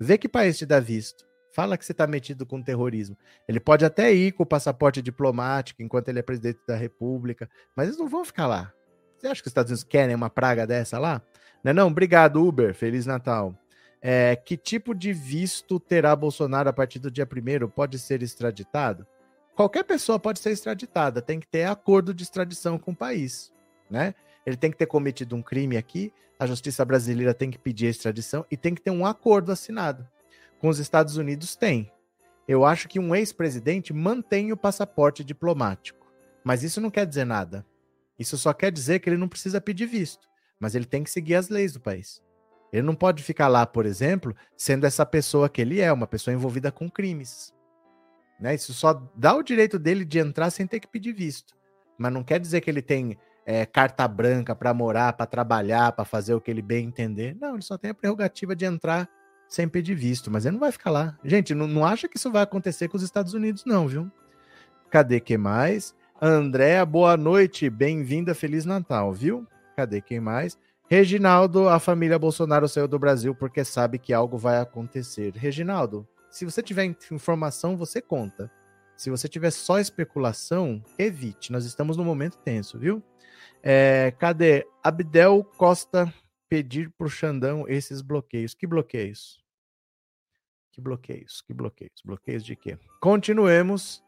Vê 0.00 0.16
que 0.16 0.28
país 0.28 0.56
te 0.56 0.64
dá 0.64 0.80
visto. 0.80 1.27
Fala 1.58 1.76
que 1.76 1.84
você 1.84 1.90
está 1.90 2.06
metido 2.06 2.46
com 2.46 2.62
terrorismo. 2.62 3.16
Ele 3.48 3.58
pode 3.58 3.84
até 3.84 4.14
ir 4.14 4.30
com 4.30 4.44
o 4.44 4.46
passaporte 4.46 5.02
diplomático 5.02 5.82
enquanto 5.82 6.08
ele 6.08 6.20
é 6.20 6.22
presidente 6.22 6.60
da 6.64 6.76
República, 6.76 7.50
mas 7.74 7.88
eles 7.88 7.98
não 7.98 8.06
vão 8.06 8.24
ficar 8.24 8.46
lá. 8.46 8.72
Você 9.18 9.26
acha 9.26 9.42
que 9.42 9.48
os 9.48 9.50
Estados 9.50 9.72
Unidos 9.72 9.82
querem 9.82 10.14
uma 10.14 10.30
praga 10.30 10.64
dessa 10.64 11.00
lá? 11.00 11.20
Não, 11.64 11.70
é 11.70 11.74
não? 11.74 11.88
Obrigado, 11.88 12.46
Uber. 12.46 12.72
Feliz 12.72 13.06
Natal. 13.06 13.58
É, 14.00 14.36
que 14.36 14.56
tipo 14.56 14.94
de 14.94 15.12
visto 15.12 15.80
terá 15.80 16.14
Bolsonaro 16.14 16.68
a 16.68 16.72
partir 16.72 17.00
do 17.00 17.10
dia 17.10 17.26
1 17.26 17.66
Pode 17.70 17.98
ser 17.98 18.22
extraditado? 18.22 19.04
Qualquer 19.56 19.82
pessoa 19.82 20.16
pode 20.16 20.38
ser 20.38 20.52
extraditada, 20.52 21.20
tem 21.20 21.40
que 21.40 21.48
ter 21.48 21.64
acordo 21.64 22.14
de 22.14 22.22
extradição 22.22 22.78
com 22.78 22.92
o 22.92 22.96
país, 22.96 23.52
né? 23.90 24.14
Ele 24.46 24.56
tem 24.56 24.70
que 24.70 24.76
ter 24.76 24.86
cometido 24.86 25.34
um 25.34 25.42
crime 25.42 25.76
aqui, 25.76 26.12
a 26.38 26.46
justiça 26.46 26.84
brasileira 26.84 27.34
tem 27.34 27.50
que 27.50 27.58
pedir 27.58 27.86
extradição 27.86 28.46
e 28.48 28.56
tem 28.56 28.76
que 28.76 28.80
ter 28.80 28.92
um 28.92 29.04
acordo 29.04 29.50
assinado 29.50 30.06
com 30.58 30.68
os 30.68 30.78
Estados 30.78 31.16
Unidos 31.16 31.56
tem. 31.56 31.90
Eu 32.46 32.64
acho 32.64 32.88
que 32.88 32.98
um 32.98 33.14
ex-presidente 33.14 33.92
mantém 33.92 34.52
o 34.52 34.56
passaporte 34.56 35.22
diplomático. 35.22 36.06
Mas 36.42 36.62
isso 36.62 36.80
não 36.80 36.90
quer 36.90 37.06
dizer 37.06 37.24
nada. 37.24 37.64
Isso 38.18 38.38
só 38.38 38.52
quer 38.52 38.72
dizer 38.72 39.00
que 39.00 39.08
ele 39.08 39.16
não 39.18 39.28
precisa 39.28 39.60
pedir 39.60 39.86
visto. 39.86 40.26
Mas 40.58 40.74
ele 40.74 40.86
tem 40.86 41.04
que 41.04 41.10
seguir 41.10 41.34
as 41.34 41.48
leis 41.48 41.72
do 41.74 41.80
país. 41.80 42.22
Ele 42.72 42.82
não 42.82 42.94
pode 42.94 43.22
ficar 43.22 43.48
lá, 43.48 43.66
por 43.66 43.86
exemplo, 43.86 44.34
sendo 44.56 44.86
essa 44.86 45.04
pessoa 45.06 45.48
que 45.48 45.60
ele 45.60 45.80
é, 45.80 45.92
uma 45.92 46.06
pessoa 46.06 46.34
envolvida 46.34 46.72
com 46.72 46.90
crimes. 46.90 47.54
Né? 48.40 48.54
Isso 48.54 48.72
só 48.72 48.94
dá 49.14 49.34
o 49.34 49.42
direito 49.42 49.78
dele 49.78 50.04
de 50.04 50.18
entrar 50.18 50.50
sem 50.50 50.66
ter 50.66 50.80
que 50.80 50.88
pedir 50.88 51.12
visto. 51.12 51.54
Mas 51.98 52.12
não 52.12 52.22
quer 52.22 52.38
dizer 52.38 52.60
que 52.60 52.70
ele 52.70 52.82
tem 52.82 53.18
é, 53.46 53.64
carta 53.64 54.06
branca 54.06 54.54
para 54.54 54.74
morar, 54.74 55.12
para 55.14 55.26
trabalhar, 55.26 55.92
para 55.92 56.04
fazer 56.04 56.34
o 56.34 56.40
que 56.40 56.50
ele 56.50 56.62
bem 56.62 56.86
entender. 56.86 57.36
Não, 57.40 57.54
ele 57.54 57.62
só 57.62 57.78
tem 57.78 57.90
a 57.90 57.94
prerrogativa 57.94 58.54
de 58.54 58.64
entrar 58.64 59.08
sem 59.48 59.66
pedir 59.66 59.94
visto, 59.94 60.30
mas 60.30 60.44
ele 60.44 60.52
não 60.52 60.60
vai 60.60 60.70
ficar 60.70 60.90
lá. 60.90 61.18
Gente, 61.24 61.54
não, 61.54 61.66
não 61.66 61.84
acha 61.84 62.06
que 62.06 62.16
isso 62.16 62.30
vai 62.30 62.42
acontecer 62.42 62.88
com 62.88 62.96
os 62.96 63.02
Estados 63.02 63.32
Unidos, 63.34 63.64
não, 63.64 63.88
viu? 63.88 64.10
Cadê 64.90 65.18
que 65.20 65.38
mais? 65.38 65.94
Andréa, 66.20 66.84
boa 66.84 67.16
noite, 67.16 67.70
bem-vinda, 67.70 68.34
Feliz 68.34 68.64
Natal, 68.64 69.12
viu? 69.12 69.46
Cadê 69.76 70.00
quem 70.00 70.20
mais? 70.20 70.58
Reginaldo, 70.90 71.68
a 71.68 71.78
família 71.78 72.18
Bolsonaro 72.18 72.68
saiu 72.68 72.88
do 72.88 72.98
Brasil 72.98 73.34
porque 73.34 73.64
sabe 73.64 73.98
que 73.98 74.12
algo 74.12 74.36
vai 74.36 74.58
acontecer. 74.58 75.32
Reginaldo, 75.34 76.06
se 76.30 76.44
você 76.44 76.62
tiver 76.62 76.84
informação, 77.10 77.76
você 77.76 78.00
conta. 78.00 78.50
Se 78.96 79.10
você 79.10 79.28
tiver 79.28 79.50
só 79.50 79.78
especulação, 79.78 80.82
evite. 80.98 81.52
Nós 81.52 81.64
estamos 81.64 81.96
num 81.96 82.04
momento 82.04 82.38
tenso, 82.38 82.78
viu? 82.78 83.02
É, 83.62 84.12
cadê? 84.18 84.66
Abdel 84.82 85.44
Costa 85.56 86.12
pedir 86.48 86.90
para 86.90 87.06
o 87.06 87.10
Xandão 87.10 87.64
esses 87.68 88.00
bloqueios. 88.00 88.54
Que 88.54 88.66
bloqueios? 88.66 89.42
Que 90.72 90.80
bloqueios? 90.80 91.42
Que 91.42 91.52
bloqueios? 91.52 92.02
Bloqueios 92.04 92.44
de 92.44 92.56
quê? 92.56 92.78
Continuemos. 93.00 94.02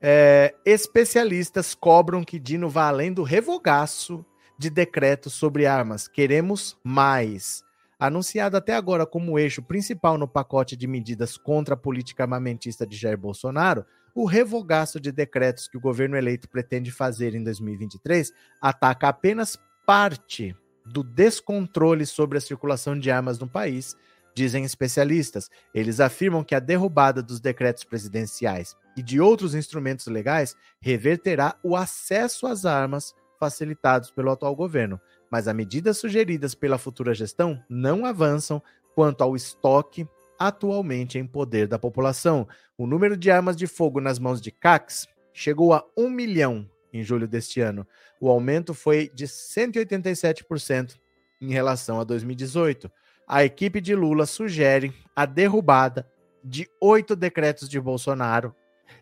É, 0.00 0.54
especialistas 0.64 1.74
cobram 1.74 2.22
que 2.22 2.38
Dino 2.38 2.68
vá 2.68 2.88
além 2.88 3.12
do 3.12 3.22
revogaço 3.22 4.24
de 4.58 4.70
decretos 4.70 5.32
sobre 5.32 5.66
armas. 5.66 6.06
Queremos 6.06 6.78
mais. 6.84 7.64
Anunciado 7.98 8.56
até 8.56 8.74
agora 8.74 9.06
como 9.06 9.38
eixo 9.38 9.62
principal 9.62 10.18
no 10.18 10.28
pacote 10.28 10.76
de 10.76 10.86
medidas 10.86 11.38
contra 11.38 11.74
a 11.74 11.78
política 11.78 12.24
armamentista 12.24 12.86
de 12.86 12.96
Jair 12.96 13.16
Bolsonaro, 13.16 13.86
o 14.14 14.26
revogaço 14.26 15.00
de 15.00 15.10
decretos 15.10 15.66
que 15.66 15.76
o 15.76 15.80
governo 15.80 16.16
eleito 16.16 16.48
pretende 16.48 16.90
fazer 16.90 17.34
em 17.34 17.42
2023 17.42 18.32
ataca 18.60 19.08
apenas 19.08 19.58
parte 19.86 20.54
do 20.86 21.02
descontrole 21.02 22.06
sobre 22.06 22.38
a 22.38 22.40
circulação 22.40 22.98
de 22.98 23.10
armas 23.10 23.38
no 23.38 23.48
país, 23.48 23.96
dizem 24.34 24.64
especialistas. 24.64 25.50
Eles 25.74 25.98
afirmam 25.98 26.44
que 26.44 26.54
a 26.54 26.60
derrubada 26.60 27.22
dos 27.22 27.40
decretos 27.40 27.84
presidenciais 27.84 28.76
e 28.96 29.02
de 29.02 29.20
outros 29.20 29.54
instrumentos 29.54 30.06
legais 30.06 30.54
reverterá 30.80 31.56
o 31.62 31.74
acesso 31.74 32.46
às 32.46 32.64
armas 32.64 33.14
facilitados 33.40 34.10
pelo 34.10 34.30
atual 34.30 34.54
governo, 34.54 35.00
mas 35.30 35.48
as 35.48 35.54
medidas 35.54 35.98
sugeridas 35.98 36.54
pela 36.54 36.78
futura 36.78 37.14
gestão 37.14 37.62
não 37.68 38.06
avançam 38.06 38.62
quanto 38.94 39.22
ao 39.22 39.34
estoque 39.34 40.06
atualmente 40.38 41.18
em 41.18 41.26
poder 41.26 41.66
da 41.66 41.78
população. 41.78 42.46
O 42.76 42.86
número 42.86 43.16
de 43.16 43.30
armas 43.30 43.56
de 43.56 43.66
fogo 43.66 44.00
nas 44.00 44.18
mãos 44.18 44.40
de 44.40 44.50
CACs 44.50 45.06
chegou 45.32 45.72
a 45.72 45.84
1 45.96 46.08
milhão 46.08 46.68
em 46.96 47.02
julho 47.02 47.28
deste 47.28 47.60
ano. 47.60 47.86
O 48.20 48.28
aumento 48.30 48.74
foi 48.74 49.10
de 49.14 49.26
187% 49.26 50.96
em 51.40 51.50
relação 51.52 52.00
a 52.00 52.04
2018. 52.04 52.90
A 53.26 53.44
equipe 53.44 53.80
de 53.80 53.94
Lula 53.94 54.26
sugere 54.26 54.92
a 55.14 55.26
derrubada 55.26 56.08
de 56.42 56.68
oito 56.80 57.16
decretos 57.16 57.68
de 57.68 57.80
Bolsonaro 57.80 58.54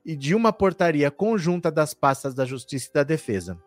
e 0.04 0.16
de 0.16 0.34
uma 0.34 0.52
portaria 0.52 1.10
conjunta 1.10 1.70
das 1.70 1.92
pastas 1.92 2.34
da 2.34 2.44
Justiça 2.44 2.88
e 2.90 2.94
da 2.94 3.02
Defesa. 3.02 3.58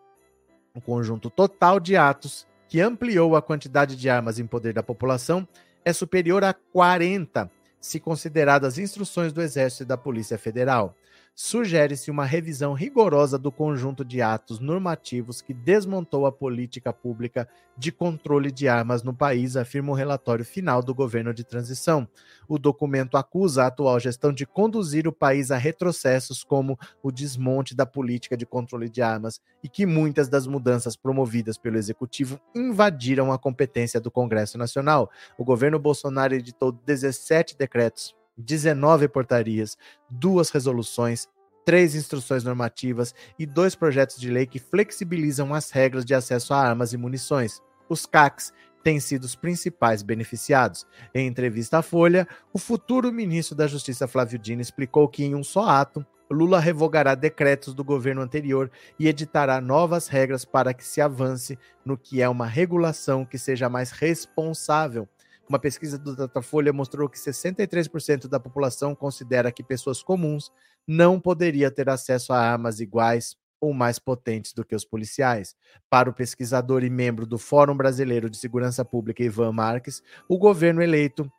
O 0.74 0.80
conjunto 0.80 1.30
total 1.30 1.78
de 1.78 1.96
atos 1.96 2.46
que 2.68 2.80
ampliou 2.80 3.34
a 3.34 3.42
quantidade 3.42 3.96
de 3.96 4.10
armas 4.10 4.38
em 4.38 4.46
poder 4.46 4.72
da 4.72 4.82
população 4.82 5.46
é 5.84 5.92
superior 5.92 6.44
a 6.44 6.52
40, 6.52 7.50
se 7.80 7.98
consideradas 7.98 8.78
instruções 8.78 9.32
do 9.32 9.40
Exército 9.40 9.84
e 9.84 9.86
da 9.86 9.96
Polícia 9.96 10.36
Federal 10.36 10.94
sugere-se 11.40 12.10
uma 12.10 12.24
revisão 12.24 12.72
rigorosa 12.72 13.38
do 13.38 13.52
conjunto 13.52 14.04
de 14.04 14.20
atos 14.20 14.58
normativos 14.58 15.40
que 15.40 15.54
desmontou 15.54 16.26
a 16.26 16.32
política 16.32 16.92
pública 16.92 17.48
de 17.76 17.92
controle 17.92 18.50
de 18.50 18.66
armas 18.66 19.04
no 19.04 19.14
país, 19.14 19.56
afirma 19.56 19.92
o 19.92 19.94
relatório 19.94 20.44
final 20.44 20.82
do 20.82 20.92
governo 20.92 21.32
de 21.32 21.44
transição. 21.44 22.08
O 22.48 22.58
documento 22.58 23.16
acusa 23.16 23.62
a 23.62 23.66
atual 23.68 24.00
gestão 24.00 24.32
de 24.32 24.44
conduzir 24.44 25.06
o 25.06 25.12
país 25.12 25.52
a 25.52 25.56
retrocessos 25.56 26.42
como 26.42 26.76
o 27.04 27.12
desmonte 27.12 27.72
da 27.72 27.86
política 27.86 28.36
de 28.36 28.44
controle 28.44 28.88
de 28.88 29.00
armas 29.00 29.40
e 29.62 29.68
que 29.68 29.86
muitas 29.86 30.28
das 30.28 30.44
mudanças 30.44 30.96
promovidas 30.96 31.56
pelo 31.56 31.76
executivo 31.76 32.40
invadiram 32.52 33.30
a 33.32 33.38
competência 33.38 34.00
do 34.00 34.10
Congresso 34.10 34.58
Nacional. 34.58 35.08
O 35.38 35.44
governo 35.44 35.78
Bolsonaro 35.78 36.34
editou 36.34 36.72
17 36.72 37.56
decretos 37.56 38.17
19 38.38 39.08
portarias, 39.08 39.76
duas 40.08 40.50
resoluções, 40.50 41.28
três 41.64 41.94
instruções 41.94 42.44
normativas 42.44 43.14
e 43.38 43.44
dois 43.44 43.74
projetos 43.74 44.18
de 44.18 44.30
lei 44.30 44.46
que 44.46 44.58
flexibilizam 44.58 45.52
as 45.52 45.70
regras 45.70 46.04
de 46.04 46.14
acesso 46.14 46.54
a 46.54 46.58
armas 46.58 46.92
e 46.92 46.96
munições. 46.96 47.60
Os 47.88 48.06
CACs 48.06 48.52
têm 48.82 49.00
sido 49.00 49.24
os 49.24 49.34
principais 49.34 50.02
beneficiados. 50.02 50.86
Em 51.14 51.26
entrevista 51.26 51.78
à 51.78 51.82
Folha, 51.82 52.26
o 52.54 52.58
futuro 52.58 53.12
ministro 53.12 53.54
da 53.54 53.66
Justiça 53.66 54.08
Flávio 54.08 54.38
Dino 54.38 54.62
explicou 54.62 55.08
que 55.08 55.24
em 55.24 55.34
um 55.34 55.44
só 55.44 55.68
ato, 55.68 56.06
Lula 56.30 56.60
revogará 56.60 57.14
decretos 57.14 57.74
do 57.74 57.82
governo 57.82 58.20
anterior 58.20 58.70
e 58.98 59.08
editará 59.08 59.60
novas 59.60 60.08
regras 60.08 60.44
para 60.44 60.74
que 60.74 60.84
se 60.84 61.00
avance 61.00 61.58
no 61.84 61.96
que 61.96 62.20
é 62.20 62.28
uma 62.28 62.46
regulação 62.46 63.24
que 63.24 63.38
seja 63.38 63.68
mais 63.68 63.90
responsável 63.90 65.08
uma 65.48 65.58
pesquisa 65.58 65.98
do 65.98 66.14
Datafolha 66.14 66.72
mostrou 66.72 67.08
que 67.08 67.18
63% 67.18 68.28
da 68.28 68.38
população 68.38 68.94
considera 68.94 69.50
que 69.50 69.62
pessoas 69.62 70.02
comuns 70.02 70.50
não 70.86 71.20
poderiam 71.20 71.70
ter 71.70 71.88
acesso 71.88 72.32
a 72.32 72.38
armas 72.38 72.80
iguais 72.80 73.36
ou 73.60 73.72
mais 73.72 73.98
potentes 73.98 74.52
do 74.52 74.64
que 74.64 74.74
os 74.74 74.84
policiais. 74.84 75.56
Para 75.90 76.10
o 76.10 76.12
pesquisador 76.12 76.84
e 76.84 76.90
membro 76.90 77.26
do 77.26 77.38
Fórum 77.38 77.76
Brasileiro 77.76 78.30
de 78.30 78.36
Segurança 78.36 78.84
Pública, 78.84 79.22
Ivan 79.22 79.52
Marques, 79.52 80.02
o 80.28 80.38
governo 80.38 80.82
eleito 80.82 81.30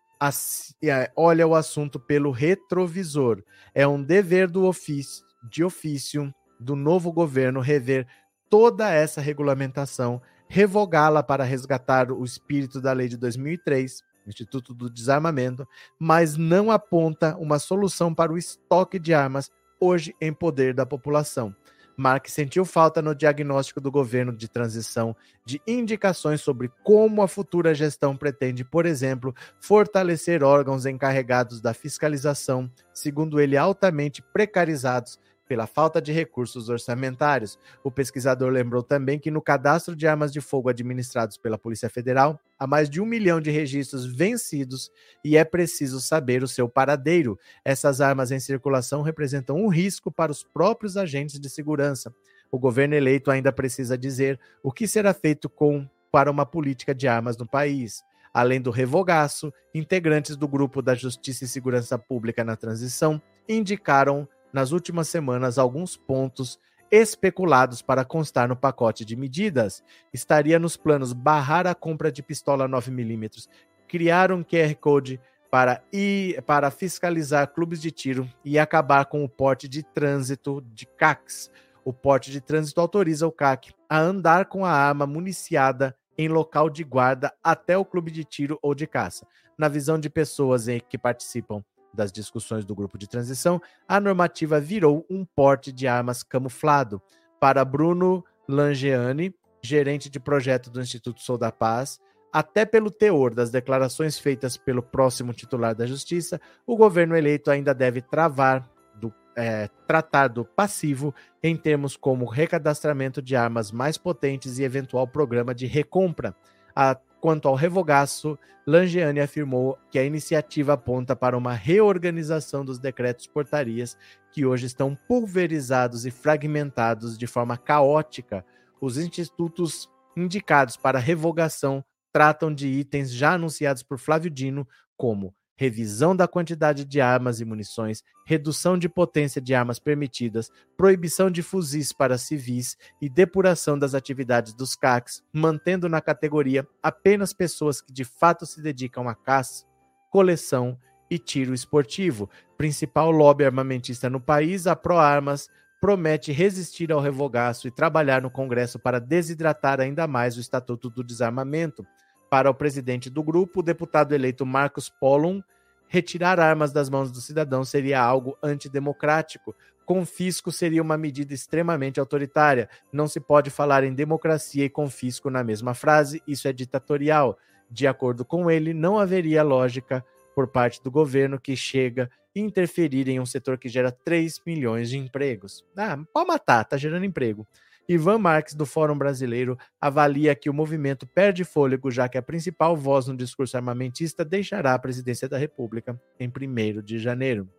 é, 0.83 1.11
olha 1.15 1.47
o 1.47 1.55
assunto 1.55 1.99
pelo 1.99 2.31
retrovisor. 2.31 3.41
É 3.73 3.87
um 3.87 4.01
dever 4.01 4.49
do 4.49 4.65
ofício, 4.65 5.25
de 5.49 5.63
ofício 5.63 6.33
do 6.59 6.75
novo 6.75 7.11
governo 7.11 7.61
rever 7.61 8.05
toda 8.49 8.91
essa 8.91 9.21
regulamentação 9.21 10.21
revogá-la 10.49 11.21
para 11.21 11.43
resgatar 11.43 12.11
o 12.11 12.25
espírito 12.25 12.81
da 12.81 12.91
lei 12.91 13.07
de 13.07 13.15
2003, 13.15 14.03
Instituto 14.27 14.73
do 14.73 14.89
Desarmamento, 14.89 15.67
mas 15.97 16.35
não 16.35 16.71
aponta 16.71 17.35
uma 17.37 17.59
solução 17.59 18.13
para 18.13 18.31
o 18.31 18.37
estoque 18.37 18.99
de 18.99 19.13
armas 19.13 19.49
hoje 19.79 20.15
em 20.19 20.33
poder 20.33 20.73
da 20.73 20.85
população. 20.85 21.55
Mark 21.95 22.29
sentiu 22.29 22.63
falta 22.63 23.01
no 23.01 23.13
diagnóstico 23.13 23.81
do 23.81 23.91
governo 23.91 24.31
de 24.31 24.47
transição 24.47 25.13
de 25.45 25.61
indicações 25.67 26.39
sobre 26.39 26.71
como 26.81 27.21
a 27.21 27.27
futura 27.27 27.75
gestão 27.75 28.15
pretende, 28.15 28.63
por 28.63 28.85
exemplo, 28.85 29.35
fortalecer 29.59 30.41
órgãos 30.41 30.85
encarregados 30.85 31.59
da 31.59 31.73
fiscalização, 31.73 32.71
segundo 32.93 33.37
ele 33.37 33.57
altamente 33.57 34.21
precarizados 34.21 35.19
pela 35.49 35.65
falta 35.65 35.99
de 35.99 36.11
recursos 36.11 36.69
orçamentários. 36.69 37.57
O 37.83 37.89
pesquisador 37.89 38.51
lembrou 38.51 38.83
também 38.83 39.17
que 39.17 39.31
no 39.31 39.41
cadastro 39.41 39.95
de 39.95 40.05
armas 40.05 40.31
de 40.31 40.39
fogo 40.39 40.69
administrados 40.69 41.37
pela 41.37 41.57
Polícia 41.57 41.89
Federal, 41.89 42.39
há 42.57 42.67
mais 42.67 42.87
de 42.87 43.01
um 43.01 43.05
milhão 43.05 43.41
de 43.41 43.49
registros 43.49 44.05
vencidos 44.05 44.91
e 45.25 45.35
é 45.35 45.43
preciso 45.43 45.99
saber 45.99 46.43
o 46.43 46.47
seu 46.47 46.69
paradeiro. 46.69 47.37
Essas 47.65 47.99
armas 47.99 48.29
em 48.29 48.39
circulação 48.39 49.01
representam 49.01 49.57
um 49.57 49.69
risco 49.69 50.11
para 50.11 50.31
os 50.31 50.43
próprios 50.43 50.95
agentes 50.95 51.39
de 51.39 51.49
segurança. 51.49 52.13
O 52.51 52.59
governo 52.59 52.93
eleito 52.93 53.31
ainda 53.31 53.51
precisa 53.51 53.97
dizer 53.97 54.39
o 54.61 54.71
que 54.71 54.87
será 54.87 55.15
feito 55.15 55.49
com 55.49 55.89
para 56.11 56.29
uma 56.29 56.45
política 56.45 56.93
de 56.93 57.07
armas 57.07 57.35
no 57.35 57.47
país. 57.47 58.03
Além 58.31 58.61
do 58.61 58.69
revogaço, 58.69 59.51
integrantes 59.73 60.35
do 60.35 60.47
grupo 60.47 60.79
da 60.79 60.93
Justiça 60.93 61.45
e 61.45 61.47
Segurança 61.47 61.97
Pública 61.97 62.43
na 62.43 62.55
transição 62.55 63.19
indicaram 63.47 64.27
nas 64.53 64.71
últimas 64.71 65.07
semanas 65.07 65.57
alguns 65.57 65.95
pontos 65.95 66.59
especulados 66.91 67.81
para 67.81 68.03
constar 68.03 68.47
no 68.47 68.55
pacote 68.55 69.05
de 69.05 69.15
medidas. 69.15 69.83
Estaria 70.13 70.57
nos 70.57 70.75
planos 70.75 71.13
barrar 71.13 71.67
a 71.67 71.75
compra 71.75 72.11
de 72.11 72.23
pistola 72.23 72.67
9mm, 72.67 73.47
criar 73.87 74.31
um 74.31 74.43
QR 74.43 74.75
Code 74.75 75.19
para, 75.51 75.81
ir, 75.91 76.41
para 76.43 76.69
fiscalizar 76.69 77.51
clubes 77.53 77.81
de 77.81 77.91
tiro 77.91 78.27
e 78.43 78.59
acabar 78.59 79.05
com 79.05 79.23
o 79.23 79.29
porte 79.29 79.67
de 79.67 79.83
trânsito 79.83 80.63
de 80.73 80.85
CACs. 80.85 81.49
O 81.83 81.93
porte 81.93 82.31
de 82.31 82.41
trânsito 82.41 82.81
autoriza 82.81 83.25
o 83.25 83.31
CAC 83.31 83.73
a 83.89 83.99
andar 83.99 84.45
com 84.45 84.65
a 84.65 84.71
arma 84.71 85.07
municiada 85.07 85.95
em 86.17 86.27
local 86.27 86.69
de 86.69 86.83
guarda 86.83 87.33
até 87.43 87.77
o 87.77 87.85
clube 87.85 88.11
de 88.11 88.23
tiro 88.23 88.59
ou 88.61 88.75
de 88.75 88.85
caça. 88.85 89.25
Na 89.57 89.67
visão 89.67 89.99
de 89.99 90.09
pessoas 90.09 90.65
que 90.87 90.97
participam 90.97 91.63
das 91.93 92.11
discussões 92.11 92.65
do 92.65 92.75
grupo 92.75 92.97
de 92.97 93.07
transição, 93.07 93.61
a 93.87 93.99
normativa 93.99 94.59
virou 94.59 95.05
um 95.09 95.25
porte 95.25 95.71
de 95.71 95.87
armas 95.87 96.23
camuflado. 96.23 97.01
Para 97.39 97.63
Bruno 97.63 98.23
Langeani, 98.47 99.33
gerente 99.61 100.09
de 100.09 100.19
projeto 100.19 100.69
do 100.69 100.81
Instituto 100.81 101.21
Sou 101.21 101.37
da 101.37 101.51
Paz, 101.51 101.99
até 102.31 102.65
pelo 102.65 102.91
teor 102.91 103.33
das 103.33 103.49
declarações 103.49 104.19
feitas 104.19 104.55
pelo 104.55 104.83
próximo 104.83 105.33
titular 105.33 105.75
da 105.75 105.85
Justiça, 105.85 106.39
o 106.65 106.75
governo 106.75 107.15
eleito 107.15 107.49
ainda 107.49 107.73
deve 107.73 108.01
travar 108.01 108.69
do, 108.95 109.13
é, 109.35 109.67
tratar 109.87 110.27
do 110.27 110.45
passivo 110.45 111.13
em 111.41 111.55
termos 111.55 111.97
como 111.97 112.25
recadastramento 112.25 113.21
de 113.21 113.35
armas 113.35 113.71
mais 113.71 113.97
potentes 113.97 114.59
e 114.59 114.63
eventual 114.63 115.07
programa 115.07 115.55
de 115.55 115.65
recompra. 115.65 116.35
A 116.75 116.95
Quanto 117.21 117.47
ao 117.47 117.55
revogaço, 117.55 118.39
Langeani 118.65 119.19
afirmou 119.19 119.77
que 119.91 119.99
a 119.99 120.03
iniciativa 120.03 120.73
aponta 120.73 121.15
para 121.15 121.37
uma 121.37 121.53
reorganização 121.53 122.63
dos 122.63 122.79
decretos 122.79 123.27
portarias 123.27 123.97
que 124.31 124.45
hoje 124.45 124.67
estão 124.67 124.95
pulverizados 125.07 126.05
e 126.05 126.11
fragmentados 126.11 127.17
de 127.17 127.27
forma 127.27 127.57
caótica. 127.57 128.45
Os 128.79 128.97
institutos 128.97 129.89
indicados 130.15 130.77
para 130.77 130.99
revogação 130.99 131.83
tratam 132.11 132.53
de 132.53 132.67
itens 132.67 133.11
já 133.11 133.33
anunciados 133.33 133.83
por 133.83 133.97
Flávio 133.97 134.31
Dino, 134.31 134.67
como 134.95 135.33
revisão 135.59 136.15
da 136.15 136.25
quantidade 136.25 136.85
de 136.85 137.01
armas 137.01 137.41
e 137.41 137.45
munições, 137.45 138.01
redução 138.25 138.77
de 138.77 138.87
potência 138.87 139.41
de 139.41 139.53
armas 139.53 139.77
permitidas, 139.77 140.49
proibição 140.77 141.29
de 141.29 141.43
fuzis 141.43 141.91
para 141.91 142.17
civis 142.17 142.77
e 143.01 143.09
depuração 143.09 143.77
das 143.77 143.93
atividades 143.93 144.53
dos 144.53 144.73
CACs, 144.73 145.21
mantendo 145.33 145.89
na 145.89 145.99
categoria 145.99 146.65
apenas 146.81 147.33
pessoas 147.33 147.81
que 147.81 147.91
de 147.91 148.05
fato 148.05 148.45
se 148.45 148.61
dedicam 148.61 149.09
à 149.09 149.13
caça, 149.13 149.65
coleção 150.09 150.77
e 151.11 151.19
tiro 151.19 151.53
esportivo. 151.53 152.29
Principal 152.57 153.11
lobby 153.11 153.43
armamentista 153.43 154.09
no 154.09 154.21
país, 154.21 154.65
a 154.65 154.77
ProArmas 154.77 155.49
promete 155.81 156.31
resistir 156.31 156.89
ao 156.89 157.01
revogaço 157.01 157.67
e 157.67 157.71
trabalhar 157.71 158.21
no 158.21 158.31
Congresso 158.31 158.79
para 158.79 158.97
desidratar 158.97 159.81
ainda 159.81 160.07
mais 160.07 160.37
o 160.37 160.39
Estatuto 160.39 160.89
do 160.89 161.03
Desarmamento. 161.03 161.85
Para 162.29 162.49
o 162.49 162.53
presidente 162.53 163.09
do 163.09 163.23
grupo, 163.23 163.59
o 163.59 163.63
deputado 163.63 164.13
eleito 164.13 164.45
Marcos 164.45 164.87
Pollum, 164.87 165.41
retirar 165.87 166.39
armas 166.39 166.71
das 166.71 166.89
mãos 166.89 167.11
do 167.11 167.19
cidadão 167.19 167.63
seria 167.63 167.99
algo 167.99 168.37
antidemocrático. 168.43 169.55
Confisco 169.83 170.51
seria 170.51 170.83
uma 170.83 170.95
medida 170.95 171.33
extremamente 171.33 171.99
autoritária. 171.99 172.69
Não 172.93 173.07
se 173.07 173.19
pode 173.19 173.49
falar 173.49 173.83
em 173.83 173.93
democracia 173.93 174.63
e 174.63 174.69
confisco 174.69 175.31
na 175.31 175.43
mesma 175.43 175.73
frase, 175.73 176.21
isso 176.27 176.47
é 176.47 176.53
ditatorial. 176.53 177.37
De 177.71 177.87
acordo 177.87 178.23
com 178.23 178.49
ele, 178.49 178.73
não 178.73 178.99
haveria 178.99 179.41
lógica 179.41 180.05
por 180.35 180.47
parte 180.47 180.81
do 180.83 180.91
governo 180.91 181.39
que 181.39 181.55
chega 181.55 182.09
a 182.35 182.39
interferir 182.39 183.09
em 183.09 183.19
um 183.19 183.25
setor 183.25 183.57
que 183.57 183.67
gera 183.67 183.91
3 183.91 184.39
milhões 184.45 184.89
de 184.89 184.97
empregos. 184.97 185.65
Ah, 185.75 185.97
pode 186.13 186.27
matar, 186.27 186.63
tá 186.65 186.77
gerando 186.77 187.05
emprego. 187.05 187.47
Ivan 187.89 188.19
Marques, 188.19 188.53
do 188.53 188.67
Fórum 188.67 188.95
Brasileiro, 188.95 189.57
avalia 189.81 190.35
que 190.35 190.47
o 190.47 190.53
movimento 190.53 191.07
perde 191.07 191.43
fôlego, 191.43 191.89
já 191.89 192.07
que 192.07 192.19
a 192.19 192.21
principal 192.21 192.77
voz 192.77 193.07
no 193.07 193.17
discurso 193.17 193.57
armamentista 193.57 194.23
deixará 194.23 194.75
a 194.75 194.79
presidência 194.79 195.27
da 195.27 195.39
República 195.39 195.99
em 196.19 196.27
1 196.27 196.83
de 196.83 196.99
janeiro. 196.99 197.49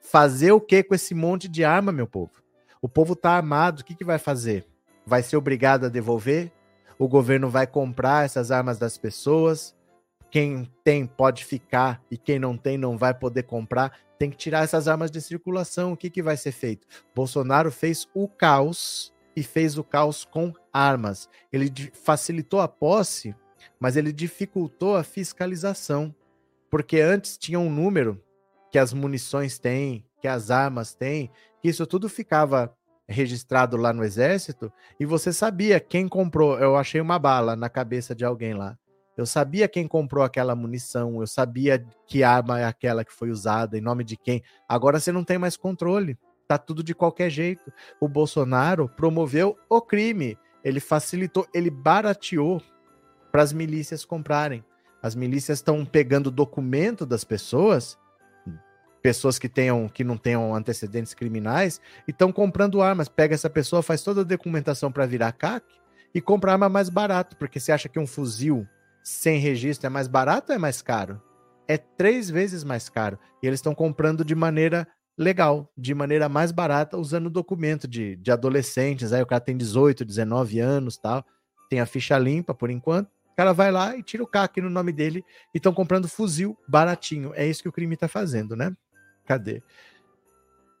Fazer 0.00 0.50
o 0.50 0.60
que 0.60 0.82
com 0.82 0.96
esse 0.96 1.14
monte 1.14 1.46
de 1.46 1.62
arma, 1.62 1.92
meu 1.92 2.08
povo? 2.08 2.42
O 2.82 2.88
povo 2.88 3.12
está 3.12 3.30
armado, 3.30 3.82
o 3.82 3.84
que, 3.84 3.94
que 3.94 4.04
vai 4.04 4.18
fazer? 4.18 4.66
Vai 5.06 5.22
ser 5.22 5.36
obrigado 5.36 5.86
a 5.86 5.88
devolver? 5.88 6.50
O 6.98 7.06
governo 7.06 7.48
vai 7.48 7.68
comprar 7.68 8.24
essas 8.24 8.50
armas 8.50 8.80
das 8.80 8.98
pessoas? 8.98 9.76
Quem 10.28 10.68
tem 10.82 11.06
pode 11.06 11.44
ficar 11.44 12.02
e 12.10 12.18
quem 12.18 12.40
não 12.40 12.56
tem 12.56 12.76
não 12.76 12.98
vai 12.98 13.14
poder 13.14 13.44
comprar. 13.44 13.96
Tem 14.18 14.28
que 14.28 14.36
tirar 14.36 14.64
essas 14.64 14.88
armas 14.88 15.08
de 15.08 15.20
circulação. 15.20 15.92
O 15.92 15.96
que, 15.96 16.10
que 16.10 16.20
vai 16.22 16.36
ser 16.36 16.50
feito? 16.50 16.84
Bolsonaro 17.14 17.70
fez 17.70 18.08
o 18.12 18.26
caos 18.26 19.14
e 19.40 19.42
fez 19.42 19.78
o 19.78 19.82
caos 19.82 20.22
com 20.22 20.52
armas. 20.70 21.28
Ele 21.50 21.72
facilitou 21.94 22.60
a 22.60 22.68
posse, 22.68 23.34
mas 23.80 23.96
ele 23.96 24.12
dificultou 24.12 24.96
a 24.96 25.02
fiscalização. 25.02 26.14
Porque 26.70 27.00
antes 27.00 27.38
tinha 27.38 27.58
um 27.58 27.70
número 27.70 28.22
que 28.70 28.78
as 28.78 28.92
munições 28.92 29.58
têm, 29.58 30.04
que 30.20 30.28
as 30.28 30.50
armas 30.50 30.94
têm, 30.94 31.30
que 31.62 31.68
isso 31.70 31.86
tudo 31.86 32.06
ficava 32.06 32.72
registrado 33.08 33.76
lá 33.78 33.92
no 33.92 34.04
exército 34.04 34.70
e 35.00 35.06
você 35.06 35.32
sabia 35.32 35.80
quem 35.80 36.06
comprou. 36.06 36.58
Eu 36.58 36.76
achei 36.76 37.00
uma 37.00 37.18
bala 37.18 37.56
na 37.56 37.70
cabeça 37.70 38.14
de 38.14 38.24
alguém 38.24 38.52
lá. 38.52 38.78
Eu 39.16 39.24
sabia 39.24 39.66
quem 39.68 39.88
comprou 39.88 40.22
aquela 40.22 40.54
munição, 40.54 41.18
eu 41.20 41.26
sabia 41.26 41.84
que 42.06 42.22
arma 42.22 42.60
é 42.60 42.64
aquela 42.66 43.04
que 43.04 43.12
foi 43.12 43.30
usada, 43.30 43.76
em 43.76 43.80
nome 43.80 44.04
de 44.04 44.18
quem. 44.18 44.42
Agora 44.68 45.00
você 45.00 45.10
não 45.10 45.24
tem 45.24 45.38
mais 45.38 45.56
controle. 45.56 46.16
Tá 46.50 46.58
tudo 46.58 46.82
de 46.82 46.96
qualquer 46.96 47.30
jeito. 47.30 47.72
O 48.00 48.08
Bolsonaro 48.08 48.88
promoveu 48.88 49.56
o 49.68 49.80
crime. 49.80 50.36
Ele 50.64 50.80
facilitou, 50.80 51.46
ele 51.54 51.70
barateou 51.70 52.60
para 53.30 53.40
as 53.40 53.52
milícias 53.52 54.04
comprarem. 54.04 54.64
As 55.00 55.14
milícias 55.14 55.58
estão 55.58 55.84
pegando 55.84 56.28
documento 56.28 57.06
das 57.06 57.22
pessoas, 57.22 57.96
pessoas 59.00 59.38
que 59.38 59.48
tenham 59.48 59.88
que 59.88 60.02
não 60.02 60.16
tenham 60.16 60.52
antecedentes 60.52 61.14
criminais, 61.14 61.80
e 62.08 62.10
estão 62.10 62.32
comprando 62.32 62.82
armas. 62.82 63.08
Pega 63.08 63.32
essa 63.32 63.48
pessoa, 63.48 63.80
faz 63.80 64.02
toda 64.02 64.22
a 64.22 64.24
documentação 64.24 64.90
para 64.90 65.06
virar 65.06 65.30
CAC 65.30 65.64
e 66.12 66.20
compra 66.20 66.50
arma 66.50 66.68
mais 66.68 66.88
barato, 66.88 67.36
porque 67.36 67.60
você 67.60 67.70
acha 67.70 67.88
que 67.88 68.00
um 68.00 68.08
fuzil 68.08 68.66
sem 69.04 69.38
registro 69.38 69.86
é 69.86 69.88
mais 69.88 70.08
barato 70.08 70.50
ou 70.50 70.56
é 70.56 70.58
mais 70.58 70.82
caro? 70.82 71.22
É 71.68 71.78
três 71.78 72.28
vezes 72.28 72.64
mais 72.64 72.88
caro. 72.88 73.20
E 73.40 73.46
eles 73.46 73.58
estão 73.58 73.72
comprando 73.72 74.24
de 74.24 74.34
maneira 74.34 74.88
legal, 75.20 75.70
de 75.76 75.94
maneira 75.94 76.30
mais 76.30 76.50
barata, 76.50 76.96
usando 76.96 77.28
documento 77.28 77.86
de, 77.86 78.16
de 78.16 78.32
adolescentes. 78.32 79.12
Aí 79.12 79.20
o 79.20 79.26
cara 79.26 79.40
tem 79.40 79.54
18, 79.54 80.02
19 80.02 80.58
anos 80.60 80.96
tal, 80.96 81.22
tem 81.68 81.78
a 81.78 81.84
ficha 81.84 82.16
limpa 82.18 82.54
por 82.54 82.70
enquanto. 82.70 83.08
O 83.30 83.36
cara 83.36 83.52
vai 83.52 83.70
lá 83.70 83.94
e 83.94 84.02
tira 84.02 84.22
o 84.22 84.26
CAC 84.26 84.62
no 84.62 84.70
nome 84.70 84.92
dele 84.92 85.22
e 85.54 85.58
estão 85.58 85.74
comprando 85.74 86.08
fuzil 86.08 86.56
baratinho. 86.66 87.32
É 87.34 87.46
isso 87.46 87.62
que 87.62 87.68
o 87.68 87.72
crime 87.72 87.94
está 87.94 88.08
fazendo, 88.08 88.56
né? 88.56 88.74
Cadê? 89.26 89.62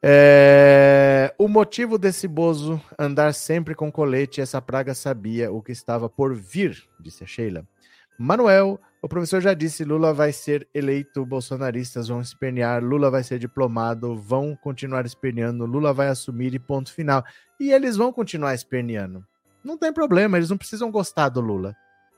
É... 0.02 1.34
O 1.36 1.46
motivo 1.46 1.98
desse 1.98 2.26
Bozo 2.26 2.80
andar 2.98 3.34
sempre 3.34 3.74
com 3.74 3.92
colete, 3.92 4.40
essa 4.40 4.60
praga 4.62 4.94
sabia 4.94 5.52
o 5.52 5.60
que 5.60 5.72
estava 5.72 6.08
por 6.08 6.34
vir, 6.34 6.82
disse 6.98 7.22
a 7.22 7.26
Sheila. 7.26 7.66
Manuel, 8.22 8.78
o 9.00 9.08
professor 9.08 9.40
já 9.40 9.54
disse: 9.54 9.82
Lula 9.82 10.12
vai 10.12 10.30
ser 10.30 10.68
eleito, 10.74 11.24
bolsonaristas 11.24 12.08
vão 12.08 12.20
espernear, 12.20 12.84
Lula 12.84 13.10
vai 13.10 13.24
ser 13.24 13.38
diplomado, 13.38 14.14
vão 14.14 14.54
continuar 14.54 15.06
esperneando, 15.06 15.64
Lula 15.64 15.90
vai 15.94 16.08
assumir 16.08 16.52
e 16.52 16.58
ponto 16.58 16.92
final. 16.92 17.24
E 17.58 17.72
eles 17.72 17.96
vão 17.96 18.12
continuar 18.12 18.54
esperneando. 18.54 19.26
Não 19.64 19.78
tem 19.78 19.90
problema, 19.90 20.36
eles 20.36 20.50
não 20.50 20.58
precisam 20.58 20.90
gostar 20.90 21.30
do 21.30 21.40
Lula. 21.40 21.74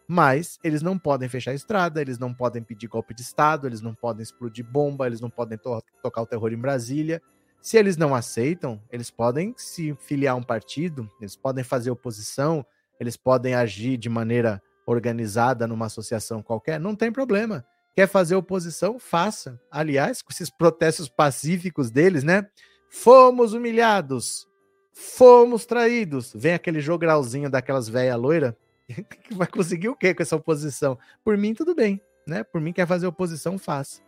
Mas 0.09 0.59
eles 0.65 0.83
não 0.83 0.99
podem 0.99 1.29
fechar 1.29 1.53
a 1.53 1.55
estrada, 1.55 2.01
eles 2.01 2.19
não 2.19 2.35
podem 2.35 2.65
pedir 2.65 2.89
golpe 2.89 3.15
de 3.15 3.23
Estado, 3.23 3.69
eles 3.69 3.81
não 3.81 3.95
podem 3.95 4.25
explodir 4.25 4.67
bomba, 4.69 5.07
eles 5.07 5.21
não 5.21 5.31
podem 5.31 5.57
to 5.57 5.81
tocar 6.03 6.23
o 6.23 6.27
terror 6.27 6.53
em 6.53 6.59
Brasília. 6.59 7.23
Se 7.61 7.77
eles 7.77 7.97
não 7.97 8.13
aceitam, 8.13 8.83
eles 8.91 9.09
podem 9.09 9.55
se 9.57 9.95
filiar 10.01 10.35
a 10.35 10.37
um 10.37 10.43
partido, 10.43 11.09
eles 11.21 11.37
podem 11.37 11.63
fazer 11.63 11.93
oposição, 11.93 12.67
eles 12.99 13.17
podem 13.17 13.55
agir 13.55 13.97
de 13.97 14.09
maneira 14.09 14.61
organizada 14.87 15.67
numa 15.67 15.87
associação 15.87 16.43
qualquer, 16.43 16.79
não 16.79 16.95
tem 16.95 17.13
problema. 17.13 17.65
Quer 17.95 18.09
fazer 18.09 18.35
oposição? 18.35 18.99
Faça. 18.99 19.61
Aliás, 19.71 20.23
com 20.23 20.33
esses 20.33 20.51
protestos 20.51 21.09
pacíficos 21.09 21.91
deles, 21.91 22.25
né? 22.25 22.47
Fomos 22.89 23.53
humilhados, 23.53 24.47
fomos 24.93 25.67
traídos. 25.67 26.33
Vem 26.35 26.55
aquele 26.55 26.81
jogralzinho 26.81 27.51
daquelas 27.51 27.89
velha 27.89 28.17
loira, 28.17 28.57
que 28.89 29.35
vai 29.35 29.47
conseguir 29.47 29.89
o 29.89 29.97
quê 29.97 30.15
com 30.15 30.23
essa 30.23 30.37
oposição? 30.37 30.99
Por 31.23 31.37
mim, 31.37 31.55
tudo 31.55 31.75
bem, 31.75 32.01
né? 32.27 32.43
Por 32.43 32.61
mim, 32.61 32.73
quer 32.73 32.87
fazer 32.87 33.07
oposição, 33.07 33.59
faça. 33.59 34.01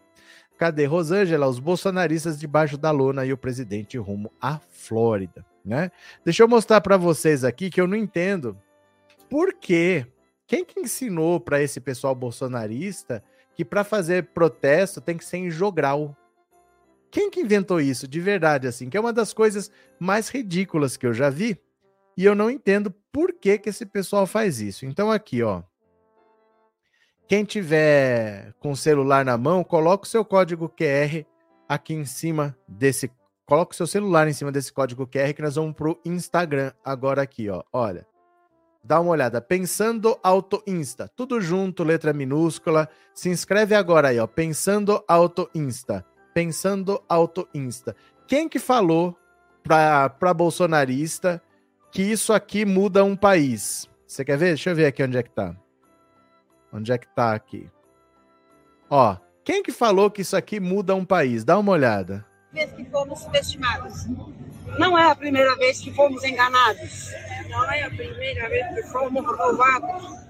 Cadê 0.57 0.87
Rosângela? 0.87 1.47
Os 1.47 1.59
bolsonaristas 1.59 2.39
debaixo 2.39 2.79
da 2.79 2.91
lona 2.91 3.25
e 3.27 3.33
o 3.33 3.39
presidente 3.39 3.99
rumo 3.99 4.33
à 4.41 4.59
Flórida, 4.71 5.45
né? 5.65 5.91
Deixa 6.25 6.43
eu 6.43 6.49
mostrar 6.49 6.81
para 6.81 6.97
vocês 6.97 7.45
aqui 7.45 7.71
que 7.71 7.81
eu 7.81 7.87
não 7.87 7.97
entendo 7.97 8.57
por 9.29 9.53
que 9.53 10.07
quem 10.47 10.65
que 10.65 10.81
ensinou 10.81 11.41
para 11.41 11.63
esse 11.63 11.81
pessoal 11.81 12.15
bolsonarista 12.15 13.25
que 13.55 13.65
para 13.65 13.85
fazer 13.85 14.31
protesto 14.35 15.01
tem 15.01 15.17
que 15.17 15.25
ser 15.25 15.39
em 15.39 15.51
jogral? 15.51 16.17
Quem 17.11 17.31
que 17.31 17.41
inventou 17.41 17.81
isso 17.81 18.07
de 18.09 18.21
verdade 18.21 18.67
assim? 18.67 18.91
Que 18.91 18.97
é 18.97 19.01
uma 19.01 19.13
das 19.13 19.33
coisas 19.33 19.71
mais 19.99 20.29
ridículas 20.29 20.97
que 20.97 21.07
eu 21.07 21.15
já 21.15 21.31
vi. 21.31 21.57
E 22.17 22.25
eu 22.25 22.35
não 22.35 22.51
entendo 22.51 22.93
por 23.13 23.33
que 23.33 23.59
que 23.59 23.69
esse 23.69 23.87
pessoal 23.87 24.27
faz 24.27 24.61
isso. 24.61 24.85
Então 24.85 25.11
aqui, 25.11 25.43
ó. 25.43 25.63
Quem 27.27 27.45
tiver 27.45 28.53
com 28.61 28.73
o 28.73 28.77
celular 28.77 29.25
na 29.25 29.39
mão, 29.39 29.65
coloca 29.65 30.05
o 30.05 30.09
seu 30.09 30.25
código 30.25 30.69
QR 30.69 31.25
aqui 31.67 31.95
em 31.95 32.05
cima 32.05 32.57
desse, 32.69 33.11
coloca 33.47 33.73
o 33.73 33.77
seu 33.77 33.87
celular 33.87 34.29
em 34.29 34.33
cima 34.33 34.53
desse 34.53 34.73
código 34.73 35.07
QR 35.07 35.33
que 35.33 35.41
nós 35.41 35.55
vamos 35.55 35.75
pro 35.75 35.99
Instagram 36.05 36.73
agora 36.85 37.23
aqui, 37.23 37.49
ó. 37.49 37.63
Olha. 37.73 38.07
Dá 38.85 39.01
uma 39.01 39.13
olhada. 39.13 39.41
Pensando 39.41 40.19
Auto 40.23 40.63
Insta. 40.67 41.09
Tudo 41.17 41.41
junto, 41.41 41.83
letra 41.83 42.13
minúscula. 42.13 42.89
Se 43.15 43.31
inscreve 43.31 43.75
agora 43.75 44.09
aí, 44.09 44.19
ó. 44.19 44.27
Pensando 44.27 45.03
Auto 45.09 45.49
Insta. 45.55 46.05
Pensando 46.35 47.03
Auto 47.09 47.49
Insta. 47.55 47.97
Quem 48.27 48.47
que 48.47 48.59
falou 48.59 49.17
pra, 49.63 50.11
pra 50.11 50.35
bolsonarista 50.35 51.43
que 51.91 52.03
isso 52.03 52.33
aqui 52.33 52.67
muda 52.67 53.03
um 53.03 53.17
país? 53.17 53.89
Você 54.07 54.23
quer 54.23 54.37
ver? 54.37 54.49
Deixa 54.49 54.71
eu 54.71 54.77
ver 54.77 54.87
aqui 54.87 55.03
onde 55.03 55.17
é 55.17 55.23
que 55.23 55.31
tá. 55.31 55.57
Onde 56.71 56.93
é 56.93 56.99
que 56.99 57.09
tá 57.09 57.35
aqui? 57.35 57.71
Ó, 58.91 59.17
quem 59.43 59.63
que 59.63 59.73
falou 59.73 60.11
que 60.11 60.21
isso 60.21 60.37
aqui 60.37 60.61
muda 60.61 60.95
um 60.95 61.05
país? 61.05 61.43
Dá 61.43 61.59
uma 61.59 61.73
olhada. 61.73 62.27
Vez 62.55 62.73
que 62.73 62.85
fomos 62.85 63.19
subestimados. 63.19 64.07
Não 64.79 64.97
é 64.97 65.11
a 65.11 65.15
primeira 65.17 65.57
vez 65.57 65.81
que 65.81 65.93
fomos 65.93 66.23
enganados. 66.23 67.11
Não 67.49 67.71
é 67.71 67.83
a 67.83 67.91
primeira 67.91 68.49
vez 68.49 68.75
que 68.75 68.83
fomos 68.93 69.27
roubados. 69.27 70.25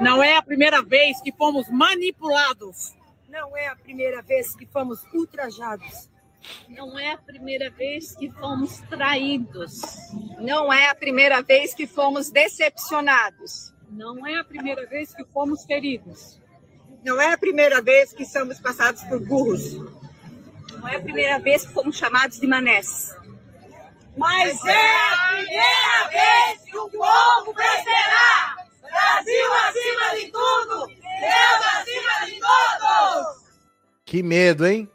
Não 0.00 0.22
é 0.22 0.36
a 0.36 0.42
primeira 0.42 0.80
vez 0.80 1.20
que 1.20 1.32
fomos 1.32 1.68
manipulados. 1.68 2.94
Não 3.28 3.56
é 3.56 3.66
a 3.66 3.74
primeira 3.74 4.22
vez 4.22 4.54
que 4.54 4.64
fomos 4.64 5.02
ultrajados. 5.12 6.08
Não 6.68 6.96
é 6.96 7.12
a 7.12 7.18
primeira 7.18 7.68
vez 7.68 8.14
que 8.14 8.30
fomos 8.30 8.78
traídos. 8.88 9.80
Não 10.38 10.72
é 10.72 10.88
a 10.88 10.94
primeira 10.94 11.42
vez 11.42 11.74
que 11.74 11.86
fomos 11.86 12.30
decepcionados. 12.30 13.74
Não 13.90 14.24
é 14.24 14.38
a 14.38 14.44
primeira 14.44 14.86
vez 14.86 15.12
que 15.12 15.24
fomos 15.24 15.64
feridos. 15.64 16.40
Não 17.04 17.20
é 17.20 17.32
a 17.32 17.38
primeira 17.38 17.82
vez 17.82 18.12
que 18.12 18.24
somos 18.24 18.60
passados 18.60 19.02
por 19.04 19.18
burros. 19.20 19.99
Não 20.80 20.88
é 20.88 20.96
a 20.96 21.00
primeira 21.00 21.38
vez 21.38 21.66
que 21.66 21.74
fomos 21.74 21.96
chamados 21.96 22.40
de 22.40 22.46
manés. 22.46 23.14
Mas 24.16 24.64
é 24.64 24.96
a 25.12 25.28
primeira 25.28 26.08
vez 26.08 26.62
que 26.64 26.76
o 26.78 26.88
povo 26.88 27.54
vencerá! 27.54 28.56
Brasil 28.82 29.52
acima 29.52 30.16
de 30.18 30.32
tudo! 30.32 30.86
Deus 30.86 31.66
acima 31.76 32.26
de 32.26 32.40
todos! 32.40 33.40
Que 34.06 34.22
medo, 34.22 34.66
hein? 34.66 34.90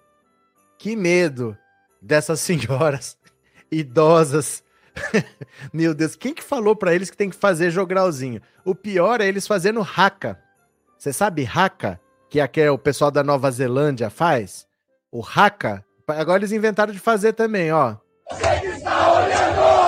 Que 0.80 0.96
medo 0.96 1.56
dessas 2.02 2.40
senhoras 2.40 3.16
idosas. 3.72 4.64
Meu 5.72 5.94
Deus, 5.94 6.16
quem 6.16 6.34
que 6.34 6.44
falou 6.44 6.76
para 6.76 6.96
eles 6.96 7.12
que 7.12 7.18
tem 7.18 7.30
que 7.30 7.36
fazer 7.36 7.70
jogralzinho? 7.70 8.42
O 8.64 8.74
pior 8.74 9.22
é 9.22 9.28
eles 9.28 9.46
fazendo 9.46 9.82
raca. 9.82 10.42
Você 10.98 11.14
sabe 11.14 11.44
raca? 11.44 12.02
Que 12.28 12.40
é 12.40 12.48
que 12.48 12.68
o 12.70 12.78
pessoal 12.78 13.12
da 13.12 13.24
Nova 13.24 13.52
Zelândia 13.52 14.10
faz? 14.10 14.68
O 15.16 15.22
raca. 15.22 15.82
Agora 16.10 16.40
eles 16.40 16.52
inventaram 16.52 16.92
de 16.92 17.00
fazer 17.00 17.32
também, 17.32 17.72
ó. 17.72 17.96
Você 18.30 18.60
que 18.60 18.68
está 18.68 19.14
olhando! 19.14 19.85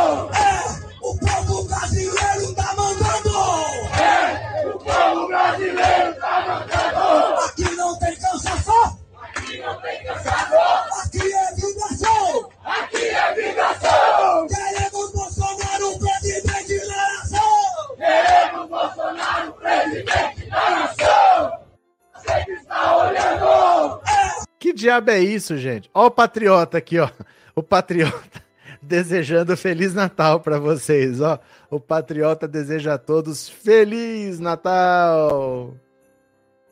Diabo 24.78 25.12
é 25.12 25.20
isso, 25.20 25.58
gente? 25.58 25.90
Ó 25.94 26.06
o 26.06 26.12
patriota 26.12 26.78
aqui, 26.78 27.00
ó 27.00 27.10
o 27.58 27.64
patriota 27.64 28.44
desejando 28.80 29.58
Feliz 29.58 29.94
Natal 29.96 30.40
para 30.40 30.60
vocês, 30.60 31.20
ó. 31.20 31.40
O 31.72 31.80
patriota 31.80 32.48
deseja 32.48 32.94
a 32.94 32.98
todos 33.00 33.50
Feliz 33.50 34.40
Natal. 34.40 35.76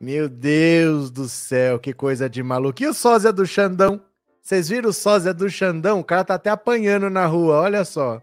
Meu 0.00 0.28
Deus 0.30 1.10
do 1.10 1.28
céu, 1.28 1.78
que 1.78 1.92
coisa 1.92 2.28
de 2.28 2.42
maluco. 2.42 2.82
E 2.82 2.88
o 2.88 2.94
sósia 2.94 3.30
do 3.32 3.46
Xandão? 3.46 4.00
Vocês 4.40 4.70
viram 4.70 4.88
o 4.88 4.92
sósia 4.92 5.34
do 5.34 5.48
Xandão? 5.48 6.00
O 6.00 6.04
cara 6.04 6.24
tá 6.24 6.34
até 6.34 6.50
apanhando 6.50 7.08
na 7.10 7.26
rua, 7.26 7.60
olha 7.60 7.84
só. 7.84 8.20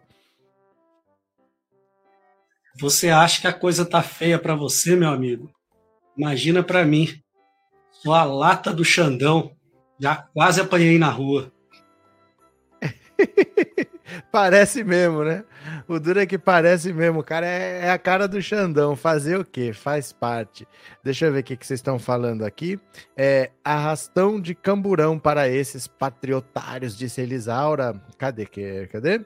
Você 2.80 3.10
acha 3.10 3.42
que 3.42 3.48
a 3.48 3.54
coisa 3.54 3.86
tá 3.86 4.02
feia 4.02 4.40
para 4.40 4.56
você, 4.56 4.96
meu 4.96 5.10
amigo? 5.10 5.54
Imagina 6.20 6.62
para 6.62 6.84
mim. 6.84 7.08
Sou 7.92 8.14
a 8.14 8.26
lata 8.26 8.74
do 8.74 8.84
Xandão. 8.84 9.56
Já 9.98 10.18
quase 10.34 10.60
apanhei 10.60 11.00
na 11.00 11.10
rua. 11.10 11.50
parece 14.30 14.84
mesmo, 14.84 15.24
né? 15.24 15.46
O 15.88 15.98
duro 15.98 16.20
é 16.20 16.26
que 16.26 16.38
parece 16.38 16.92
mesmo. 16.92 17.22
O 17.22 17.24
cara 17.24 17.46
é, 17.46 17.86
é, 17.86 17.92
a 17.92 17.98
cara 17.98 18.28
do 18.28 18.42
Xandão. 18.42 18.98
Fazer 18.98 19.40
o 19.40 19.46
quê? 19.46 19.72
Faz 19.72 20.12
parte. 20.12 20.68
Deixa 21.02 21.26
eu 21.26 21.32
ver 21.32 21.40
o 21.40 21.44
que, 21.44 21.56
que 21.56 21.66
vocês 21.66 21.78
estão 21.78 21.98
falando 21.98 22.44
aqui. 22.44 22.78
É 23.16 23.52
arrastão 23.64 24.42
de 24.42 24.54
camburão 24.54 25.18
para 25.18 25.48
esses 25.48 25.88
patriotários, 25.88 26.98
disse 26.98 27.22
Elisaura. 27.22 27.96
Cadê? 28.18 28.46
Cadê? 28.92 29.22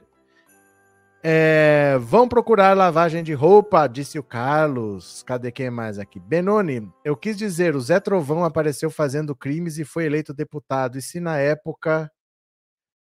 É, 1.26 1.96
vão 2.00 2.28
procurar 2.28 2.76
lavagem 2.76 3.24
de 3.24 3.32
roupa, 3.32 3.86
disse 3.86 4.18
o 4.18 4.22
Carlos. 4.22 5.22
Cadê 5.22 5.50
quem 5.50 5.70
mais 5.70 5.98
aqui? 5.98 6.20
Benoni, 6.20 6.86
eu 7.02 7.16
quis 7.16 7.34
dizer, 7.38 7.74
o 7.74 7.80
Zé 7.80 7.98
Trovão 7.98 8.44
apareceu 8.44 8.90
fazendo 8.90 9.34
crimes 9.34 9.78
e 9.78 9.86
foi 9.86 10.04
eleito 10.04 10.34
deputado. 10.34 10.98
E 10.98 11.02
se 11.02 11.20
na 11.20 11.38
época 11.38 12.12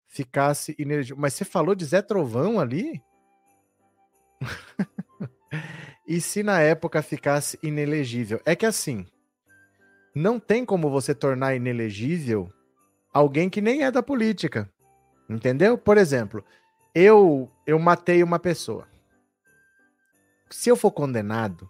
ficasse 0.05 0.75
inelegível. 0.77 1.15
Mas 1.17 1.33
você 1.33 1.45
falou 1.45 1.73
de 1.73 1.85
Zé 1.85 2.01
Trovão 2.01 2.59
ali? 2.59 3.01
e 6.05 6.19
se 6.19 6.43
na 6.43 6.59
época 6.59 7.01
ficasse 7.01 7.57
inelegível? 7.63 8.41
É 8.45 8.53
que 8.53 8.65
assim, 8.65 9.07
não 10.13 10.41
tem 10.41 10.65
como 10.65 10.89
você 10.89 11.15
tornar 11.15 11.55
inelegível 11.55 12.51
alguém 13.13 13.49
que 13.49 13.61
nem 13.61 13.83
é 13.83 13.89
da 13.89 14.03
política. 14.03 14.69
Entendeu? 15.29 15.77
Por 15.77 15.97
exemplo, 15.97 16.43
eu 16.93 17.49
eu 17.65 17.77
matei 17.77 18.23
uma 18.23 18.39
pessoa. 18.39 18.87
Se 20.49 20.69
eu 20.69 20.75
for 20.75 20.91
condenado, 20.91 21.69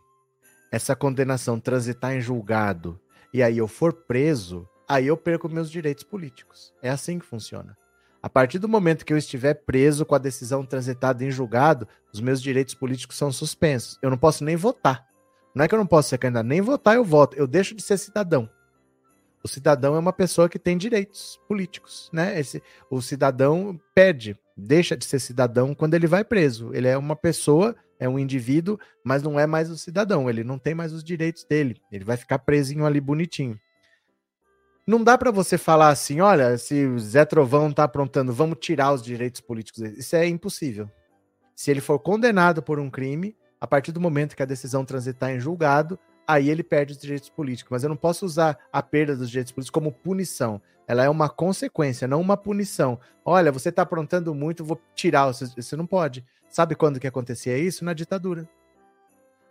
essa 0.72 0.96
condenação 0.96 1.60
transitar 1.60 2.14
em 2.14 2.22
julgado 2.22 3.00
e 3.34 3.44
aí 3.44 3.58
eu 3.58 3.68
for 3.68 3.92
preso, 3.94 4.68
aí 4.88 5.08
eu 5.08 5.18
perco 5.18 5.50
meus 5.50 5.70
direitos 5.70 6.04
políticos. 6.04 6.74
É 6.82 6.90
assim 6.90 7.20
que 7.20 7.26
funciona. 7.26 7.78
A 8.22 8.30
partir 8.30 8.60
do 8.60 8.68
momento 8.68 9.06
que 9.06 9.14
eu 9.14 9.18
estiver 9.18 9.54
preso 9.54 10.06
com 10.06 10.16
a 10.16 10.20
decisão 10.20 10.66
transitada 10.66 11.24
em 11.24 11.32
julgado, 11.32 11.88
os 12.14 12.20
meus 12.20 12.42
direitos 12.42 12.74
políticos 12.74 13.18
são 13.18 13.32
suspensos. 13.32 13.98
Eu 14.02 14.10
não 14.10 14.18
posso 14.18 14.44
nem 14.44 14.56
votar. 14.56 15.08
Não 15.56 15.64
é 15.64 15.68
que 15.68 15.74
eu 15.74 15.80
não 15.80 15.88
posso 15.88 16.10
ser 16.10 16.18
candidato, 16.18 16.46
nem 16.46 16.62
votar 16.62 16.96
eu 16.96 17.04
voto. 17.04 17.36
Eu 17.38 17.48
deixo 17.48 17.76
de 17.76 17.82
ser 17.82 17.98
cidadão. 17.98 18.50
O 19.44 19.48
cidadão 19.48 19.96
é 19.96 20.00
uma 20.00 20.14
pessoa 20.14 20.50
que 20.50 20.60
tem 20.60 20.78
direitos 20.78 21.40
políticos, 21.48 22.10
né? 22.12 22.40
Esse, 22.40 22.62
o 22.90 23.02
cidadão 23.02 23.80
pede 23.96 24.38
deixa 24.60 24.98
de 24.98 25.06
ser 25.06 25.20
cidadão 25.20 25.74
quando 25.74 25.94
ele 25.94 26.08
vai 26.08 26.24
preso. 26.24 26.72
Ele 26.74 26.88
é 26.88 26.98
uma 26.98 27.16
pessoa, 27.16 27.76
é 28.00 28.08
um 28.08 28.20
indivíduo, 28.20 28.78
mas 29.04 29.24
não 29.24 29.40
é 29.40 29.48
mais 29.48 29.70
o 29.70 29.78
cidadão. 29.78 30.30
Ele 30.30 30.44
não 30.44 30.60
tem 30.60 30.76
mais 30.76 30.94
os 30.94 31.04
direitos 31.04 31.46
dele. 31.46 31.82
Ele 31.92 32.04
vai 32.04 32.18
ficar 32.18 32.40
presinho 32.40 32.86
ali 32.86 33.00
bonitinho. 33.00 33.60
Não 34.86 35.04
dá 35.04 35.18
para 35.18 35.32
você 35.32 35.58
falar 35.58 35.90
assim, 35.90 36.20
olha, 36.20 36.58
se 36.58 36.98
Zé 36.98 37.24
Trovão 37.24 37.72
tá 37.72 37.84
aprontando, 37.84 38.34
vamos 38.34 38.58
tirar 38.60 38.92
os 38.92 39.04
direitos 39.04 39.40
políticos 39.40 39.82
dele. 39.82 40.00
Isso 40.00 40.16
é 40.16 40.28
impossível. 40.28 40.90
Se 41.56 41.70
ele 41.70 41.82
for 41.82 42.00
condenado 42.00 42.64
por 42.64 42.80
um 42.80 42.90
crime, 42.90 43.36
a 43.62 43.68
partir 43.68 43.92
do 43.92 44.00
momento 44.00 44.36
que 44.36 44.42
a 44.42 44.48
decisão 44.48 44.84
transitar 44.84 45.30
em 45.30 45.40
julgado, 45.40 46.00
aí 46.30 46.48
ele 46.48 46.62
perde 46.62 46.94
os 46.94 47.00
direitos 47.00 47.28
políticos. 47.28 47.72
Mas 47.72 47.82
eu 47.82 47.90
não 47.90 47.98
posso 47.98 48.24
usar 48.24 48.60
a 48.72 48.84
perda 48.84 49.16
dos 49.16 49.32
direitos 49.32 49.52
políticos 49.52 49.72
como 49.72 49.92
punição. 49.92 50.62
Ela 50.88 51.04
é 51.04 51.10
uma 51.10 51.28
consequência, 51.28 52.08
não 52.08 52.22
uma 52.22 52.38
punição. 52.38 53.00
Olha, 53.26 53.52
você 53.52 53.70
está 53.70 53.82
aprontando 53.82 54.34
muito, 54.36 54.64
vou 54.64 54.80
tirar. 54.94 55.32
Você 55.32 55.76
não 55.76 55.88
pode. 55.88 56.24
Sabe 56.48 56.76
quando 56.76 57.00
que 57.00 57.08
acontecia 57.08 57.58
isso? 57.58 57.84
Na 57.84 57.94
ditadura. 57.94 58.48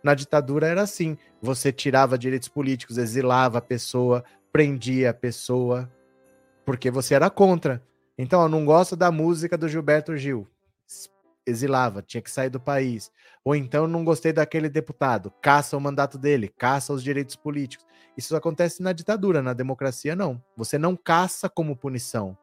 Na 0.01 0.13
ditadura 0.13 0.67
era 0.67 0.81
assim: 0.81 1.17
você 1.41 1.69
tirava 1.73 2.17
direitos 2.17 2.47
políticos, 2.47 2.97
exilava 2.97 3.57
a 3.57 3.61
pessoa, 3.61 4.23
prendia 4.49 5.09
a 5.09 5.13
pessoa, 5.13 5.91
porque 6.65 6.89
você 6.89 7.13
era 7.13 7.29
contra. 7.29 7.83
Então, 8.17 8.41
eu 8.41 8.49
não 8.49 8.63
gosto 8.63 8.95
da 8.95 9.11
música 9.11 9.57
do 9.57 9.67
Gilberto 9.67 10.15
Gil. 10.15 10.47
Exilava, 11.49 12.01
tinha 12.01 12.21
que 12.21 12.31
sair 12.31 12.49
do 12.49 12.59
país. 12.59 13.11
Ou 13.43 13.55
então, 13.55 13.87
não 13.87 14.03
gostei 14.03 14.31
daquele 14.31 14.69
deputado, 14.69 15.31
caça 15.41 15.75
o 15.75 15.81
mandato 15.81 16.17
dele, 16.17 16.53
caça 16.57 16.93
os 16.93 17.03
direitos 17.03 17.35
políticos. 17.35 17.85
Isso 18.17 18.35
acontece 18.35 18.81
na 18.83 18.93
ditadura, 18.93 19.41
na 19.41 19.53
democracia 19.53 20.15
não. 20.15 20.43
Você 20.55 20.77
não 20.77 20.95
caça 20.95 21.49
como 21.49 21.75
punição. 21.75 22.37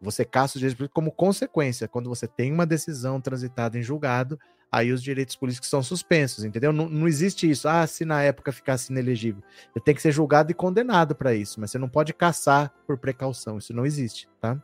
Você 0.00 0.24
caça 0.24 0.56
os 0.56 0.60
direitos 0.60 0.76
políticos 0.76 0.94
como 0.94 1.12
consequência. 1.12 1.88
Quando 1.88 2.08
você 2.08 2.26
tem 2.26 2.52
uma 2.52 2.66
decisão 2.66 3.20
transitada 3.20 3.78
em 3.78 3.82
julgado, 3.82 4.38
aí 4.70 4.92
os 4.92 5.02
direitos 5.02 5.36
políticos 5.36 5.70
são 5.70 5.82
suspensos, 5.82 6.44
entendeu? 6.44 6.72
Não, 6.72 6.88
não 6.88 7.06
existe 7.06 7.48
isso. 7.48 7.68
Ah, 7.68 7.86
se 7.86 8.04
na 8.04 8.22
época 8.22 8.50
ficasse 8.50 8.90
inelegível. 8.90 9.42
Ele 9.74 9.84
tem 9.84 9.94
que 9.94 10.02
ser 10.02 10.12
julgado 10.12 10.50
e 10.50 10.54
condenado 10.54 11.14
para 11.14 11.34
isso, 11.34 11.60
mas 11.60 11.70
você 11.70 11.78
não 11.78 11.88
pode 11.88 12.12
caçar 12.12 12.72
por 12.86 12.98
precaução. 12.98 13.58
Isso 13.58 13.72
não 13.72 13.86
existe, 13.86 14.28
tá? 14.40 14.60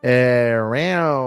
É, 0.00 0.56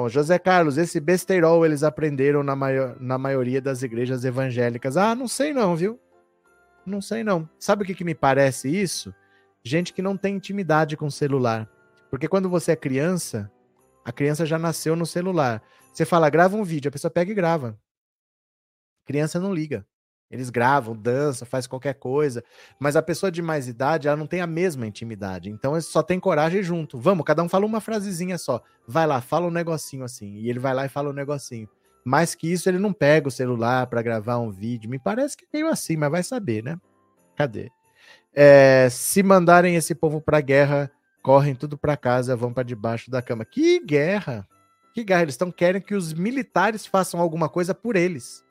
José 0.09 0.39
Carlos, 0.39 0.77
esse 0.77 0.99
besteirol 0.99 1.65
eles 1.65 1.83
aprenderam 1.83 2.41
na, 2.41 2.55
maior, 2.55 2.95
na 2.99 3.17
maioria 3.17 3.61
das 3.61 3.83
igrejas 3.83 4.23
evangélicas. 4.23 4.95
Ah, 4.95 5.13
não 5.13 5.27
sei 5.27 5.53
não, 5.53 5.75
viu? 5.75 5.99
Não 6.85 7.01
sei 7.01 7.23
não. 7.23 7.49
Sabe 7.59 7.83
o 7.83 7.85
que, 7.85 7.93
que 7.93 8.03
me 8.03 8.15
parece 8.15 8.69
isso? 8.69 9.13
Gente 9.63 9.93
que 9.93 10.01
não 10.01 10.17
tem 10.17 10.35
intimidade 10.35 10.97
com 10.97 11.09
celular. 11.09 11.69
Porque 12.09 12.27
quando 12.27 12.49
você 12.49 12.71
é 12.71 12.75
criança, 12.75 13.51
a 14.03 14.11
criança 14.11 14.45
já 14.45 14.57
nasceu 14.57 14.95
no 14.95 15.05
celular. 15.05 15.61
Você 15.93 16.05
fala, 16.05 16.29
grava 16.29 16.55
um 16.55 16.63
vídeo, 16.63 16.89
a 16.89 16.91
pessoa 16.91 17.11
pega 17.11 17.31
e 17.31 17.35
grava. 17.35 17.77
criança 19.05 19.39
não 19.39 19.53
liga. 19.53 19.85
Eles 20.31 20.49
gravam, 20.49 20.95
dançam, 20.95 21.45
faz 21.45 21.67
qualquer 21.67 21.95
coisa. 21.95 22.43
Mas 22.79 22.95
a 22.95 23.01
pessoa 23.01 23.29
de 23.29 23.41
mais 23.41 23.67
idade, 23.67 24.07
ela 24.07 24.15
não 24.15 24.25
tem 24.25 24.39
a 24.39 24.47
mesma 24.47 24.87
intimidade. 24.87 25.49
Então, 25.49 25.73
eles 25.73 25.85
só 25.85 26.01
tem 26.01 26.19
coragem 26.19 26.63
junto. 26.63 26.97
Vamos, 26.97 27.25
cada 27.25 27.43
um 27.43 27.49
fala 27.49 27.65
uma 27.65 27.81
frasezinha 27.81 28.37
só. 28.37 28.63
Vai 28.87 29.05
lá, 29.05 29.19
fala 29.19 29.47
um 29.47 29.51
negocinho 29.51 30.05
assim. 30.05 30.35
E 30.35 30.49
ele 30.49 30.59
vai 30.59 30.73
lá 30.73 30.85
e 30.85 30.89
fala 30.89 31.09
um 31.09 31.13
negocinho. 31.13 31.67
Mais 32.03 32.33
que 32.33 32.51
isso, 32.51 32.69
ele 32.69 32.79
não 32.79 32.93
pega 32.93 33.27
o 33.27 33.31
celular 33.31 33.85
para 33.87 34.01
gravar 34.01 34.37
um 34.37 34.49
vídeo. 34.49 34.89
Me 34.89 34.97
parece 34.97 35.35
que 35.35 35.43
é 35.43 35.47
meio 35.53 35.67
assim, 35.67 35.97
mas 35.97 36.09
vai 36.09 36.23
saber, 36.23 36.63
né? 36.63 36.79
Cadê? 37.35 37.69
É, 38.33 38.87
se 38.89 39.21
mandarem 39.21 39.75
esse 39.75 39.93
povo 39.93 40.21
para 40.21 40.39
guerra, 40.39 40.89
correm 41.21 41.53
tudo 41.53 41.77
para 41.77 41.97
casa, 41.97 42.35
vão 42.35 42.53
para 42.53 42.63
debaixo 42.63 43.11
da 43.11 43.21
cama. 43.21 43.43
Que 43.43 43.79
guerra! 43.79 44.47
Que 44.93 45.03
guerra! 45.03 45.23
Eles 45.23 45.33
estão 45.33 45.51
querendo 45.51 45.83
que 45.83 45.95
os 45.95 46.13
militares 46.13 46.85
façam 46.85 47.19
alguma 47.19 47.49
coisa 47.49 47.75
por 47.75 47.95
eles. 47.95 48.43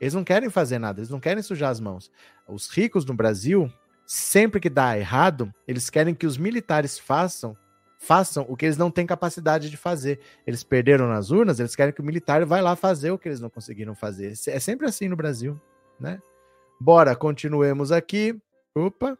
Eles 0.00 0.14
não 0.14 0.24
querem 0.24 0.50
fazer 0.50 0.78
nada, 0.78 1.00
eles 1.00 1.10
não 1.10 1.20
querem 1.20 1.42
sujar 1.42 1.70
as 1.70 1.80
mãos. 1.80 2.10
Os 2.48 2.68
ricos 2.68 3.04
no 3.04 3.14
Brasil, 3.14 3.72
sempre 4.06 4.60
que 4.60 4.68
dá 4.68 4.98
errado, 4.98 5.52
eles 5.66 5.88
querem 5.88 6.14
que 6.14 6.26
os 6.26 6.36
militares 6.36 6.98
façam 6.98 7.56
façam 8.04 8.44
o 8.48 8.56
que 8.56 8.66
eles 8.66 8.76
não 8.76 8.90
têm 8.90 9.06
capacidade 9.06 9.70
de 9.70 9.76
fazer. 9.76 10.20
Eles 10.46 10.62
perderam 10.62 11.08
nas 11.08 11.30
urnas, 11.30 11.58
eles 11.58 11.74
querem 11.74 11.92
que 11.92 12.00
o 12.00 12.04
militar 12.04 12.44
vá 12.44 12.60
lá 12.60 12.76
fazer 12.76 13.10
o 13.10 13.18
que 13.18 13.28
eles 13.28 13.40
não 13.40 13.48
conseguiram 13.48 13.94
fazer. 13.94 14.34
É 14.48 14.60
sempre 14.60 14.86
assim 14.86 15.08
no 15.08 15.16
Brasil, 15.16 15.60
né? 15.98 16.20
Bora, 16.80 17.16
continuemos 17.16 17.90
aqui. 17.90 18.38
Opa. 18.74 19.18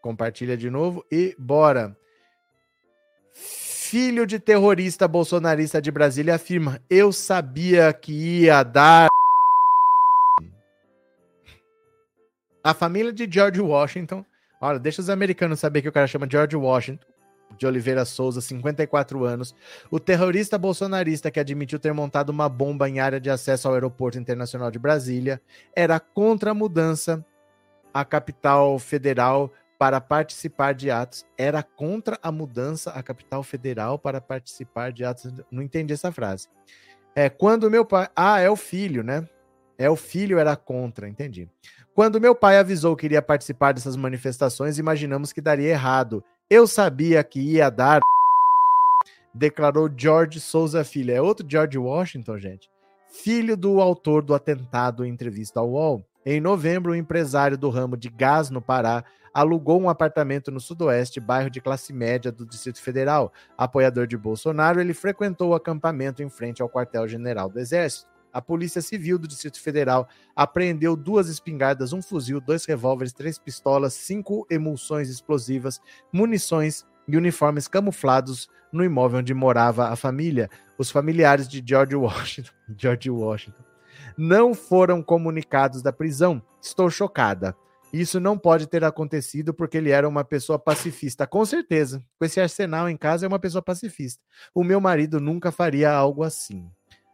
Compartilha 0.00 0.56
de 0.56 0.70
novo 0.70 1.04
e 1.10 1.34
bora. 1.38 1.96
Filho 3.92 4.26
de 4.26 4.38
terrorista 4.38 5.06
bolsonarista 5.06 5.82
de 5.82 5.90
Brasília 5.90 6.36
afirma: 6.36 6.80
Eu 6.88 7.12
sabia 7.12 7.92
que 7.92 8.40
ia 8.40 8.62
dar. 8.62 9.10
A 12.64 12.72
família 12.72 13.12
de 13.12 13.28
George 13.30 13.60
Washington 13.60 14.24
Olha, 14.58 14.78
deixa 14.78 15.02
os 15.02 15.10
americanos 15.10 15.60
saber 15.60 15.82
que 15.82 15.90
o 15.90 15.92
cara 15.92 16.06
chama 16.06 16.26
George 16.30 16.56
Washington 16.56 17.04
de 17.58 17.66
Oliveira 17.66 18.06
Souza, 18.06 18.40
54 18.40 19.26
anos, 19.26 19.54
o 19.90 20.00
terrorista 20.00 20.56
bolsonarista 20.56 21.30
que 21.30 21.38
admitiu 21.38 21.78
ter 21.78 21.92
montado 21.92 22.30
uma 22.30 22.48
bomba 22.48 22.88
em 22.88 22.98
área 22.98 23.20
de 23.20 23.28
acesso 23.28 23.68
ao 23.68 23.74
Aeroporto 23.74 24.18
Internacional 24.18 24.70
de 24.70 24.78
Brasília, 24.78 25.38
era 25.76 26.00
contra 26.00 26.52
a 26.52 26.54
mudança 26.54 27.22
à 27.92 28.06
capital 28.06 28.78
federal 28.78 29.52
para 29.82 30.00
participar 30.00 30.74
de 30.74 30.92
atos. 30.92 31.26
Era 31.36 31.60
contra 31.60 32.16
a 32.22 32.30
mudança 32.30 32.92
à 32.92 33.02
capital 33.02 33.42
federal 33.42 33.98
para 33.98 34.20
participar 34.20 34.92
de 34.92 35.04
atos. 35.04 35.34
Não 35.50 35.60
entendi 35.60 35.92
essa 35.92 36.12
frase. 36.12 36.46
É 37.16 37.28
quando 37.28 37.68
meu 37.68 37.84
pai. 37.84 38.08
Ah, 38.14 38.38
é 38.38 38.48
o 38.48 38.54
filho, 38.54 39.02
né? 39.02 39.28
É 39.76 39.90
o 39.90 39.96
filho 39.96 40.38
era 40.38 40.54
contra, 40.54 41.08
entendi. 41.08 41.48
Quando 41.96 42.20
meu 42.20 42.32
pai 42.32 42.58
avisou 42.58 42.94
que 42.94 43.06
iria 43.06 43.20
participar 43.20 43.74
dessas 43.74 43.96
manifestações, 43.96 44.78
imaginamos 44.78 45.32
que 45.32 45.40
daria 45.40 45.70
errado. 45.70 46.22
Eu 46.48 46.68
sabia 46.68 47.24
que 47.24 47.40
ia 47.40 47.68
dar. 47.68 48.02
Declarou 49.34 49.90
George 49.92 50.38
Souza 50.38 50.84
Filho. 50.84 51.12
É 51.12 51.20
outro 51.20 51.44
George 51.50 51.76
Washington, 51.76 52.38
gente. 52.38 52.70
Filho 53.08 53.56
do 53.56 53.80
autor 53.80 54.22
do 54.22 54.32
atentado 54.32 55.04
em 55.04 55.10
entrevista 55.10 55.58
ao 55.58 55.70
UOL. 55.70 56.06
Em 56.24 56.40
novembro, 56.40 56.92
o 56.92 56.94
empresário 56.94 57.58
do 57.58 57.68
ramo 57.68 57.96
de 57.96 58.08
gás 58.08 58.48
no 58.48 58.62
Pará 58.62 59.04
alugou 59.32 59.80
um 59.80 59.88
apartamento 59.88 60.50
no 60.50 60.60
Sudoeste, 60.60 61.20
bairro 61.20 61.50
de 61.50 61.60
classe 61.60 61.92
média 61.92 62.30
do 62.30 62.46
Distrito 62.46 62.80
Federal. 62.80 63.32
Apoiador 63.56 64.06
de 64.06 64.16
Bolsonaro, 64.16 64.80
ele 64.80 64.94
frequentou 64.94 65.50
o 65.50 65.54
acampamento 65.54 66.22
em 66.22 66.28
frente 66.28 66.62
ao 66.62 66.68
quartel-general 66.68 67.48
do 67.48 67.58
Exército 67.58 68.12
a 68.32 68.40
Polícia 68.40 68.80
Civil 68.80 69.18
do 69.18 69.28
Distrito 69.28 69.60
Federal 69.60 70.08
apreendeu 70.34 70.96
duas 70.96 71.28
espingardas, 71.28 71.92
um 71.92 72.00
fuzil, 72.00 72.40
dois 72.40 72.64
revólveres, 72.64 73.12
três 73.12 73.38
pistolas, 73.38 73.92
cinco 73.92 74.46
emulsões 74.48 75.10
explosivas, 75.10 75.80
munições 76.10 76.86
e 77.06 77.16
uniformes 77.16 77.68
camuflados 77.68 78.48
no 78.72 78.82
imóvel 78.82 79.18
onde 79.18 79.34
morava 79.34 79.88
a 79.88 79.96
família. 79.96 80.48
Os 80.78 80.90
familiares 80.90 81.46
de 81.46 81.62
George 81.64 81.94
Washington, 81.94 82.52
George 82.76 83.10
Washington 83.10 83.62
não 84.16 84.54
foram 84.54 85.02
comunicados 85.02 85.82
da 85.82 85.92
prisão. 85.92 86.42
Estou 86.60 86.90
chocada. 86.90 87.54
Isso 87.92 88.18
não 88.18 88.38
pode 88.38 88.66
ter 88.66 88.82
acontecido 88.84 89.52
porque 89.52 89.76
ele 89.76 89.90
era 89.90 90.08
uma 90.08 90.24
pessoa 90.24 90.58
pacifista. 90.58 91.26
Com 91.26 91.44
certeza. 91.44 92.02
Com 92.18 92.24
esse 92.24 92.40
arsenal 92.40 92.88
em 92.88 92.96
casa, 92.96 93.26
é 93.26 93.28
uma 93.28 93.38
pessoa 93.38 93.60
pacifista. 93.60 94.22
O 94.54 94.64
meu 94.64 94.80
marido 94.80 95.20
nunca 95.20 95.52
faria 95.52 95.92
algo 95.92 96.22
assim 96.22 96.70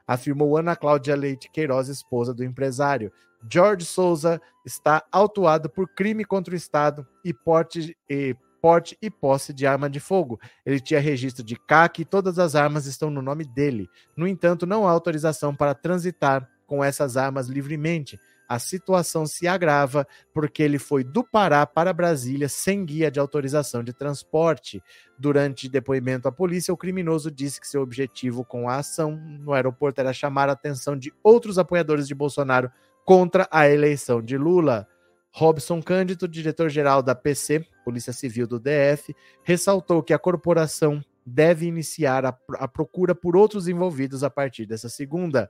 afirmou 0.08 0.56
Ana 0.56 0.74
Cláudia 0.74 1.14
Leite 1.14 1.50
Queiroz, 1.50 1.88
esposa 1.88 2.32
do 2.32 2.42
empresário. 2.42 3.12
George 3.48 3.84
Souza 3.84 4.40
está 4.64 5.04
autuado 5.12 5.68
por 5.68 5.86
crime 5.86 6.24
contra 6.24 6.54
o 6.54 6.56
Estado 6.56 7.06
e 7.22 7.34
porte, 7.34 7.94
e 8.08 8.34
porte 8.60 8.96
e 9.02 9.10
posse 9.10 9.52
de 9.52 9.66
arma 9.66 9.88
de 9.90 10.00
fogo. 10.00 10.40
Ele 10.64 10.80
tinha 10.80 10.98
registro 10.98 11.44
de 11.44 11.56
CAC 11.56 12.00
e 12.00 12.04
todas 12.06 12.38
as 12.38 12.54
armas 12.54 12.86
estão 12.86 13.10
no 13.10 13.20
nome 13.20 13.44
dele. 13.44 13.86
No 14.16 14.26
entanto, 14.26 14.66
não 14.66 14.88
há 14.88 14.90
autorização 14.90 15.54
para 15.54 15.74
transitar 15.74 16.48
com 16.66 16.82
essas 16.82 17.16
armas 17.16 17.48
livremente 17.48 18.18
a 18.48 18.58
situação 18.58 19.26
se 19.26 19.46
agrava 19.46 20.06
porque 20.32 20.62
ele 20.62 20.78
foi 20.78 21.04
do 21.04 21.22
Pará 21.22 21.66
para 21.66 21.92
Brasília 21.92 22.48
sem 22.48 22.84
guia 22.84 23.10
de 23.10 23.20
autorização 23.20 23.84
de 23.84 23.92
transporte. 23.92 24.82
Durante 25.18 25.68
depoimento 25.68 26.26
à 26.26 26.32
polícia, 26.32 26.72
o 26.72 26.76
criminoso 26.76 27.30
disse 27.30 27.60
que 27.60 27.68
seu 27.68 27.82
objetivo 27.82 28.44
com 28.44 28.68
a 28.68 28.76
ação 28.76 29.16
no 29.16 29.52
aeroporto 29.52 30.00
era 30.00 30.12
chamar 30.12 30.48
a 30.48 30.52
atenção 30.52 30.96
de 30.96 31.12
outros 31.22 31.58
apoiadores 31.58 32.08
de 32.08 32.14
Bolsonaro 32.14 32.70
contra 33.04 33.46
a 33.50 33.68
eleição 33.68 34.22
de 34.22 34.38
Lula. 34.38 34.88
Robson 35.30 35.82
Cândido, 35.82 36.26
diretor-geral 36.26 37.02
da 37.02 37.14
PC, 37.14 37.66
Polícia 37.84 38.12
Civil 38.12 38.46
do 38.46 38.58
DF, 38.58 39.14
ressaltou 39.42 40.02
que 40.02 40.14
a 40.14 40.18
corporação 40.18 41.04
deve 41.24 41.66
iniciar 41.66 42.24
a, 42.24 42.36
a 42.54 42.66
procura 42.66 43.14
por 43.14 43.36
outros 43.36 43.68
envolvidos 43.68 44.24
a 44.24 44.30
partir 44.30 44.66
dessa 44.66 44.88
segunda. 44.88 45.48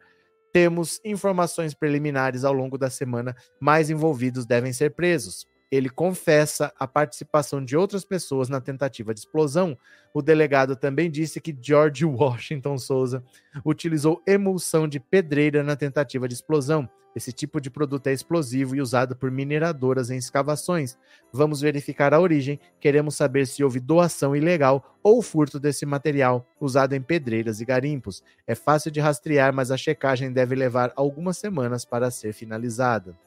Temos 0.53 1.01
informações 1.05 1.75
preliminares 1.75 2.45
ao 2.45 2.53
longo 2.53 2.79
da 2.79 2.91
semana, 2.91 3.35
mais 3.61 3.91
envolvidos 3.91 4.47
devem 4.47 4.73
ser 4.73 4.95
presos. 4.95 5.47
Ele 5.71 5.91
confessa 5.91 6.73
a 6.79 6.87
participação 6.87 7.63
de 7.63 7.77
outras 7.77 8.05
pessoas 8.05 8.49
na 8.49 8.61
tentativa 8.61 9.13
de 9.13 9.21
explosão. 9.21 9.77
O 10.15 10.23
delegado 10.23 10.75
também 10.75 11.11
disse 11.11 11.41
que 11.41 11.57
George 11.61 12.05
Washington 12.07 12.79
Souza 12.79 13.23
utilizou 13.65 14.23
emulsão 14.27 14.89
de 14.89 14.99
pedreira 14.99 15.63
na 15.63 15.77
tentativa 15.77 16.27
de 16.27 16.35
explosão. 16.35 16.89
Esse 17.19 17.33
tipo 17.33 17.61
de 17.61 17.69
produto 17.69 18.07
é 18.07 18.13
explosivo 18.13 18.77
e 18.77 18.81
usado 18.81 19.17
por 19.17 19.31
mineradoras 19.31 20.09
em 20.09 20.17
escavações. 20.17 20.97
Vamos 21.33 21.61
verificar 21.61 22.15
a 22.15 22.21
origem. 22.21 22.61
Queremos 22.79 23.17
saber 23.17 23.47
se 23.47 23.65
houve 23.65 23.81
doação 23.81 24.37
ilegal 24.37 24.97
ou 25.03 25.21
furto 25.21 25.59
desse 25.59 25.85
material 25.85 26.47
usado 26.61 26.95
em 26.95 27.03
pedreiras 27.03 27.61
e 27.61 27.65
garimpos. 27.65 28.23
É 28.47 28.55
fácil 28.55 28.91
de 28.91 29.01
rastrear, 29.01 29.53
mas 29.53 29.71
a 29.71 29.77
checagem 29.77 30.33
deve 30.33 30.55
levar 30.55 30.93
algumas 30.95 31.39
semanas 31.39 31.85
para 31.85 32.11
ser 32.11 32.33
finalizada. 32.33 33.19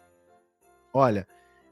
Olha, 0.94 1.28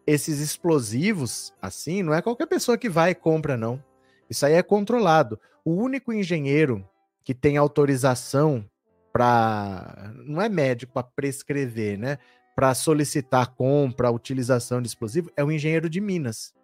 esses 0.10 0.40
explosivos, 0.40 1.54
assim, 1.62 2.02
não 2.02 2.14
é 2.14 2.22
qualquer 2.22 2.48
pessoa 2.48 2.78
que 2.80 2.90
vai 2.90 3.12
e 3.12 3.16
compra, 3.16 3.56
não. 3.56 3.84
Isso 4.28 4.44
aí 4.44 4.54
é 4.54 4.64
controlado. 4.64 5.40
O 5.64 5.72
único 5.72 6.12
engenheiro 6.12 6.84
que 7.24 7.34
tem 7.34 7.58
autorização 7.58 8.66
para. 9.14 10.12
Não 10.26 10.42
é 10.42 10.50
médico 10.50 10.94
para 10.94 11.04
prescrever, 11.04 11.98
né? 11.98 12.18
Para 12.56 12.74
solicitar 12.74 13.54
compra, 13.54 14.10
utilização 14.10 14.82
de 14.82 14.88
explosivo, 14.88 15.32
é 15.38 15.44
o 15.44 15.52
engenheiro 15.52 15.88
de 15.88 16.02
Minas. 16.02 16.56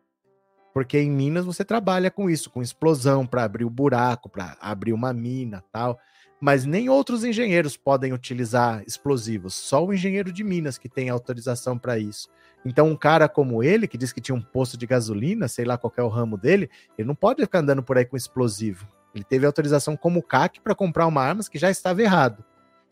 Porque 0.74 1.00
em 1.00 1.12
Minas 1.12 1.46
você 1.46 1.64
trabalha 1.64 2.10
com 2.10 2.28
isso, 2.28 2.50
com 2.50 2.64
explosão, 2.64 3.28
para 3.28 3.44
abrir 3.44 3.64
o 3.64 3.70
buraco, 3.70 4.28
para 4.28 4.58
abrir 4.60 4.92
uma 4.92 5.14
mina 5.14 5.64
tal. 5.72 6.00
Mas 6.40 6.66
nem 6.66 6.90
outros 6.90 7.24
engenheiros 7.24 7.78
podem 7.78 8.14
utilizar 8.14 8.84
explosivos, 8.86 9.56
só 9.56 9.84
o 9.84 9.94
engenheiro 9.94 10.32
de 10.32 10.44
Minas 10.44 10.78
que 10.78 10.90
tem 10.90 11.10
autorização 11.10 11.78
para 11.78 11.98
isso. 11.98 12.30
Então, 12.66 12.88
um 12.90 12.96
cara 12.96 13.30
como 13.30 13.64
ele, 13.64 13.88
que 13.88 13.98
diz 13.98 14.12
que 14.12 14.20
tinha 14.20 14.36
um 14.36 14.42
posto 14.42 14.78
de 14.78 14.88
gasolina, 14.88 15.48
sei 15.48 15.66
lá 15.66 15.78
qual 15.78 15.94
é 15.96 16.02
o 16.02 16.08
ramo 16.08 16.36
dele, 16.36 16.70
ele 16.98 17.08
não 17.08 17.16
pode 17.16 17.42
ficar 17.44 17.60
andando 17.60 17.84
por 17.84 17.98
aí 17.98 18.06
com 18.06 18.18
explosivo. 18.18 18.88
Ele 19.14 19.24
teve 19.24 19.46
autorização 19.46 19.96
como 19.96 20.22
CAC 20.22 20.60
para 20.60 20.76
comprar 20.76 21.06
uma 21.06 21.22
arma 21.22 21.44
que 21.50 21.60
já 21.60 21.70
estava 21.70 22.02
errado. 22.02 22.44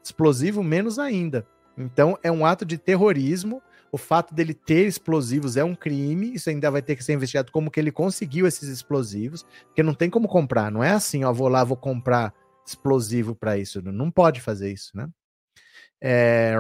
Explosivo, 0.01 0.63
menos 0.63 0.99
ainda. 0.99 1.45
Então, 1.77 2.17
é 2.21 2.31
um 2.31 2.45
ato 2.45 2.63
de 2.63 2.77
terrorismo. 2.77 3.61
O 3.91 3.97
fato 3.97 4.33
dele 4.33 4.53
ter 4.53 4.85
explosivos 4.85 5.57
é 5.57 5.63
um 5.63 5.75
crime. 5.75 6.33
Isso 6.33 6.49
ainda 6.49 6.69
vai 6.69 6.81
ter 6.81 6.95
que 6.95 7.03
ser 7.03 7.13
investigado 7.13 7.51
como 7.51 7.71
que 7.71 7.79
ele 7.79 7.91
conseguiu 7.91 8.45
esses 8.45 8.69
explosivos, 8.69 9.43
porque 9.65 9.83
não 9.83 9.93
tem 9.93 10.09
como 10.09 10.27
comprar. 10.27 10.71
Não 10.71 10.83
é 10.83 10.91
assim, 10.91 11.23
ó, 11.23 11.33
vou 11.33 11.47
lá, 11.47 11.63
vou 11.63 11.77
comprar 11.77 12.33
explosivo 12.65 13.35
para 13.35 13.57
isso. 13.57 13.81
Não 13.81 14.09
pode 14.11 14.41
fazer 14.41 14.71
isso, 14.71 14.95
né? 14.95 15.07
É, 16.05 16.53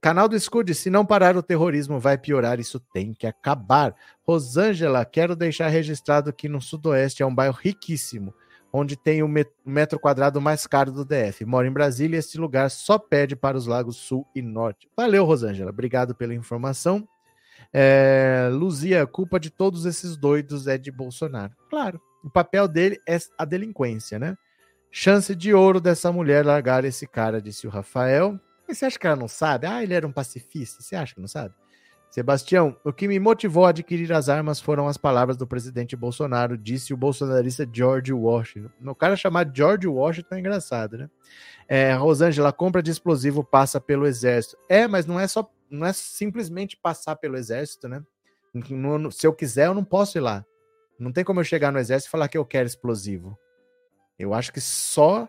canal 0.00 0.28
do 0.28 0.38
Scud, 0.38 0.74
se 0.74 0.90
não 0.90 1.06
parar 1.06 1.36
o 1.36 1.42
terrorismo, 1.42 2.00
vai 2.00 2.18
piorar. 2.18 2.58
Isso 2.58 2.80
tem 2.80 3.14
que 3.14 3.26
acabar. 3.26 3.94
Rosângela, 4.26 5.04
quero 5.04 5.36
deixar 5.36 5.68
registrado 5.68 6.32
que 6.32 6.48
no 6.48 6.60
Sudoeste 6.60 7.22
é 7.22 7.26
um 7.26 7.34
bairro 7.34 7.56
riquíssimo 7.60 8.34
onde 8.72 8.96
tem 8.96 9.22
o 9.22 9.28
metro 9.64 9.98
quadrado 9.98 10.40
mais 10.40 10.66
caro 10.66 10.92
do 10.92 11.04
DF. 11.04 11.44
Moro 11.44 11.66
em 11.66 11.72
Brasília 11.72 12.16
e 12.16 12.18
esse 12.18 12.38
lugar 12.38 12.70
só 12.70 12.98
pede 12.98 13.34
para 13.34 13.56
os 13.56 13.66
lagos 13.66 13.96
Sul 13.96 14.26
e 14.34 14.42
Norte. 14.42 14.88
Valeu, 14.96 15.24
Rosângela. 15.24 15.70
Obrigado 15.70 16.14
pela 16.14 16.34
informação. 16.34 17.06
É, 17.72 18.48
Luzia, 18.52 19.06
culpa 19.06 19.38
de 19.38 19.50
todos 19.50 19.84
esses 19.84 20.16
doidos 20.16 20.66
é 20.66 20.78
de 20.78 20.90
Bolsonaro. 20.90 21.54
Claro, 21.68 22.00
o 22.22 22.30
papel 22.30 22.68
dele 22.68 23.00
é 23.06 23.18
a 23.36 23.44
delinquência, 23.44 24.18
né? 24.18 24.36
Chance 24.90 25.34
de 25.34 25.52
ouro 25.52 25.80
dessa 25.80 26.10
mulher 26.10 26.44
largar 26.44 26.84
esse 26.84 27.06
cara, 27.06 27.40
disse 27.40 27.66
o 27.66 27.70
Rafael. 27.70 28.38
Você 28.66 28.84
acha 28.84 28.98
que 28.98 29.06
ela 29.06 29.16
não 29.16 29.28
sabe? 29.28 29.66
Ah, 29.66 29.82
ele 29.82 29.94
era 29.94 30.06
um 30.06 30.12
pacifista. 30.12 30.82
Você 30.82 30.96
acha 30.96 31.14
que 31.14 31.20
não 31.20 31.28
sabe? 31.28 31.54
Sebastião, 32.10 32.74
o 32.84 32.92
que 32.92 33.06
me 33.06 33.18
motivou 33.18 33.66
a 33.66 33.68
adquirir 33.68 34.12
as 34.14 34.30
armas 34.30 34.58
foram 34.60 34.88
as 34.88 34.96
palavras 34.96 35.36
do 35.36 35.46
presidente 35.46 35.94
Bolsonaro, 35.94 36.56
disse 36.56 36.94
o 36.94 36.96
bolsonarista 36.96 37.68
George 37.70 38.12
Washington. 38.14 38.70
O 38.82 38.94
cara 38.94 39.14
chamado 39.14 39.54
George 39.54 39.86
Washington 39.86 40.34
é 40.34 40.38
engraçado, 40.38 40.96
né? 40.96 41.10
É, 41.68 41.92
Rosângela, 41.92 42.48
a 42.48 42.52
compra 42.52 42.82
de 42.82 42.90
explosivo 42.90 43.44
passa 43.44 43.78
pelo 43.78 44.06
exército. 44.06 44.56
É, 44.70 44.88
mas 44.88 45.04
não 45.04 45.20
é 45.20 45.28
só, 45.28 45.50
não 45.70 45.86
é 45.86 45.92
simplesmente 45.92 46.78
passar 46.78 47.16
pelo 47.16 47.36
exército, 47.36 47.88
né? 47.88 48.02
se 49.12 49.26
eu 49.26 49.32
quiser, 49.32 49.66
eu 49.66 49.74
não 49.74 49.84
posso 49.84 50.16
ir 50.16 50.22
lá. 50.22 50.44
Não 50.98 51.12
tem 51.12 51.22
como 51.22 51.40
eu 51.40 51.44
chegar 51.44 51.70
no 51.70 51.78
exército 51.78 52.08
e 52.08 52.10
falar 52.10 52.28
que 52.28 52.38
eu 52.38 52.44
quero 52.44 52.66
explosivo. 52.66 53.38
Eu 54.18 54.34
acho 54.34 54.52
que 54.52 54.60
só 54.60 55.28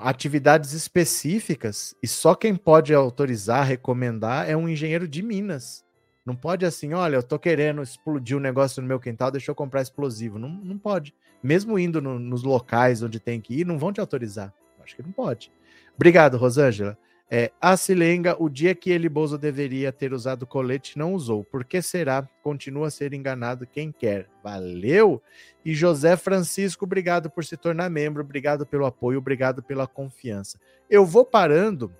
atividades 0.00 0.72
específicas 0.72 1.94
e 2.02 2.08
só 2.08 2.34
quem 2.34 2.56
pode 2.56 2.94
autorizar, 2.94 3.66
recomendar 3.66 4.48
é 4.48 4.56
um 4.56 4.68
engenheiro 4.68 5.06
de 5.06 5.22
Minas. 5.22 5.84
Não 6.24 6.34
pode 6.34 6.64
assim, 6.64 6.94
olha, 6.94 7.16
eu 7.16 7.22
tô 7.22 7.38
querendo 7.38 7.82
explodir 7.82 8.36
um 8.36 8.40
negócio 8.40 8.80
no 8.80 8.88
meu 8.88 8.98
quintal, 8.98 9.30
deixa 9.30 9.50
eu 9.50 9.54
comprar 9.54 9.82
explosivo. 9.82 10.38
Não, 10.38 10.48
não 10.48 10.78
pode. 10.78 11.14
Mesmo 11.42 11.78
indo 11.78 12.00
no, 12.00 12.18
nos 12.18 12.42
locais 12.42 13.02
onde 13.02 13.20
tem 13.20 13.40
que 13.40 13.60
ir, 13.60 13.66
não 13.66 13.78
vão 13.78 13.92
te 13.92 14.00
autorizar. 14.00 14.52
Acho 14.82 14.96
que 14.96 15.02
não 15.02 15.12
pode. 15.12 15.52
Obrigado, 15.94 16.38
Rosângela. 16.38 16.96
É, 17.30 17.50
a 17.60 17.76
Silenga, 17.76 18.36
o 18.38 18.48
dia 18.48 18.74
que 18.74 18.90
ele, 18.90 19.08
Bozo, 19.08 19.38
deveria 19.38 19.90
ter 19.90 20.12
usado 20.12 20.46
colete, 20.46 20.98
não 20.98 21.14
usou. 21.14 21.42
Por 21.42 21.64
que 21.64 21.80
será? 21.80 22.28
Continua 22.42 22.88
a 22.88 22.90
ser 22.90 23.14
enganado 23.14 23.66
quem 23.66 23.90
quer. 23.90 24.28
Valeu! 24.42 25.22
E 25.64 25.74
José 25.74 26.16
Francisco, 26.16 26.84
obrigado 26.84 27.30
por 27.30 27.44
se 27.44 27.56
tornar 27.56 27.88
membro, 27.88 28.22
obrigado 28.22 28.66
pelo 28.66 28.84
apoio, 28.84 29.18
obrigado 29.18 29.62
pela 29.62 29.86
confiança. 29.86 30.60
Eu 30.88 31.06
vou 31.06 31.24
parando, 31.24 31.94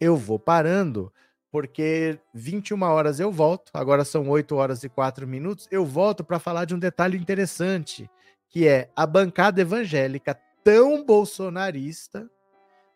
eu 0.00 0.16
vou 0.16 0.38
parando, 0.38 1.12
porque 1.50 2.18
21 2.34 2.82
horas 2.82 3.20
eu 3.20 3.30
volto, 3.30 3.70
agora 3.72 4.04
são 4.04 4.28
8 4.28 4.54
horas 4.56 4.82
e 4.82 4.88
4 4.88 5.26
minutos, 5.28 5.68
eu 5.70 5.86
volto 5.86 6.24
para 6.24 6.40
falar 6.40 6.64
de 6.64 6.74
um 6.74 6.78
detalhe 6.78 7.16
interessante, 7.16 8.10
que 8.48 8.66
é 8.66 8.90
a 8.96 9.06
bancada 9.06 9.60
evangélica 9.60 10.38
tão 10.64 11.04
bolsonarista 11.04 12.28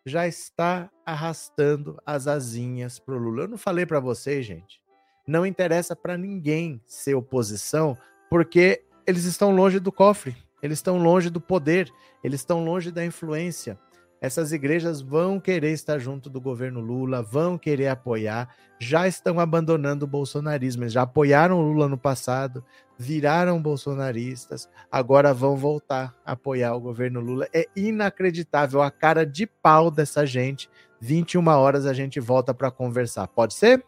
já 0.05 0.27
está 0.27 0.89
arrastando 1.05 1.97
as 2.05 2.27
asinhas 2.27 2.99
pro 2.99 3.17
Lula. 3.17 3.43
Eu 3.43 3.47
não 3.47 3.57
falei 3.57 3.85
para 3.85 3.99
vocês, 3.99 4.45
gente. 4.45 4.81
Não 5.25 5.45
interessa 5.45 5.95
para 5.95 6.17
ninguém 6.17 6.81
ser 6.85 7.15
oposição, 7.15 7.97
porque 8.29 8.83
eles 9.07 9.23
estão 9.23 9.55
longe 9.55 9.79
do 9.79 9.91
cofre, 9.91 10.35
eles 10.61 10.79
estão 10.79 10.97
longe 10.97 11.29
do 11.29 11.39
poder, 11.39 11.89
eles 12.23 12.41
estão 12.41 12.63
longe 12.63 12.91
da 12.91 13.05
influência. 13.05 13.79
Essas 14.23 14.53
igrejas 14.53 15.01
vão 15.01 15.37
querer 15.37 15.71
estar 15.71 15.99
junto 15.99 16.29
do 16.29 16.39
governo 16.39 16.79
Lula, 16.79 17.21
vão 17.21 17.57
querer 17.57 17.89
apoiar, 17.89 18.55
já 18.79 19.05
estão 19.05 19.37
abandonando 19.37 20.05
o 20.05 20.07
bolsonarismo. 20.07 20.83
Eles 20.83 20.93
já 20.93 21.01
apoiaram 21.01 21.59
o 21.59 21.61
Lula 21.61 21.89
no 21.89 21.97
passado, 21.97 22.63
viraram 22.97 23.61
bolsonaristas, 23.61 24.69
agora 24.89 25.33
vão 25.33 25.57
voltar 25.57 26.15
a 26.25 26.31
apoiar 26.31 26.73
o 26.73 26.79
governo 26.79 27.19
Lula. 27.19 27.49
É 27.53 27.67
inacreditável 27.75 28.81
a 28.81 28.89
cara 28.89 29.25
de 29.25 29.45
pau 29.45 29.91
dessa 29.91 30.25
gente. 30.25 30.69
21 31.01 31.45
horas 31.49 31.85
a 31.85 31.91
gente 31.91 32.17
volta 32.21 32.53
para 32.53 32.71
conversar. 32.71 33.27
Pode 33.27 33.53
ser? 33.53 33.85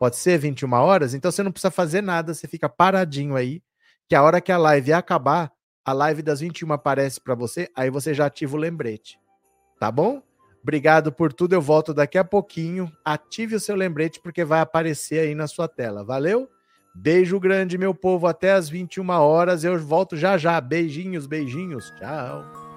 Pode 0.00 0.16
ser 0.16 0.36
21 0.36 0.72
horas? 0.72 1.14
Então 1.14 1.30
você 1.30 1.44
não 1.44 1.52
precisa 1.52 1.70
fazer 1.70 2.02
nada, 2.02 2.34
você 2.34 2.48
fica 2.48 2.68
paradinho 2.68 3.36
aí, 3.36 3.62
que 4.08 4.16
a 4.16 4.22
hora 4.24 4.40
que 4.40 4.50
a 4.50 4.58
live 4.58 4.92
acabar, 4.92 5.52
a 5.84 5.92
live 5.92 6.22
das 6.22 6.40
21 6.40 6.72
aparece 6.72 7.20
para 7.20 7.36
você, 7.36 7.68
aí 7.76 7.88
você 7.88 8.12
já 8.12 8.26
ativa 8.26 8.56
o 8.56 8.58
lembrete. 8.58 9.19
Tá 9.80 9.90
bom? 9.90 10.22
Obrigado 10.62 11.10
por 11.10 11.32
tudo. 11.32 11.54
Eu 11.54 11.62
volto 11.62 11.94
daqui 11.94 12.18
a 12.18 12.24
pouquinho. 12.24 12.92
Ative 13.02 13.56
o 13.56 13.60
seu 13.60 13.74
lembrete 13.74 14.20
porque 14.20 14.44
vai 14.44 14.60
aparecer 14.60 15.20
aí 15.20 15.34
na 15.34 15.46
sua 15.46 15.66
tela. 15.66 16.04
Valeu? 16.04 16.48
Beijo 16.94 17.40
grande, 17.40 17.78
meu 17.78 17.94
povo. 17.94 18.26
Até 18.26 18.52
às 18.52 18.68
21 18.68 19.08
horas. 19.08 19.64
Eu 19.64 19.78
volto 19.78 20.18
já 20.18 20.36
já. 20.36 20.60
Beijinhos, 20.60 21.26
beijinhos. 21.26 21.90
Tchau. 21.98 22.69